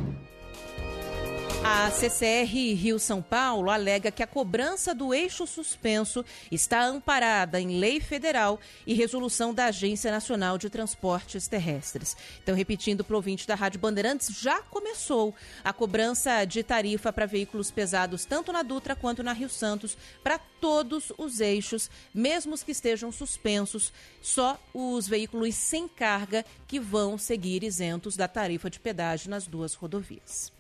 A 1.63 1.91
CCR 1.91 2.75
Rio 2.75 2.99
São 2.99 3.21
Paulo 3.21 3.71
alega 3.71 4.11
que 4.11 4.23
a 4.23 4.27
cobrança 4.27 4.95
do 4.95 5.13
eixo 5.13 5.47
suspenso 5.47 6.25
está 6.51 6.83
amparada 6.83 7.61
em 7.61 7.79
lei 7.79 8.01
federal 8.01 8.59
e 8.87 8.95
resolução 8.95 9.53
da 9.53 9.67
Agência 9.67 10.11
Nacional 10.11 10.57
de 10.57 10.71
Transportes 10.71 11.47
Terrestres. 11.49 12.17
Então, 12.43 12.57
repetindo 12.57 13.05
o 13.07 13.15
ouvinte 13.15 13.47
da 13.47 13.55
Rádio 13.55 13.79
Bandeirantes, 13.79 14.35
já 14.41 14.63
começou 14.63 15.35
a 15.63 15.71
cobrança 15.71 16.47
de 16.47 16.63
tarifa 16.63 17.13
para 17.13 17.27
veículos 17.27 17.71
pesados, 17.71 18.25
tanto 18.25 18.53
na 18.53 18.63
Dutra 18.63 18.97
quanto 18.97 19.23
na 19.23 19.35
Rio 19.35 19.51
Santos, 19.51 19.99
para 20.25 20.39
todos 20.39 21.13
os 21.19 21.41
eixos, 21.41 21.91
mesmo 22.15 22.55
os 22.55 22.63
que 22.63 22.73
estejam 22.73 23.13
suspensos, 23.13 23.93
só 24.23 24.59
os 24.73 25.07
veículos 25.07 25.55
sem 25.57 25.87
carga 25.87 26.43
que 26.67 26.81
vão 26.81 27.19
seguir 27.19 27.63
isentos 27.63 28.17
da 28.17 28.27
tarifa 28.27 28.71
de 28.71 28.81
pedágio 28.81 29.29
nas 29.29 29.47
duas 29.47 29.75
rodovias. 29.75 30.59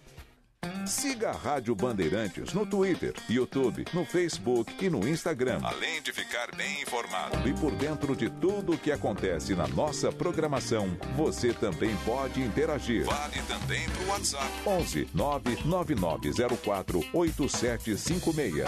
Siga 0.90 1.30
a 1.30 1.32
Rádio 1.32 1.74
Bandeirantes 1.74 2.52
no 2.52 2.66
Twitter, 2.66 3.14
YouTube, 3.28 3.84
no 3.94 4.04
Facebook 4.04 4.74
e 4.84 4.90
no 4.90 5.06
Instagram. 5.08 5.61
Além 5.62 6.02
de 6.02 6.12
ficar 6.12 6.54
bem 6.56 6.82
informado 6.82 7.48
e 7.48 7.54
por 7.54 7.70
dentro 7.76 8.16
de 8.16 8.28
tudo 8.28 8.72
o 8.72 8.78
que 8.78 8.90
acontece 8.90 9.54
na 9.54 9.68
nossa 9.68 10.11
programação, 10.11 10.98
você 11.16 11.54
também 11.54 11.96
pode 12.04 12.42
interagir. 12.42 13.04
Vale 13.04 13.40
também 13.42 13.88
para 13.88 14.02
o 14.02 14.08
WhatsApp. 14.08 14.46
11 14.66 15.08
99904 15.14 17.08
8756. 17.12 18.64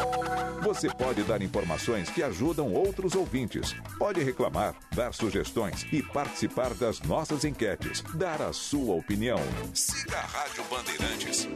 Você 0.63 0.89
pode 0.95 1.23
dar 1.25 1.43
informações 1.43 2.09
que 2.09 2.23
ajudam 2.23 2.73
outros 2.73 3.15
ouvintes. 3.15 3.75
Pode 3.99 4.23
reclamar, 4.23 4.77
dar 4.95 5.13
sugestões 5.13 5.85
e 5.93 6.03
participar 6.03 6.73
das 6.75 7.01
nossas 7.01 7.45
enquetes. 7.45 8.03
Dar 8.15 8.41
a 8.41 8.53
sua 8.53 8.95
opinião. 8.95 9.41
Siga 9.75 10.19
a 10.19 10.27
Rádio 10.27 10.65
Bandeirantes. 10.71 11.49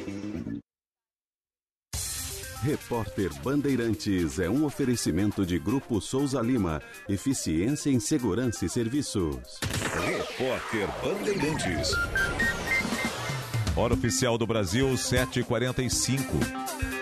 Repórter 2.63 3.31
Bandeirantes 3.43 4.39
é 4.39 4.49
um 4.49 4.65
oferecimento 4.65 5.45
de 5.45 5.59
Grupo 5.59 6.01
Souza 6.01 6.41
Lima. 6.41 6.81
Eficiência 7.09 7.91
em 7.91 8.01
Segurança 8.01 8.65
e 8.65 8.69
Serviços. 8.69 9.61
Repórter 10.05 10.89
Bandeirantes. 11.03 11.91
Hora 13.77 13.95
oficial 13.95 14.39
do 14.39 14.47
Brasil, 14.47 14.89
7h45. 14.95 16.96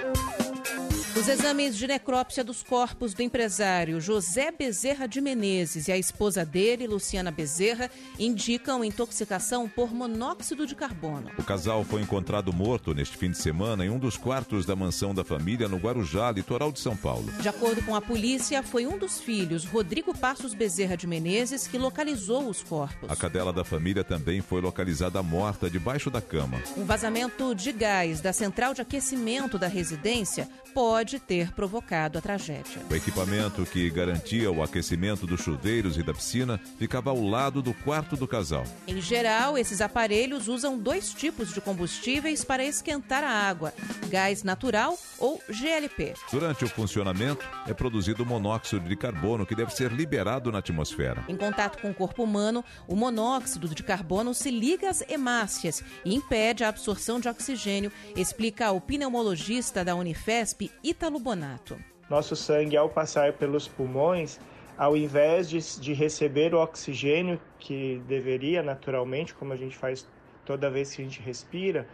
Os 1.17 1.29
exames 1.29 1.77
de 1.77 1.87
necrópsia 1.87 2.43
dos 2.43 2.61
corpos 2.61 3.15
do 3.15 3.23
empresário 3.23 4.01
José 4.01 4.51
Bezerra 4.51 5.07
de 5.07 5.21
Menezes 5.21 5.87
e 5.87 5.93
a 5.93 5.97
esposa 5.97 6.45
dele, 6.45 6.89
Luciana 6.89 7.31
Bezerra, 7.31 7.89
indicam 8.19 8.85
intoxicação 8.85 9.69
por 9.69 9.95
monóxido 9.95 10.67
de 10.67 10.75
carbono. 10.75 11.31
O 11.39 11.45
casal 11.45 11.85
foi 11.85 12.03
encontrado 12.03 12.53
morto 12.53 12.93
neste 12.93 13.17
fim 13.17 13.31
de 13.31 13.39
semana 13.39 13.87
em 13.87 13.91
um 13.91 13.99
dos 13.99 14.17
quartos 14.17 14.67
da 14.67 14.75
mansão 14.75 15.15
da 15.15 15.23
família 15.23 15.69
no 15.69 15.77
Guarujá, 15.77 16.33
litoral 16.33 16.73
de 16.73 16.81
São 16.81 16.97
Paulo. 16.97 17.31
De 17.41 17.49
acordo 17.49 17.81
com 17.83 17.95
a 17.95 18.01
polícia, 18.01 18.61
foi 18.65 18.85
um 18.85 18.99
dos 18.99 19.21
filhos, 19.21 19.65
Rodrigo 19.65 20.19
Passos 20.19 20.53
Bezerra 20.53 20.97
de 20.97 21.07
Menezes, 21.07 21.69
que 21.69 21.79
localizou 21.79 22.49
os 22.49 22.61
corpos. 22.61 23.09
A 23.09 23.15
cadela 23.15 23.53
da 23.53 23.63
família 23.63 24.03
também 24.03 24.41
foi 24.41 24.61
localizada 24.61 25.23
morta 25.23 25.71
debaixo 25.71 26.11
da 26.11 26.21
cama. 26.21 26.61
Um 26.77 26.85
vazamento 26.85 27.55
de 27.55 27.71
gás 27.71 28.21
da 28.21 28.33
central 28.33 28.75
de 28.75 28.83
aquecimento 28.83 29.57
da 29.57 29.69
residência 29.69 30.49
pode 30.75 31.21
ter 31.21 31.53
provocado 31.53 32.19
a 32.19 32.21
tragédia. 32.21 32.83
O 32.91 32.95
equipamento 32.95 33.65
que 33.65 33.89
garantia 33.89 34.51
o 34.51 34.63
aquecimento 34.63 35.27
dos 35.27 35.41
chuveiros 35.41 35.97
e 35.97 36.03
da 36.03 36.13
piscina 36.13 36.61
ficava 36.79 37.11
ao 37.11 37.23
lado 37.23 37.63
do 37.63 37.73
quarto 37.73 38.17
do 38.17 38.27
casal. 38.27 38.65
Em 38.89 39.01
geral, 39.01 39.57
esses 39.57 39.81
aparelhos 39.81 40.49
usam 40.49 40.77
dois 40.77 41.15
tipos 41.15 41.55
de 41.55 41.61
combustíveis 41.61 42.45
para 42.45 42.65
esquentar 42.65 43.23
a 43.23 43.31
água: 43.31 43.73
gás 44.09 44.43
natural 44.43 44.99
ou 45.19 45.41
GLP. 45.49 46.15
Durante 46.33 46.65
o 46.65 46.69
funcionamento, 46.69 47.47
é 47.67 47.73
produzido 47.73 48.27
monóxido 48.27 48.89
de 48.89 48.97
carbono 48.97 49.47
que 49.47 49.55
deve 49.55 49.73
ser 49.73 49.93
liberado 49.93 50.51
na 50.51 50.59
atmosfera. 50.59 51.25
Em 51.29 51.37
contato 51.37 51.81
com 51.81 51.91
o 51.91 51.95
corpo 51.95 52.25
humano, 52.25 52.65
o 52.89 52.97
monóxido 52.97 53.69
de 53.69 53.83
carbono 53.83 54.35
se 54.35 54.51
liga 54.51 54.91
às 54.91 55.03
hemácias 55.09 55.85
e 56.05 56.15
impede 56.15 56.65
a 56.65 56.69
absorção 56.69 57.21
de 57.21 57.29
oxigênio, 57.29 57.93
explica 58.17 58.73
o 58.73 58.81
pneumologista 58.81 59.85
da 59.85 59.95
Unifesp, 59.95 60.64
Ítalo 60.83 61.19
Bonato. 61.19 61.79
Nosso 62.09 62.37
sangue, 62.37 62.77
ao 62.77 62.89
passar 62.89 63.33
pelos 63.35 63.67
pulmões, 63.67 64.39
ao 64.77 64.97
invés 64.97 65.49
de, 65.49 65.59
de 65.81 65.93
receber 65.93 66.55
o 66.55 66.59
oxigênio 66.61 67.41
que 67.59 68.03
deveria 68.07 68.63
naturalmente, 68.63 69.35
como 69.35 69.53
a 69.53 69.57
gente 69.57 69.77
faz 69.77 70.07
toda 70.45 70.71
vez 70.71 70.95
que 70.95 71.03
a 71.03 71.05
gente 71.05 71.21
respira, 71.23 71.87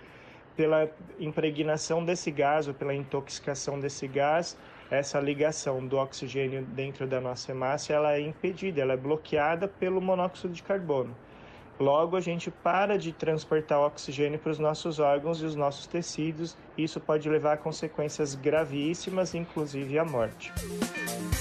pela 0.56 0.90
impregnação 1.18 2.04
desse 2.04 2.30
gás 2.30 2.68
ou 2.68 2.74
pela 2.74 2.94
intoxicação 2.94 3.78
desse 3.78 4.06
gás, 4.06 4.58
essa 4.90 5.20
ligação 5.20 5.86
do 5.86 5.96
oxigênio 5.96 6.62
dentro 6.62 7.06
da 7.06 7.20
nossa 7.20 7.52
hemácia 7.52 7.94
ela 7.94 8.14
é 8.14 8.20
impedida, 8.20 8.80
ela 8.80 8.94
é 8.94 8.96
bloqueada 8.96 9.68
pelo 9.68 10.00
monóxido 10.00 10.52
de 10.52 10.62
carbono. 10.62 11.16
Logo, 11.80 12.14
a 12.14 12.20
gente 12.20 12.50
para 12.50 12.98
de 12.98 13.10
transportar 13.10 13.80
oxigênio 13.80 14.38
para 14.38 14.52
os 14.52 14.58
nossos 14.58 14.98
órgãos 14.98 15.40
e 15.40 15.46
os 15.46 15.54
nossos 15.54 15.86
tecidos, 15.86 16.54
e 16.76 16.84
isso 16.84 17.00
pode 17.00 17.26
levar 17.26 17.54
a 17.54 17.56
consequências 17.56 18.34
gravíssimas, 18.34 19.34
inclusive 19.34 19.98
a 19.98 20.04
morte. 20.04 20.52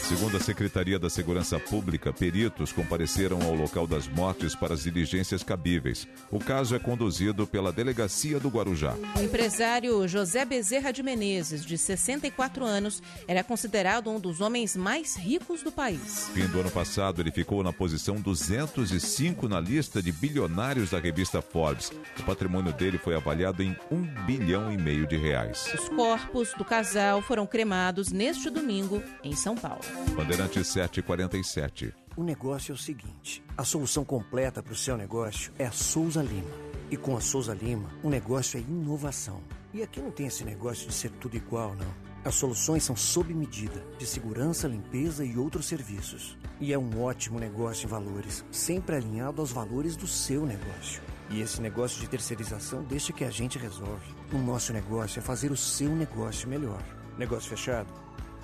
Segundo 0.09 0.37
a 0.37 0.39
Secretaria 0.39 0.97
da 0.97 1.07
Segurança 1.07 1.59
Pública, 1.59 2.11
peritos 2.11 2.71
compareceram 2.71 3.43
ao 3.43 3.53
local 3.53 3.85
das 3.85 4.07
mortes 4.07 4.55
para 4.55 4.73
as 4.73 4.81
diligências 4.81 5.43
cabíveis. 5.43 6.07
O 6.31 6.39
caso 6.39 6.75
é 6.75 6.79
conduzido 6.79 7.45
pela 7.45 7.71
Delegacia 7.71 8.39
do 8.39 8.49
Guarujá. 8.49 8.95
O 9.15 9.21
empresário 9.21 10.07
José 10.07 10.45
Bezerra 10.45 10.91
de 10.91 11.03
Menezes, 11.03 11.63
de 11.63 11.77
64 11.77 12.65
anos, 12.65 13.03
era 13.27 13.43
considerado 13.43 14.09
um 14.09 14.19
dos 14.19 14.41
homens 14.41 14.75
mais 14.75 15.15
ricos 15.15 15.61
do 15.61 15.71
país. 15.71 16.27
Fim 16.33 16.47
do 16.47 16.59
ano 16.59 16.71
passado, 16.71 17.21
ele 17.21 17.31
ficou 17.31 17.61
na 17.61 17.71
posição 17.71 18.15
205 18.15 19.47
na 19.47 19.59
lista 19.59 20.01
de 20.01 20.11
bilionários 20.29 20.91
da 20.91 20.99
revista 20.99 21.41
Forbes. 21.41 21.91
O 22.19 22.23
patrimônio 22.23 22.71
dele 22.71 22.97
foi 22.99 23.15
avaliado 23.15 23.63
em 23.63 23.75
um 23.91 24.01
bilhão 24.25 24.71
e 24.71 24.77
meio 24.77 25.07
de 25.07 25.17
reais. 25.17 25.67
Os 25.73 25.89
corpos 25.89 26.53
do 26.53 26.63
casal 26.63 27.21
foram 27.21 27.47
cremados 27.47 28.11
neste 28.11 28.49
domingo 28.49 29.01
em 29.23 29.35
São 29.35 29.55
Paulo. 29.55 29.81
Bandeirante 30.15 30.63
747. 30.63 31.93
O 32.15 32.23
negócio 32.23 32.71
é 32.71 32.75
o 32.75 32.77
seguinte: 32.77 33.43
a 33.57 33.63
solução 33.63 34.05
completa 34.05 34.61
para 34.61 34.73
o 34.73 34.75
seu 34.75 34.95
negócio 34.95 35.51
é 35.57 35.65
a 35.65 35.71
Souza 35.71 36.21
Lima. 36.21 36.69
E 36.91 36.97
com 36.97 37.15
a 37.15 37.21
Souza 37.21 37.53
Lima, 37.53 37.89
o 38.03 38.09
negócio 38.09 38.57
é 38.57 38.61
inovação. 38.61 39.41
E 39.73 39.83
aqui 39.83 39.99
não 39.99 40.11
tem 40.11 40.27
esse 40.27 40.43
negócio 40.43 40.87
de 40.87 40.93
ser 40.93 41.11
tudo 41.11 41.37
igual, 41.37 41.75
não. 41.75 42.08
As 42.23 42.35
soluções 42.35 42.83
são 42.83 42.97
sob 42.97 43.33
medida, 43.33 43.81
de 43.97 44.05
segurança, 44.05 44.67
limpeza 44.67 45.23
e 45.23 45.37
outros 45.37 45.67
serviços. 45.67 46.37
E 46.59 46.73
é 46.73 46.77
um 46.77 47.01
ótimo 47.01 47.39
negócio 47.39 47.85
em 47.85 47.89
valores, 47.89 48.43
sempre 48.51 48.97
alinhado 48.97 49.41
aos 49.41 49.53
valores 49.53 49.95
do 49.95 50.05
seu 50.05 50.45
negócio. 50.45 51.01
E 51.29 51.39
esse 51.39 51.61
negócio 51.61 52.01
de 52.01 52.09
terceirização 52.09 52.83
deixa 52.83 53.13
que 53.13 53.23
a 53.23 53.29
gente 53.29 53.57
resolve. 53.57 54.13
O 54.33 54.37
nosso 54.37 54.73
negócio 54.73 55.19
é 55.19 55.21
fazer 55.21 55.49
o 55.49 55.57
seu 55.57 55.95
negócio 55.95 56.49
melhor. 56.49 56.83
Negócio 57.17 57.49
fechado? 57.49 57.87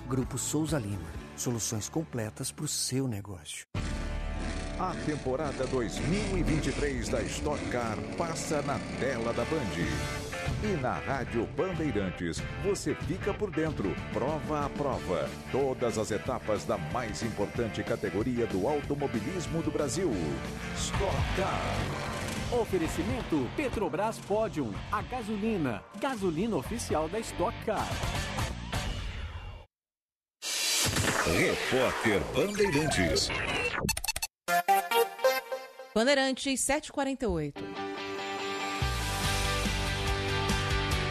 Grupo 0.08 0.38
Souza 0.38 0.78
Lima. 0.78 1.10
Soluções 1.36 1.88
completas 1.88 2.50
para 2.50 2.64
o 2.64 2.68
seu 2.68 3.06
negócio. 3.06 3.66
A 4.78 4.94
temporada 5.04 5.66
2023 5.66 7.08
da 7.08 7.22
Stock 7.22 7.62
Car 7.66 7.98
passa 8.16 8.62
na 8.62 8.78
tela 8.98 9.32
da 9.34 9.44
Band. 9.44 10.35
E 10.62 10.80
na 10.80 10.94
Rádio 10.94 11.46
Bandeirantes, 11.56 12.42
você 12.62 12.94
fica 12.94 13.34
por 13.34 13.50
dentro, 13.50 13.94
prova 14.12 14.66
a 14.66 14.70
prova. 14.70 15.28
Todas 15.52 15.98
as 15.98 16.10
etapas 16.10 16.64
da 16.64 16.78
mais 16.78 17.22
importante 17.22 17.82
categoria 17.82 18.46
do 18.46 18.66
automobilismo 18.66 19.62
do 19.62 19.70
Brasil. 19.70 20.10
Stock 20.76 21.16
Car. 21.36 22.60
Oferecimento 22.60 23.48
Petrobras 23.56 24.18
Podium, 24.18 24.72
a 24.92 25.02
gasolina, 25.02 25.82
gasolina 26.00 26.56
oficial 26.56 27.08
da 27.08 27.18
Stock 27.18 27.56
Car. 27.64 27.88
Repórter 31.26 32.20
Bandeirantes. 32.34 33.28
Bandeirantes 35.92 36.60
748. 36.60 37.95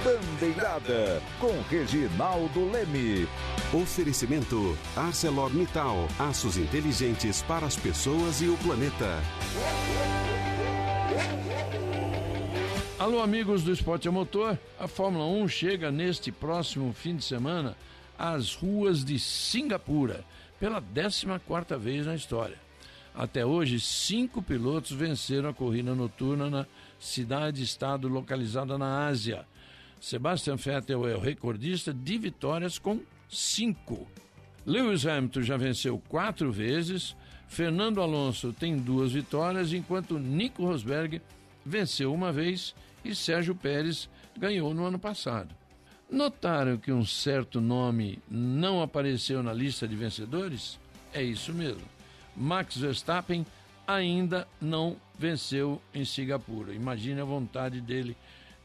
Bandeirada 0.05 1.19
com 1.39 1.59
Reginaldo 1.67 2.69
Leme. 2.69 3.27
Oferecimento 3.73 4.77
ArcelorMittal, 4.95 6.07
aços 6.19 6.57
inteligentes 6.57 7.41
para 7.41 7.65
as 7.65 7.75
pessoas 7.75 8.39
e 8.39 8.47
o 8.47 8.55
planeta. 8.57 9.19
Alô, 12.99 13.19
amigos 13.19 13.63
do 13.63 13.71
Esporte 13.71 14.07
a 14.07 14.11
Motor. 14.11 14.59
A 14.79 14.87
Fórmula 14.87 15.25
1 15.25 15.47
chega 15.47 15.91
neste 15.91 16.31
próximo 16.31 16.93
fim 16.93 17.15
de 17.15 17.23
semana 17.23 17.75
às 18.15 18.53
ruas 18.53 19.03
de 19.03 19.17
Singapura, 19.17 20.23
pela 20.59 20.79
14 20.79 21.25
quarta 21.47 21.79
vez 21.79 22.05
na 22.05 22.13
história. 22.13 22.59
Até 23.15 23.43
hoje, 23.43 23.79
cinco 23.79 24.39
pilotos 24.39 24.91
venceram 24.91 25.49
a 25.49 25.53
corrida 25.53 25.95
noturna 25.95 26.47
na 26.47 26.67
cidade-estado 26.99 28.07
localizada 28.07 28.77
na 28.77 29.07
Ásia. 29.07 29.47
Sebastian 30.05 30.55
Vettel 30.55 31.07
é 31.07 31.15
o 31.15 31.19
recordista 31.19 31.91
de 31.91 32.19
vitórias 32.19 32.77
com 32.77 32.99
cinco. 33.27 34.07
Lewis 34.63 35.03
Hamilton 35.03 35.41
já 35.41 35.57
venceu 35.57 35.99
quatro 36.07 36.51
vezes, 36.51 37.15
Fernando 37.47 37.99
Alonso 37.99 38.53
tem 38.53 38.77
duas 38.77 39.13
vitórias, 39.13 39.73
enquanto 39.73 40.19
Nico 40.19 40.63
Rosberg 40.63 41.19
venceu 41.65 42.13
uma 42.13 42.31
vez 42.31 42.75
e 43.03 43.15
Sérgio 43.15 43.55
Pérez 43.55 44.07
ganhou 44.37 44.75
no 44.75 44.85
ano 44.85 44.99
passado. 44.99 45.55
Notaram 46.07 46.77
que 46.77 46.91
um 46.91 47.03
certo 47.03 47.59
nome 47.59 48.19
não 48.29 48.83
apareceu 48.83 49.41
na 49.41 49.51
lista 49.51 49.87
de 49.87 49.95
vencedores? 49.95 50.79
É 51.11 51.23
isso 51.23 51.51
mesmo. 51.51 51.81
Max 52.37 52.77
Verstappen 52.77 53.43
ainda 53.87 54.47
não 54.61 54.97
venceu 55.17 55.81
em 55.91 56.05
Singapura. 56.05 56.75
Imagine 56.75 57.21
a 57.21 57.25
vontade 57.25 57.81
dele 57.81 58.15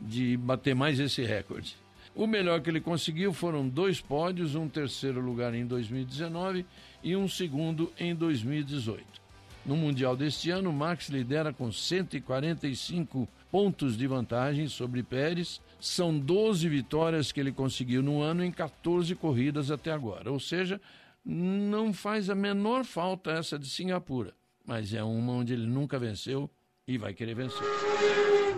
de 0.00 0.36
bater 0.36 0.74
mais 0.74 0.98
esse 0.98 1.22
recorde. 1.22 1.76
O 2.14 2.26
melhor 2.26 2.60
que 2.60 2.68
ele 2.68 2.80
conseguiu 2.80 3.32
foram 3.32 3.68
dois 3.68 4.00
pódios, 4.00 4.54
um 4.54 4.68
terceiro 4.68 5.20
lugar 5.20 5.54
em 5.54 5.64
2019 5.64 6.66
e 7.02 7.14
um 7.14 7.28
segundo 7.28 7.92
em 7.98 8.14
2018. 8.14 9.20
No 9.64 9.76
Mundial 9.76 10.16
deste 10.16 10.50
ano, 10.50 10.72
Max 10.72 11.08
lidera 11.08 11.52
com 11.52 11.70
145 11.70 13.28
pontos 13.50 13.96
de 13.96 14.06
vantagem 14.06 14.68
sobre 14.68 15.02
Pérez. 15.02 15.60
São 15.78 16.18
12 16.18 16.68
vitórias 16.68 17.30
que 17.30 17.38
ele 17.38 17.52
conseguiu 17.52 18.02
no 18.02 18.20
ano 18.20 18.42
em 18.42 18.50
14 18.50 19.14
corridas 19.14 19.70
até 19.70 19.92
agora. 19.92 20.32
Ou 20.32 20.40
seja, 20.40 20.80
não 21.24 21.92
faz 21.92 22.30
a 22.30 22.34
menor 22.34 22.84
falta 22.84 23.32
essa 23.32 23.58
de 23.58 23.68
Singapura, 23.68 24.34
mas 24.66 24.94
é 24.94 25.02
uma 25.02 25.32
onde 25.34 25.52
ele 25.52 25.66
nunca 25.66 25.98
venceu 25.98 26.50
e 26.90 26.98
vai 26.98 27.14
querer 27.14 27.34
vencer. 27.34 27.62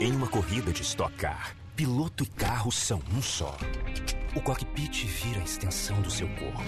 Em 0.00 0.10
uma 0.10 0.26
corrida 0.26 0.72
de 0.72 0.80
Stock 0.80 1.14
Car, 1.16 1.54
piloto 1.76 2.24
e 2.24 2.26
carro 2.26 2.72
são 2.72 3.02
um 3.14 3.20
só. 3.20 3.54
O 4.34 4.40
cockpit 4.40 5.04
vira 5.04 5.40
a 5.40 5.44
extensão 5.44 6.00
do 6.00 6.10
seu 6.10 6.26
corpo. 6.28 6.62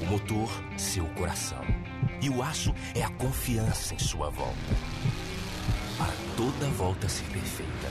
O 0.00 0.06
motor, 0.06 0.48
seu 0.78 1.04
coração. 1.16 1.64
E 2.22 2.30
o 2.30 2.40
aço 2.40 2.72
é 2.94 3.02
a 3.02 3.10
confiança 3.10 3.94
em 3.94 3.98
sua 3.98 4.30
volta. 4.30 4.56
Para 5.98 6.12
toda 6.36 6.68
volta 6.70 7.08
ser 7.08 7.24
perfeita, 7.24 7.90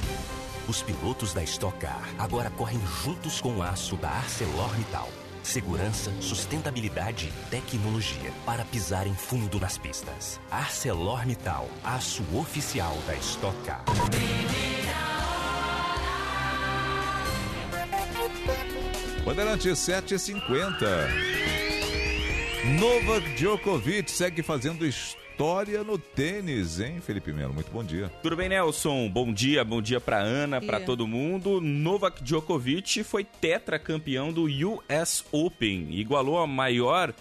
os 0.69 0.81
pilotos 0.81 1.33
da 1.33 1.43
Stock 1.43 1.77
Car 1.77 2.07
agora 2.17 2.49
correm 2.51 2.79
juntos 3.03 3.41
com 3.41 3.57
o 3.57 3.61
aço 3.61 3.97
da 3.97 4.09
ArcelorMittal. 4.11 5.09
Segurança, 5.43 6.11
sustentabilidade 6.21 7.31
tecnologia 7.49 8.31
para 8.45 8.63
pisar 8.65 9.07
em 9.07 9.13
fundo 9.13 9.59
nas 9.59 9.77
pistas. 9.77 10.39
ArcelorMittal, 10.49 11.67
aço 11.83 12.23
oficial 12.37 12.95
da 13.07 13.15
Stock 13.15 13.57
Car. 13.63 13.83
Bandeirante 19.25 19.75
750. 19.75 20.85
Novak 22.79 23.35
Djokovic 23.35 24.11
segue 24.11 24.43
fazendo 24.43 24.85
história 24.85 25.20
no 25.83 25.97
tênis, 25.97 26.79
hein, 26.79 27.01
Felipe 27.01 27.33
Melo? 27.33 27.51
Muito 27.51 27.71
bom 27.71 27.83
dia. 27.83 28.11
Tudo 28.21 28.35
bem, 28.35 28.47
Nelson? 28.47 29.09
Bom 29.09 29.33
dia, 29.33 29.65
bom 29.65 29.81
dia 29.81 29.99
para 29.99 30.19
Ana, 30.19 30.61
para 30.61 30.79
todo 30.79 31.07
mundo. 31.07 31.59
Novak 31.59 32.23
Djokovic 32.23 33.03
foi 33.03 33.23
tetracampeão 33.23 34.31
do 34.31 34.43
US 34.43 35.25
Open, 35.31 35.87
igualou 35.93 36.37
a 36.37 36.45
maior 36.45 37.11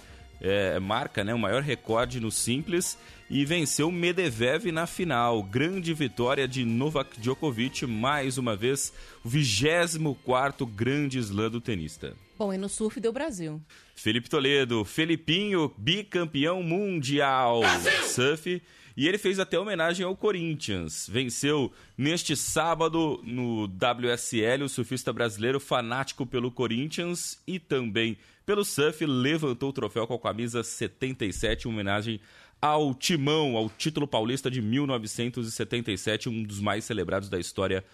é, 0.41 0.78
marca, 0.78 1.22
né, 1.22 1.34
o 1.34 1.38
maior 1.38 1.62
recorde 1.62 2.20
no 2.20 2.30
simples 2.30 2.99
e 3.28 3.45
venceu 3.45 3.91
Medvedev 3.93 4.72
na 4.72 4.86
final. 4.86 5.43
Grande 5.43 5.95
vitória 5.95 6.49
de 6.49 6.64
Novak 6.64 7.20
Djokovic, 7.20 7.86
mais 7.86 8.38
uma 8.38 8.57
vez, 8.57 8.93
o 9.24 9.28
24 9.28 10.66
grande 10.66 11.18
slam 11.18 11.51
do 11.51 11.61
tenista. 11.61 12.14
Bom, 12.36 12.53
e 12.53 12.59
no 12.59 12.68
surf 12.68 12.99
deu 12.99 13.12
Brasil. 13.12 13.61
Felipe 13.95 14.28
Toledo, 14.28 14.84
Felipinho, 14.84 15.72
bicampeão 15.76 16.62
mundial 16.62 17.61
Brasil! 17.61 18.09
surf. 18.09 18.62
E 18.97 19.07
ele 19.07 19.18
fez 19.18 19.38
até 19.38 19.59
homenagem 19.59 20.05
ao 20.05 20.16
Corinthians. 20.16 21.09
Venceu 21.09 21.72
neste 21.97 22.36
sábado 22.36 23.20
no 23.24 23.64
WSL 23.64 24.64
o 24.64 24.68
surfista 24.68 25.12
brasileiro 25.12 25.61
fanático 25.61 26.26
pelo 26.26 26.51
Corinthians 26.51 27.41
e 27.47 27.59
também 27.59 28.18
pelo 28.51 28.64
surf. 28.64 29.07
Levantou 29.07 29.68
o 29.68 29.72
troféu 29.72 30.09
com 30.09 30.14
a 30.14 30.18
camisa 30.18 30.64
77, 30.64 31.68
em 31.68 31.70
homenagem 31.70 32.20
ao 32.61 32.92
Timão, 32.92 33.57
ao 33.57 33.70
título 33.70 34.09
paulista 34.09 34.51
de 34.51 34.61
1977, 34.61 36.28
um 36.28 36.42
dos 36.42 36.59
mais 36.59 36.84
celebrados 36.84 37.28
da 37.28 37.38
história 37.38 37.84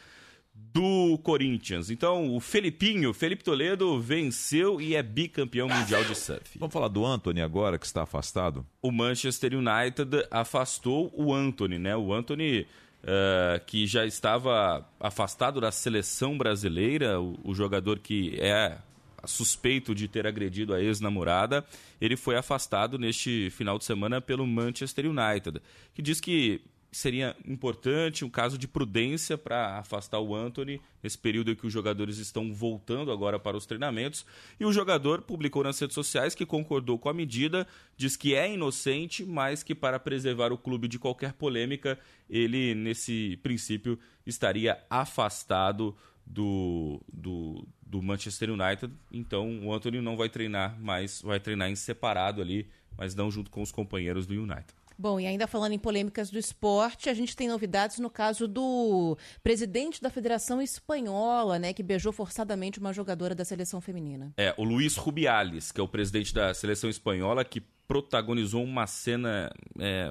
do 0.55 1.19
Corinthians. 1.23 1.91
Então, 1.91 2.35
o 2.35 2.41
Felipinho, 2.41 3.13
Felipe 3.13 3.45
Toledo, 3.45 4.01
venceu 4.01 4.81
e 4.81 4.97
é 4.97 5.03
bicampeão 5.03 5.69
mundial 5.69 6.03
de 6.05 6.15
surf. 6.15 6.59
Vamos 6.59 6.73
falar 6.73 6.89
do 6.89 7.05
Anthony 7.05 7.43
agora, 7.43 7.79
que 7.79 7.85
está 7.85 8.05
afastado? 8.05 8.65
O 8.81 8.91
Manchester 8.91 9.53
United 9.53 10.27
afastou 10.31 11.13
o 11.15 11.35
Anthony, 11.35 11.79
né? 11.79 11.95
O 11.95 12.15
Anthony, 12.15 12.63
uh, 13.03 13.63
que 13.67 13.87
já 13.87 14.07
estava 14.07 14.89
afastado 14.99 15.61
da 15.61 15.71
seleção 15.71 16.39
brasileira, 16.39 17.21
o, 17.21 17.39
o 17.45 17.55
jogador 17.55 17.99
que 17.99 18.41
é 18.41 18.79
suspeito 19.27 19.95
de 19.95 20.09
ter 20.09 20.27
agredido 20.27 20.75
a 20.75 20.81
ex-namorada, 20.81 21.65
ele 22.01 22.17
foi 22.17 22.37
afastado 22.37 22.99
neste 22.99 23.51
final 23.51 23.79
de 23.79 23.85
semana 23.85 24.21
pelo 24.21 24.47
Manchester 24.47 25.07
United, 25.07 25.61
que 25.95 26.03
diz 26.03 26.21
que 26.21 26.63
seria 26.97 27.37
importante 27.47 28.25
um 28.25 28.31
caso 28.31 28.57
de 28.57 28.67
prudência 28.67 29.37
para 29.37 29.79
afastar 29.79 30.19
o 30.19 30.35
Anthony 30.35 30.81
nesse 31.03 31.19
período 31.19 31.51
em 31.51 31.55
que 31.55 31.67
os 31.67 31.73
jogadores 31.73 32.17
estão 32.17 32.55
voltando 32.55 33.13
agora 33.13 33.39
para 33.39 33.57
os 33.57 33.67
treinamentos. 33.67 34.25
E 34.59 34.65
o 34.65 34.73
jogador 34.73 35.21
publicou 35.21 35.63
nas 35.63 35.79
redes 35.79 35.95
sociais 35.95 36.35
que 36.35 36.47
concordou 36.47 36.99
com 36.99 37.11
a 37.11 37.15
medida, 37.15 37.67
diz 37.99 38.17
que 38.17 38.35
é 38.35 38.51
inocente, 38.51 39.27
mas 39.27 39.63
que 39.63 39.75
para 39.75 39.99
preservar 39.99 40.53
o 40.53 40.59
clube 40.59 40.89
de 40.89 40.99
qualquer 40.99 41.35
polêmica, 41.35 41.99
ele, 42.31 42.75
nesse 42.75 43.39
princípio, 43.43 43.99
estaria 44.25 44.83
afastado 44.89 45.95
do, 46.27 47.01
do, 47.13 47.67
do 47.81 48.03
Manchester 48.03 48.51
United. 48.51 48.93
Então 49.13 49.65
o 49.65 49.73
Anthony 49.73 50.01
não 50.01 50.17
vai 50.17 50.29
treinar 50.29 50.79
mais, 50.81 51.23
vai 51.23 51.39
treinar 51.39 51.71
em 51.71 51.77
separado 51.77 52.43
ali, 52.43 52.69
mas 52.97 53.15
não 53.15 53.31
junto 53.31 53.51
com 53.51 53.63
os 53.63 53.71
companheiros 53.71 54.27
do 54.27 54.35
United. 54.35 54.75
Bom, 54.99 55.21
e 55.21 55.27
ainda 55.27 55.47
falando 55.47 55.73
em 55.73 55.79
polêmicas 55.79 56.31
do 56.31 56.39
esporte, 56.39 57.11
a 57.11 57.15
gente 57.15 57.37
tem 57.37 57.49
novidades 57.49 57.99
no 57.99 58.09
caso 58.09 58.49
do 58.49 59.17
presidente 59.43 60.01
da 60.01 60.09
Federação 60.09 60.63
Espanhola, 60.63 61.59
né, 61.59 61.75
que 61.75 61.83
beijou 61.83 62.13
forçadamente 62.13 62.79
uma 62.79 62.95
jogadora 62.95 63.35
da 63.35 63.45
seleção 63.45 63.79
feminina. 63.79 64.33
É, 64.39 64.55
o 64.57 64.65
Luiz 64.65 64.97
Rubiales, 64.97 65.71
que 65.71 65.81
é 65.81 65.85
o 65.85 65.89
presidente 65.89 66.33
da 66.33 66.55
seleção 66.55 66.89
espanhola, 66.89 67.45
que 67.45 67.61
protagonizou 67.87 68.65
uma 68.65 68.87
cena, 68.87 69.53
é, 69.79 70.11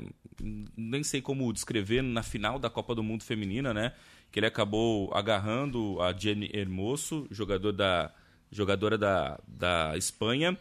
nem 0.78 1.04
sei 1.04 1.20
como 1.20 1.52
descrever, 1.52 2.04
na 2.04 2.22
final 2.22 2.60
da 2.60 2.70
Copa 2.70 2.94
do 2.94 3.02
Mundo 3.02 3.24
Feminina, 3.24 3.74
né? 3.74 3.92
Que 4.36 4.40
ele 4.40 4.48
acabou 4.48 5.10
agarrando 5.14 6.02
a 6.02 6.12
Jenny 6.12 6.52
Hermoso, 6.54 7.26
jogador 7.32 7.72
da, 7.72 8.14
jogadora 8.52 8.98
da, 8.98 9.40
da 9.48 9.94
Espanha, 9.96 10.58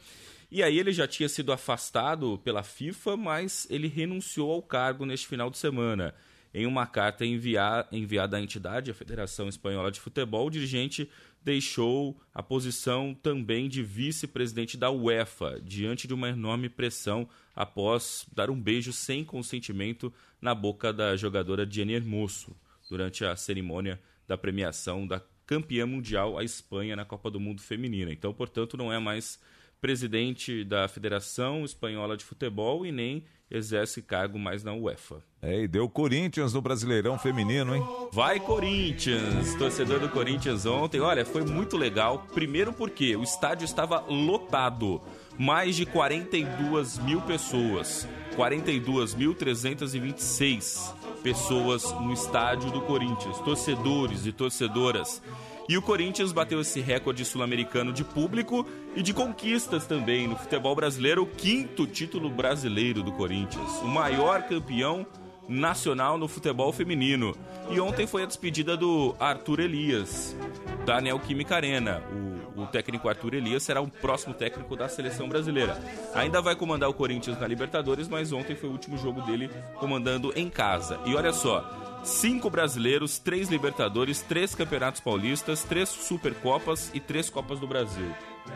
e 0.49 0.63
aí 0.63 0.79
ele 0.79 0.93
já 0.93 1.09
tinha 1.09 1.29
sido 1.29 1.53
afastado 1.53 2.41
pela 2.45 2.63
FIFA, 2.63 3.17
mas 3.17 3.67
ele 3.69 3.89
renunciou 3.89 4.53
ao 4.53 4.63
cargo 4.63 5.05
neste 5.05 5.27
final 5.27 5.51
de 5.51 5.59
semana. 5.59 6.15
Em 6.55 6.67
uma 6.67 6.87
carta 6.87 7.25
enviada 7.27 8.37
à 8.37 8.41
entidade, 8.41 8.93
a 8.93 8.95
Federação 8.95 9.49
Espanhola 9.49 9.91
de 9.91 9.99
Futebol, 9.99 10.47
o 10.47 10.51
dirigente 10.51 11.11
deixou 11.43 12.17
a 12.33 12.45
posição 12.45 13.13
também 13.13 13.69
de 13.69 13.83
vice-presidente 13.83 14.77
da 14.77 14.89
UEFA, 14.89 15.61
diante 15.61 16.07
de 16.07 16.15
uma 16.15 16.29
enorme 16.29 16.69
pressão 16.69 17.29
após 17.57 18.25
dar 18.33 18.51
um 18.51 18.61
beijo 18.61 18.93
sem 18.93 19.25
consentimento 19.25 20.15
na 20.41 20.55
boca 20.55 20.93
da 20.93 21.17
jogadora 21.17 21.69
Jenny 21.69 21.95
Hermoso, 21.95 22.55
durante 22.89 23.25
a 23.25 23.37
cerimônia 23.37 24.01
da 24.27 24.37
premiação 24.37 25.07
da 25.07 25.21
campeã 25.47 25.87
mundial, 25.87 26.39
a 26.39 26.45
Espanha, 26.45 26.97
na 26.97 27.05
Copa 27.05 27.31
do 27.31 27.41
Mundo 27.41 27.61
Feminina. 27.61 28.13
Então, 28.13 28.33
portanto, 28.33 28.77
não 28.77 28.93
é 28.93 28.99
mais 28.99 29.39
presidente 29.81 30.65
da 30.65 30.89
Federação 30.89 31.65
Espanhola 31.65 32.17
de 32.17 32.25
Futebol 32.25 32.87
e 32.87 32.91
nem 32.93 33.25
exerce 33.51 34.01
cargo 34.01 34.39
mais 34.39 34.65
na 34.65 34.73
UEFA. 34.73 35.23
É, 35.43 35.61
e 35.61 35.69
deu 35.69 35.89
Corinthians 35.89 36.55
no 36.55 36.63
Brasileirão 36.63 37.19
Feminino, 37.19 37.77
hein? 37.77 37.83
Vai 38.11 38.41
Corinthians! 38.41 39.55
Torcedor 39.57 40.01
do 40.01 40.09
Corinthians 40.09 40.65
ontem, 40.65 41.01
olha, 41.01 41.25
foi 41.25 41.45
muito 41.45 41.77
legal. 41.77 42.27
Primeiro 42.33 42.73
porque 42.73 43.15
o 43.15 43.23
estádio 43.23 43.67
estava 43.67 44.01
lotado. 44.01 45.03
Mais 45.39 45.77
de 45.77 45.85
42 45.85 46.99
mil 46.99 47.21
pessoas. 47.23 48.09
42.326 48.37 50.95
pessoas 51.23 51.91
no 51.93 52.13
estádio 52.13 52.71
do 52.71 52.81
Corinthians. 52.83 53.41
Torcedores 53.41 54.27
e 54.27 54.33
torcedoras. 54.33 55.23
E 55.69 55.77
o 55.79 55.83
Corinthians 55.83 56.31
bateu 56.31 56.61
esse 56.61 56.81
recorde 56.81 57.25
sul-americano 57.25 57.93
de 57.93 58.05
público 58.05 58.65
e 58.95 59.03
de 59.03 59.13
conquistas 59.15 59.87
também 59.87 60.29
no 60.29 60.37
futebol 60.37 60.77
brasileiro, 60.77 61.23
o 61.23 61.27
quinto 61.27 61.87
título 61.87 62.29
brasileiro 62.29 63.03
do 63.03 63.11
Corinthians, 63.13 63.81
o 63.81 63.89
maior 63.89 64.43
campeão 64.43 65.07
nacional 65.49 66.19
no 66.19 66.29
futebol 66.29 66.73
feminino. 66.73 67.35
E 67.71 67.81
ontem 67.81 68.07
foi 68.07 68.23
a 68.23 68.27
despedida 68.27 68.77
do 68.77 69.15
Arthur 69.19 69.61
Elias, 69.61 70.37
da 70.85 71.01
Neoquímica 71.01 71.57
Arena. 71.57 72.03
O, 72.57 72.63
o, 72.63 72.67
técnico 72.67 73.09
Arthur 73.09 73.35
Elias 73.35 73.63
será 73.63 73.81
o 73.81 73.89
próximo 73.89 74.35
técnico 74.35 74.77
da 74.77 74.89
seleção 74.89 75.29
brasileira. 75.29 75.79
Ainda 76.15 76.41
vai 76.41 76.55
comandar 76.55 76.89
o 76.89 76.95
Corinthians 76.95 77.39
na 77.39 77.47
Libertadores, 77.47 78.09
mas 78.09 78.33
ontem 78.33 78.55
foi 78.55 78.69
o 78.69 78.73
último 78.73 78.97
jogo 78.99 79.23
dele 79.23 79.51
comandando 79.79 80.33
em 80.37 80.49
casa. 80.49 81.01
E 81.07 81.15
olha 81.15 81.33
só, 81.33 82.01
cinco 82.05 82.51
brasileiros, 82.51 83.19
três 83.19 83.49
Libertadores, 83.49 84.21
três 84.21 84.55
Campeonatos 84.55 85.01
Paulistas, 85.01 85.65
três 85.65 85.89
Supercopas 85.89 86.91
e 86.95 87.01
três 87.01 87.31
Copas 87.31 87.59
do 87.59 87.67
Brasil. 87.67 88.13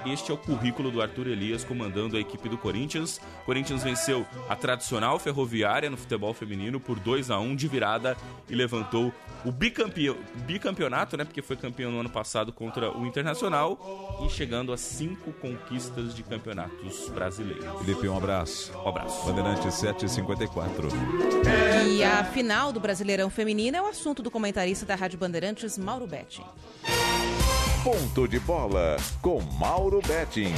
Este 0.06 0.30
é 0.30 0.34
o 0.34 0.38
currículo 0.38 0.90
do 0.90 1.02
Arthur 1.02 1.28
Elias 1.28 1.64
comandando 1.64 2.16
a 2.16 2.20
equipe 2.20 2.48
do 2.48 2.56
Corinthians. 2.56 3.20
O 3.42 3.46
Corinthians 3.46 3.82
venceu 3.82 4.26
a 4.48 4.56
tradicional 4.56 5.18
ferroviária 5.18 5.90
no 5.90 5.96
futebol 5.96 6.32
feminino 6.32 6.78
por 6.78 6.98
2 6.98 7.30
a 7.30 7.38
1 7.38 7.56
de 7.56 7.68
virada 7.68 8.16
e 8.48 8.54
levantou 8.54 9.12
o 9.44 9.52
bicampeão, 9.52 10.16
bicampeonato, 10.46 11.16
né? 11.16 11.24
Porque 11.24 11.42
foi 11.42 11.56
campeão 11.56 11.90
no 11.90 12.00
ano 12.00 12.10
passado 12.10 12.52
contra 12.52 12.90
o 12.96 13.06
Internacional 13.06 13.78
e 14.24 14.30
chegando 14.30 14.72
a 14.72 14.76
cinco 14.76 15.32
conquistas 15.32 16.14
de 16.14 16.22
campeonatos 16.22 17.08
brasileiros. 17.10 17.66
Felipe, 17.80 18.08
um 18.08 18.16
abraço. 18.16 18.72
Um 18.72 18.88
abraço. 18.88 19.26
Bandeirante 19.26 19.72
754. 19.72 20.88
E 21.88 22.02
a 22.02 22.24
final 22.24 22.72
do 22.72 22.80
Brasileirão 22.80 23.30
Feminino 23.30 23.76
é 23.76 23.82
o 23.82 23.86
assunto 23.86 24.22
do 24.22 24.30
comentarista 24.30 24.84
da 24.84 24.94
Rádio 24.94 25.18
Bandeirantes, 25.18 25.78
Mauro 25.78 26.06
Betti. 26.06 26.42
Ponto 27.84 28.26
de 28.26 28.40
bola 28.40 28.96
com 29.22 29.40
Mauro 29.40 30.00
Betting. 30.04 30.52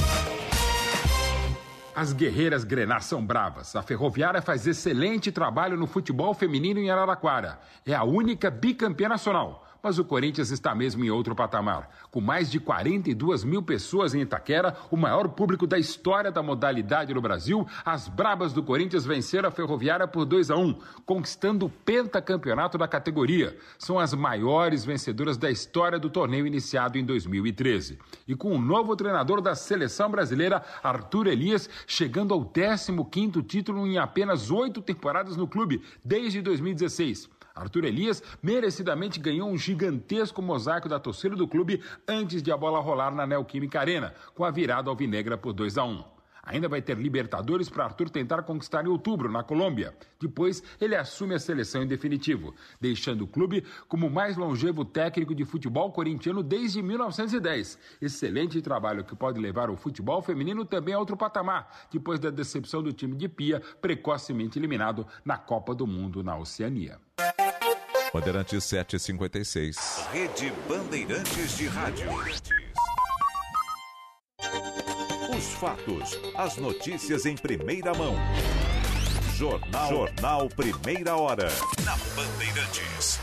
As 1.95 2.13
guerreiras 2.13 2.63
Grenar 2.63 3.03
são 3.03 3.23
bravas. 3.23 3.75
A 3.75 3.83
Ferroviária 3.83 4.41
faz 4.41 4.65
excelente 4.65 5.31
trabalho 5.31 5.77
no 5.77 5.85
futebol 5.85 6.33
feminino 6.33 6.79
em 6.79 6.89
Araraquara. 6.89 7.59
É 7.85 7.93
a 7.93 8.03
única 8.03 8.49
bicampeã 8.49 9.07
nacional. 9.07 9.67
Mas 9.83 9.97
o 9.97 10.05
Corinthians 10.05 10.51
está 10.51 10.75
mesmo 10.75 11.03
em 11.03 11.09
outro 11.09 11.35
patamar. 11.35 11.89
Com 12.11 12.21
mais 12.21 12.51
de 12.51 12.59
42 12.59 13.43
mil 13.43 13.63
pessoas 13.63 14.13
em 14.13 14.21
Itaquera, 14.21 14.75
o 14.91 14.97
maior 14.97 15.29
público 15.29 15.65
da 15.65 15.79
história 15.79 16.31
da 16.31 16.43
modalidade 16.43 17.13
no 17.13 17.21
Brasil, 17.21 17.67
as 17.83 18.07
Brabas 18.07 18.53
do 18.53 18.61
Corinthians 18.61 19.05
venceram 19.05 19.49
a 19.49 19.51
Ferroviária 19.51 20.07
por 20.07 20.25
2 20.25 20.51
a 20.51 20.55
1, 20.55 20.77
conquistando 21.05 21.65
o 21.65 21.69
pentacampeonato 21.69 22.77
da 22.77 22.87
categoria. 22.87 23.57
São 23.79 23.97
as 23.97 24.13
maiores 24.13 24.85
vencedoras 24.85 25.37
da 25.37 25.49
história 25.49 25.97
do 25.97 26.09
torneio 26.09 26.45
iniciado 26.45 26.97
em 26.97 27.03
2013. 27.03 27.97
E 28.27 28.35
com 28.35 28.53
o 28.55 28.61
novo 28.61 28.95
treinador 28.95 29.41
da 29.41 29.55
seleção 29.55 30.11
brasileira, 30.11 30.63
Arthur 30.83 31.27
Elias, 31.27 31.69
chegando 31.87 32.33
ao 32.33 32.45
15º 32.45 33.45
título 33.45 33.87
em 33.87 33.97
apenas 33.97 34.51
oito 34.51 34.81
temporadas 34.81 35.35
no 35.35 35.47
clube, 35.47 35.81
desde 36.05 36.41
2016. 36.41 37.29
Arthur 37.53 37.85
Elias 37.85 38.23
merecidamente 38.41 39.19
ganhou 39.19 39.49
um 39.49 39.57
gigantesco 39.57 40.41
mosaico 40.41 40.87
da 40.87 40.99
torcida 40.99 41.35
do 41.35 41.47
clube 41.47 41.81
antes 42.07 42.41
de 42.41 42.51
a 42.51 42.57
bola 42.57 42.79
rolar 42.79 43.13
na 43.13 43.27
Neoquímica 43.27 43.79
Arena, 43.79 44.13
com 44.33 44.43
a 44.43 44.51
virada 44.51 44.89
alvinegra 44.89 45.37
por 45.37 45.53
2 45.53 45.77
a 45.77 45.83
1. 45.83 46.20
Ainda 46.43 46.67
vai 46.67 46.81
ter 46.81 46.97
Libertadores 46.97 47.69
para 47.69 47.85
Arthur 47.85 48.09
tentar 48.09 48.43
conquistar 48.43 48.83
em 48.83 48.87
outubro, 48.87 49.31
na 49.31 49.43
Colômbia. 49.43 49.93
Depois, 50.19 50.63
ele 50.79 50.95
assume 50.95 51.35
a 51.35 51.39
seleção 51.39 51.83
em 51.83 51.87
definitivo, 51.87 52.55
deixando 52.79 53.23
o 53.23 53.27
clube 53.27 53.63
como 53.87 54.07
o 54.07 54.11
mais 54.11 54.37
longevo 54.37 54.83
técnico 54.83 55.35
de 55.35 55.45
futebol 55.45 55.91
corintiano 55.91 56.41
desde 56.41 56.81
1910. 56.81 57.77
Excelente 58.01 58.61
trabalho 58.61 59.03
que 59.03 59.15
pode 59.15 59.39
levar 59.39 59.69
o 59.69 59.77
futebol 59.77 60.21
feminino 60.21 60.65
também 60.65 60.93
a 60.93 60.99
outro 60.99 61.15
patamar, 61.15 61.87
depois 61.91 62.19
da 62.19 62.29
decepção 62.29 62.81
do 62.81 62.91
time 62.91 63.15
de 63.15 63.29
Pia, 63.29 63.61
precocemente 63.81 64.57
eliminado 64.59 65.05
na 65.23 65.37
Copa 65.37 65.73
do 65.75 65.87
Mundo 65.87 66.23
na 66.23 66.37
Oceania. 66.37 66.99
Bandeirantes 68.13 68.63
756. 68.65 70.07
Rede 70.11 70.51
Bandeirantes 70.67 71.57
de 71.57 71.67
Rádio. 71.67 72.09
Os 75.41 75.53
fatos, 75.53 76.19
as 76.35 76.57
notícias 76.57 77.25
em 77.25 77.35
primeira 77.35 77.95
mão. 77.95 78.13
Jornal, 79.33 79.89
Jornal 79.89 80.47
Primeira 80.49 81.15
Hora. 81.15 81.47
Na 81.83 81.97
Bandeirantes. 82.15 83.19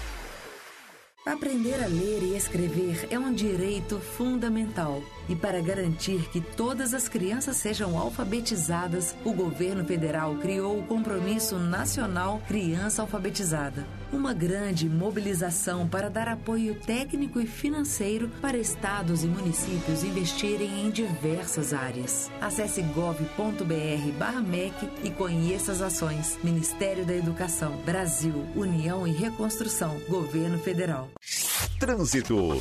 Aprender 1.25 1.81
a 1.81 1.87
ler 1.87 2.25
e 2.25 2.37
escrever 2.37 3.07
é 3.09 3.16
um 3.16 3.33
direito 3.33 4.01
fundamental. 4.01 5.01
E 5.29 5.37
para 5.37 5.61
garantir 5.61 6.29
que 6.31 6.41
todas 6.41 6.93
as 6.93 7.09
crianças 7.09 7.57
sejam 7.57 7.97
alfabetizadas, 7.97 9.14
o 9.25 9.33
governo 9.33 9.85
federal 9.85 10.35
criou 10.39 10.81
o 10.81 10.87
Compromisso 10.89 11.57
Nacional 11.57 12.43
Criança 12.49 13.03
Alfabetizada. 13.03 13.87
Uma 14.11 14.32
grande 14.32 14.88
mobilização 14.88 15.86
para 15.86 16.09
dar 16.09 16.28
apoio 16.28 16.74
técnico 16.74 17.38
e 17.40 17.46
financeiro 17.46 18.30
para 18.40 18.56
estados 18.56 19.22
e 19.22 19.26
municípios 19.26 20.02
investirem 20.02 20.86
em 20.86 20.90
diversas 20.90 21.74
áreas. 21.74 22.30
Acesse 22.40 22.80
gov.br/mec 22.82 23.68
e 25.04 25.11
conheça 25.11 25.72
as 25.72 25.82
ações. 25.82 26.38
Ministério 26.42 27.04
da 27.04 27.14
Educação, 27.14 27.76
Brasil, 27.84 28.46
União 28.56 29.06
e 29.06 29.12
Reconstrução, 29.12 30.00
Governo 30.09 30.59
Federal. 30.59 31.11
Trânsito. 31.78 32.61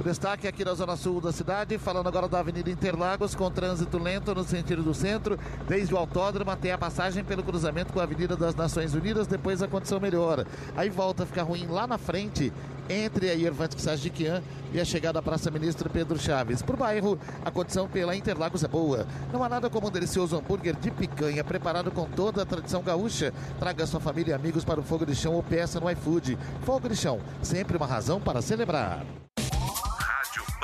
Destaque 0.00 0.48
aqui 0.48 0.64
na 0.64 0.74
zona 0.74 0.96
sul 0.96 1.20
da 1.20 1.30
cidade, 1.30 1.78
falando 1.78 2.08
agora 2.08 2.26
da 2.26 2.40
Avenida 2.40 2.68
Interlagos, 2.68 3.36
com 3.36 3.48
trânsito 3.48 3.98
lento 3.98 4.34
no 4.34 4.42
sentido 4.42 4.82
do 4.82 4.92
centro, 4.92 5.38
desde 5.68 5.94
o 5.94 5.96
autódromo 5.96 6.50
até 6.50 6.72
a 6.72 6.78
passagem 6.78 7.22
pelo 7.22 7.42
cruzamento 7.42 7.92
com 7.92 8.00
a 8.00 8.02
Avenida 8.02 8.36
das 8.36 8.54
Nações 8.56 8.94
Unidas, 8.94 9.28
depois 9.28 9.62
a 9.62 9.68
condição 9.68 10.00
melhora. 10.00 10.44
Aí 10.76 10.90
volta 10.90 11.22
a 11.22 11.26
ficar 11.26 11.44
ruim 11.44 11.66
lá 11.66 11.86
na 11.86 11.98
frente, 11.98 12.52
entre 12.90 13.30
a 13.30 13.34
Irvante 13.34 13.80
Sajiquian 13.80 14.42
e 14.72 14.80
a 14.80 14.84
chegada 14.84 15.20
à 15.20 15.22
Praça 15.22 15.50
Ministro 15.52 15.88
Pedro 15.88 16.18
Chaves. 16.18 16.62
Por 16.62 16.76
bairro, 16.76 17.16
a 17.44 17.50
condição 17.50 17.88
pela 17.88 18.16
Interlagos 18.16 18.64
é 18.64 18.68
boa. 18.68 19.06
Não 19.32 19.44
há 19.44 19.48
nada 19.48 19.70
como 19.70 19.86
um 19.86 19.90
delicioso 19.90 20.36
hambúrguer 20.36 20.74
de 20.74 20.90
picanha 20.90 21.44
preparado 21.44 21.92
com 21.92 22.06
toda 22.06 22.42
a 22.42 22.46
tradição 22.46 22.82
gaúcha. 22.82 23.32
Traga 23.58 23.86
sua 23.86 24.00
família 24.00 24.32
e 24.32 24.34
amigos 24.34 24.64
para 24.64 24.80
o 24.80 24.82
Fogo 24.82 25.06
de 25.06 25.14
Chão 25.14 25.34
ou 25.34 25.42
peça 25.42 25.78
no 25.78 25.88
iFood. 25.90 26.36
Fogo 26.62 26.88
de 26.88 26.96
Chão, 26.96 27.20
sempre 27.40 27.76
uma 27.76 27.86
razão 27.86 28.20
para 28.20 28.42
celebrar. 28.42 29.04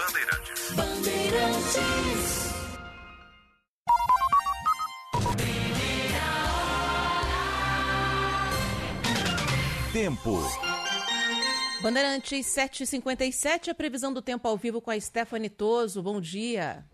Bandeirantes. 0.09 0.71
Bandeirantes. 0.75 2.49
Tempo. 9.93 10.39
Bandeirantes 11.83 12.47
7h57, 12.47 13.69
a 13.69 13.75
previsão 13.75 14.11
do 14.11 14.23
tempo 14.23 14.49
ao 14.49 14.57
vivo 14.57 14.81
com 14.81 14.91
a 14.91 14.99
Stephanie 14.99 15.51
Toso. 15.51 16.03
Bom 16.03 16.23
dia. 16.23 16.87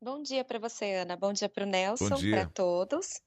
Bom 0.00 0.22
dia 0.22 0.42
para 0.42 0.58
você, 0.58 0.94
Ana. 0.94 1.16
Bom 1.16 1.34
dia 1.34 1.50
para 1.50 1.64
o 1.64 1.66
Nelson, 1.66 2.18
para 2.30 2.46
todos. 2.46 3.20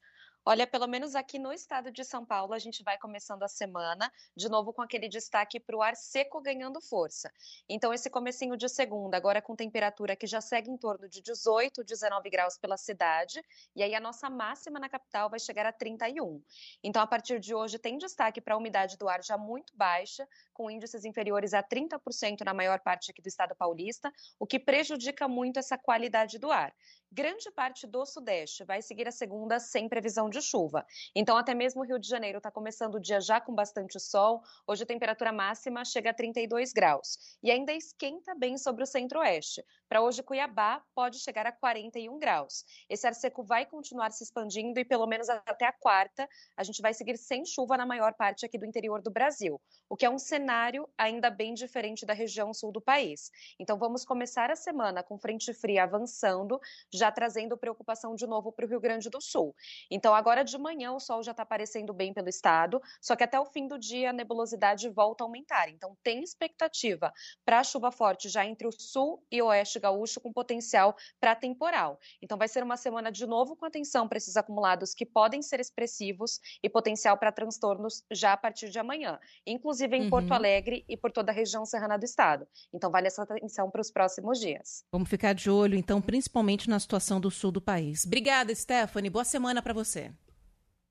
Olha, 0.48 0.68
pelo 0.68 0.86
menos 0.86 1.16
aqui 1.16 1.40
no 1.40 1.52
estado 1.52 1.92
de 1.92 2.04
São 2.04 2.24
Paulo, 2.24 2.54
a 2.54 2.60
gente 2.60 2.84
vai 2.84 3.00
começando 3.00 3.42
a 3.42 3.48
semana, 3.48 4.14
de 4.38 4.48
novo 4.48 4.72
com 4.72 4.84
aquele 4.84 5.10
destaque 5.10 5.60
para 5.60 5.76
o 5.76 5.82
ar 5.82 5.96
seco 5.96 6.40
ganhando 6.40 6.80
força. 6.80 7.32
Então, 7.68 7.92
esse 7.92 8.12
comecinho 8.12 8.56
de 8.56 8.70
segunda, 8.70 9.18
agora 9.18 9.42
com 9.42 9.56
temperatura 9.56 10.16
que 10.16 10.28
já 10.28 10.40
segue 10.40 10.70
em 10.70 10.78
torno 10.78 11.10
de 11.10 11.20
18, 11.20 11.84
19 11.84 12.30
graus 12.30 12.60
pela 12.60 12.78
cidade, 12.78 13.44
e 13.76 13.82
aí 13.82 13.96
a 13.96 14.00
nossa 14.00 14.30
máxima 14.30 14.80
na 14.80 14.88
capital 14.88 15.32
vai 15.32 15.40
chegar 15.40 15.66
a 15.66 15.74
31. 15.74 16.40
Então, 16.84 17.02
a 17.02 17.08
partir 17.08 17.40
de 17.40 17.56
hoje, 17.56 17.80
tem 17.80 17.98
destaque 17.98 18.40
para 18.40 18.54
a 18.54 18.58
umidade 18.58 18.98
do 19.00 19.10
ar 19.10 19.24
já 19.24 19.40
muito 19.40 19.76
baixa, 19.76 20.28
com 20.54 20.70
índices 20.70 21.06
inferiores 21.06 21.56
a 21.56 21.64
30% 21.64 22.42
na 22.46 22.54
maior 22.54 22.80
parte 22.82 23.10
aqui 23.10 23.20
do 23.20 23.28
estado 23.28 23.56
paulista, 23.56 24.14
o 24.38 24.46
que 24.46 24.60
prejudica 24.60 25.28
muito 25.28 25.58
essa 25.58 25.76
qualidade 25.76 26.38
do 26.38 26.52
ar. 26.52 26.72
Grande 27.12 27.50
parte 27.50 27.88
do 27.88 28.06
Sudeste 28.06 28.64
vai 28.64 28.82
seguir 28.82 29.08
a 29.08 29.12
segunda 29.12 29.60
sem 29.60 29.90
previsão 29.90 30.30
de 30.30 30.35
chuva. 30.42 30.86
Então, 31.16 31.38
até 31.38 31.54
mesmo 31.54 31.82
o 31.82 31.86
Rio 31.86 32.00
de 32.00 32.08
Janeiro 32.08 32.38
está 32.38 32.52
começando 32.52 32.96
o 32.96 33.00
dia 33.00 33.20
já 33.20 33.40
com 33.42 33.54
bastante 33.54 34.00
sol. 34.00 34.42
Hoje 34.68 34.84
a 34.84 34.86
temperatura 34.86 35.32
máxima 35.32 35.84
chega 35.86 36.12
a 36.12 36.14
32 36.14 36.74
graus. 36.74 37.38
E 37.42 37.52
ainda 37.52 37.74
esquenta 37.74 38.34
bem 38.36 38.58
sobre 38.58 38.84
o 38.84 38.86
centro-oeste. 38.86 39.64
Para 39.88 40.02
hoje, 40.02 40.24
Cuiabá 40.24 40.84
pode 40.96 41.20
chegar 41.20 41.46
a 41.46 41.52
41 41.52 42.18
graus. 42.18 42.66
Esse 42.90 43.06
ar 43.06 43.14
seco 43.14 43.44
vai 43.44 43.66
continuar 43.66 44.12
se 44.12 44.24
expandindo 44.24 44.80
e, 44.80 44.86
pelo 44.86 45.06
menos 45.06 45.30
até 45.30 45.66
a 45.68 45.72
quarta, 45.72 46.28
a 46.58 46.64
gente 46.64 46.82
vai 46.82 46.94
seguir 46.94 47.18
sem 47.18 47.46
chuva 47.46 47.78
na 47.78 47.86
maior 47.86 48.14
parte 48.14 48.46
aqui 48.46 48.58
do 48.58 48.66
interior 48.66 49.02
do 49.02 49.12
Brasil, 49.12 49.62
o 49.88 49.96
que 49.96 50.06
é 50.06 50.10
um 50.10 50.18
cenário 50.18 50.90
ainda 50.98 51.30
bem 51.30 51.54
diferente 51.54 52.06
da 52.06 52.14
região 52.14 52.54
sul 52.54 52.72
do 52.72 52.82
país. 52.82 53.30
Então, 53.60 53.78
vamos 53.78 54.04
começar 54.04 54.50
a 54.50 54.56
semana 54.56 55.04
com 55.04 55.18
frente 55.18 55.54
fria 55.54 55.84
avançando, 55.84 56.60
já 56.92 57.12
trazendo 57.12 57.58
preocupação 57.58 58.16
de 58.16 58.26
novo 58.26 58.52
para 58.52 58.66
o 58.66 58.68
Rio 58.68 58.80
Grande 58.80 59.10
do 59.10 59.22
Sul. 59.22 59.56
Então, 59.92 60.16
agora 60.16 60.25
de 60.44 60.58
manhã, 60.58 60.94
o 60.94 61.00
sol 61.00 61.22
já 61.22 61.32
está 61.32 61.44
aparecendo 61.44 61.94
bem 61.94 62.12
pelo 62.12 62.30
estado, 62.30 62.82
só 63.00 63.16
que 63.16 63.24
até 63.24 63.40
o 63.40 63.46
fim 63.46 63.68
do 63.68 63.78
dia 63.78 64.10
a 64.10 64.14
nebulosidade 64.14 64.90
volta 64.90 65.24
a 65.24 65.26
aumentar. 65.26 65.70
Então, 65.70 65.96
tem 66.02 66.24
expectativa 66.24 67.14
para 67.46 67.64
chuva 67.64 67.92
forte 67.92 68.30
já 68.30 68.44
entre 68.46 68.68
o 68.68 68.72
sul 68.72 69.24
e 69.32 69.42
oeste 69.42 69.76
Nordeste 69.76 69.80
gaúcho 69.80 70.20
com 70.20 70.32
potencial 70.32 70.96
para 71.20 71.36
temporal. 71.36 72.00
Então 72.22 72.38
vai 72.38 72.48
ser 72.48 72.64
uma 72.64 72.78
semana 72.78 73.12
de 73.12 73.26
novo 73.26 73.56
com 73.56 73.66
atenção 73.66 74.08
para 74.08 74.18
esses 74.18 74.38
acumulados 74.38 74.94
que 74.94 75.06
podem 75.06 75.42
ser 75.42 75.60
expressivos 75.60 76.40
e 76.64 76.70
potencial 76.70 77.18
para 77.18 77.32
transtornos 77.32 78.04
já 78.12 78.34
a 78.34 78.38
partir 78.38 78.70
de 78.70 78.80
amanhã, 78.80 79.20
inclusive 79.46 79.96
em 79.96 80.04
uhum. 80.04 80.10
Porto 80.10 80.32
Alegre 80.32 80.86
e 80.88 80.96
por 80.96 81.12
toda 81.12 81.32
a 81.32 81.36
região 81.36 81.66
serrana 81.66 81.98
do 81.98 82.06
estado. 82.06 82.48
Então 82.74 82.92
vale 82.92 83.08
essa 83.08 83.24
atenção 83.24 83.70
para 83.70 83.82
os 83.82 83.92
próximos 83.92 84.40
dias. 84.40 84.84
Vamos 84.92 85.10
ficar 85.10 85.34
de 85.34 85.50
olho 85.50 85.76
então, 85.76 86.02
principalmente 86.02 86.70
na 86.70 86.80
situação 86.80 87.20
do 87.20 87.32
sul 87.32 87.52
do 87.52 87.62
país. 87.62 88.06
Obrigada, 88.06 88.54
Stephanie. 88.54 89.10
Boa 89.10 89.26
semana 89.26 89.62
para 89.62 89.74
você. 89.74 90.15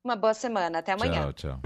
Uma 0.05 0.16
boa 0.16 0.34
semana. 0.34 0.80
Até 0.80 0.92
amanhã. 0.92 1.32
Tchau, 1.32 1.32
tchau. 1.32 1.61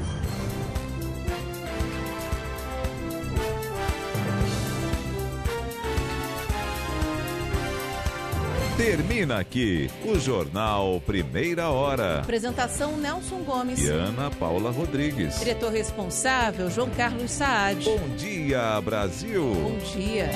Termina 8.76 9.40
aqui 9.40 9.90
o 10.04 10.16
Jornal 10.20 11.02
Primeira 11.04 11.68
Hora. 11.68 12.20
Apresentação 12.20 12.96
Nelson 12.96 13.42
Gomes. 13.42 13.80
E 13.80 13.88
Ana 13.90 14.30
Paula 14.30 14.70
Rodrigues. 14.70 15.40
Diretor 15.40 15.72
responsável 15.72 16.70
João 16.70 16.90
Carlos 16.90 17.32
Saad. 17.32 17.84
Bom 17.84 18.08
dia, 18.16 18.80
Brasil. 18.80 19.52
Bom 19.52 19.78
dia. 19.78 20.30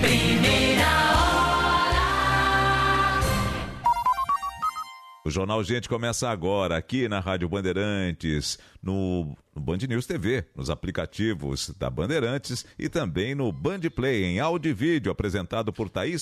Primeira 0.00 0.84
Hora. 1.08 1.13
O 5.26 5.30
Jornal 5.30 5.64
Gente 5.64 5.88
começa 5.88 6.28
agora 6.28 6.76
aqui 6.76 7.08
na 7.08 7.18
Rádio 7.18 7.48
Bandeirantes 7.48 8.58
no, 8.82 9.34
Band 9.56 9.78
News 9.88 10.04
TV, 10.04 10.44
nos 10.54 10.68
aplicativos 10.68 11.70
da 11.78 11.88
Bandeirantes 11.88 12.66
e 12.78 12.90
também 12.90 13.34
no 13.34 13.50
Band 13.50 13.80
Play 13.94 14.24
em 14.24 14.38
áudio 14.38 14.68
e 14.68 14.74
vídeo 14.74 15.10
apresentado 15.10 15.72
por 15.72 15.88
Thaís 15.88 16.12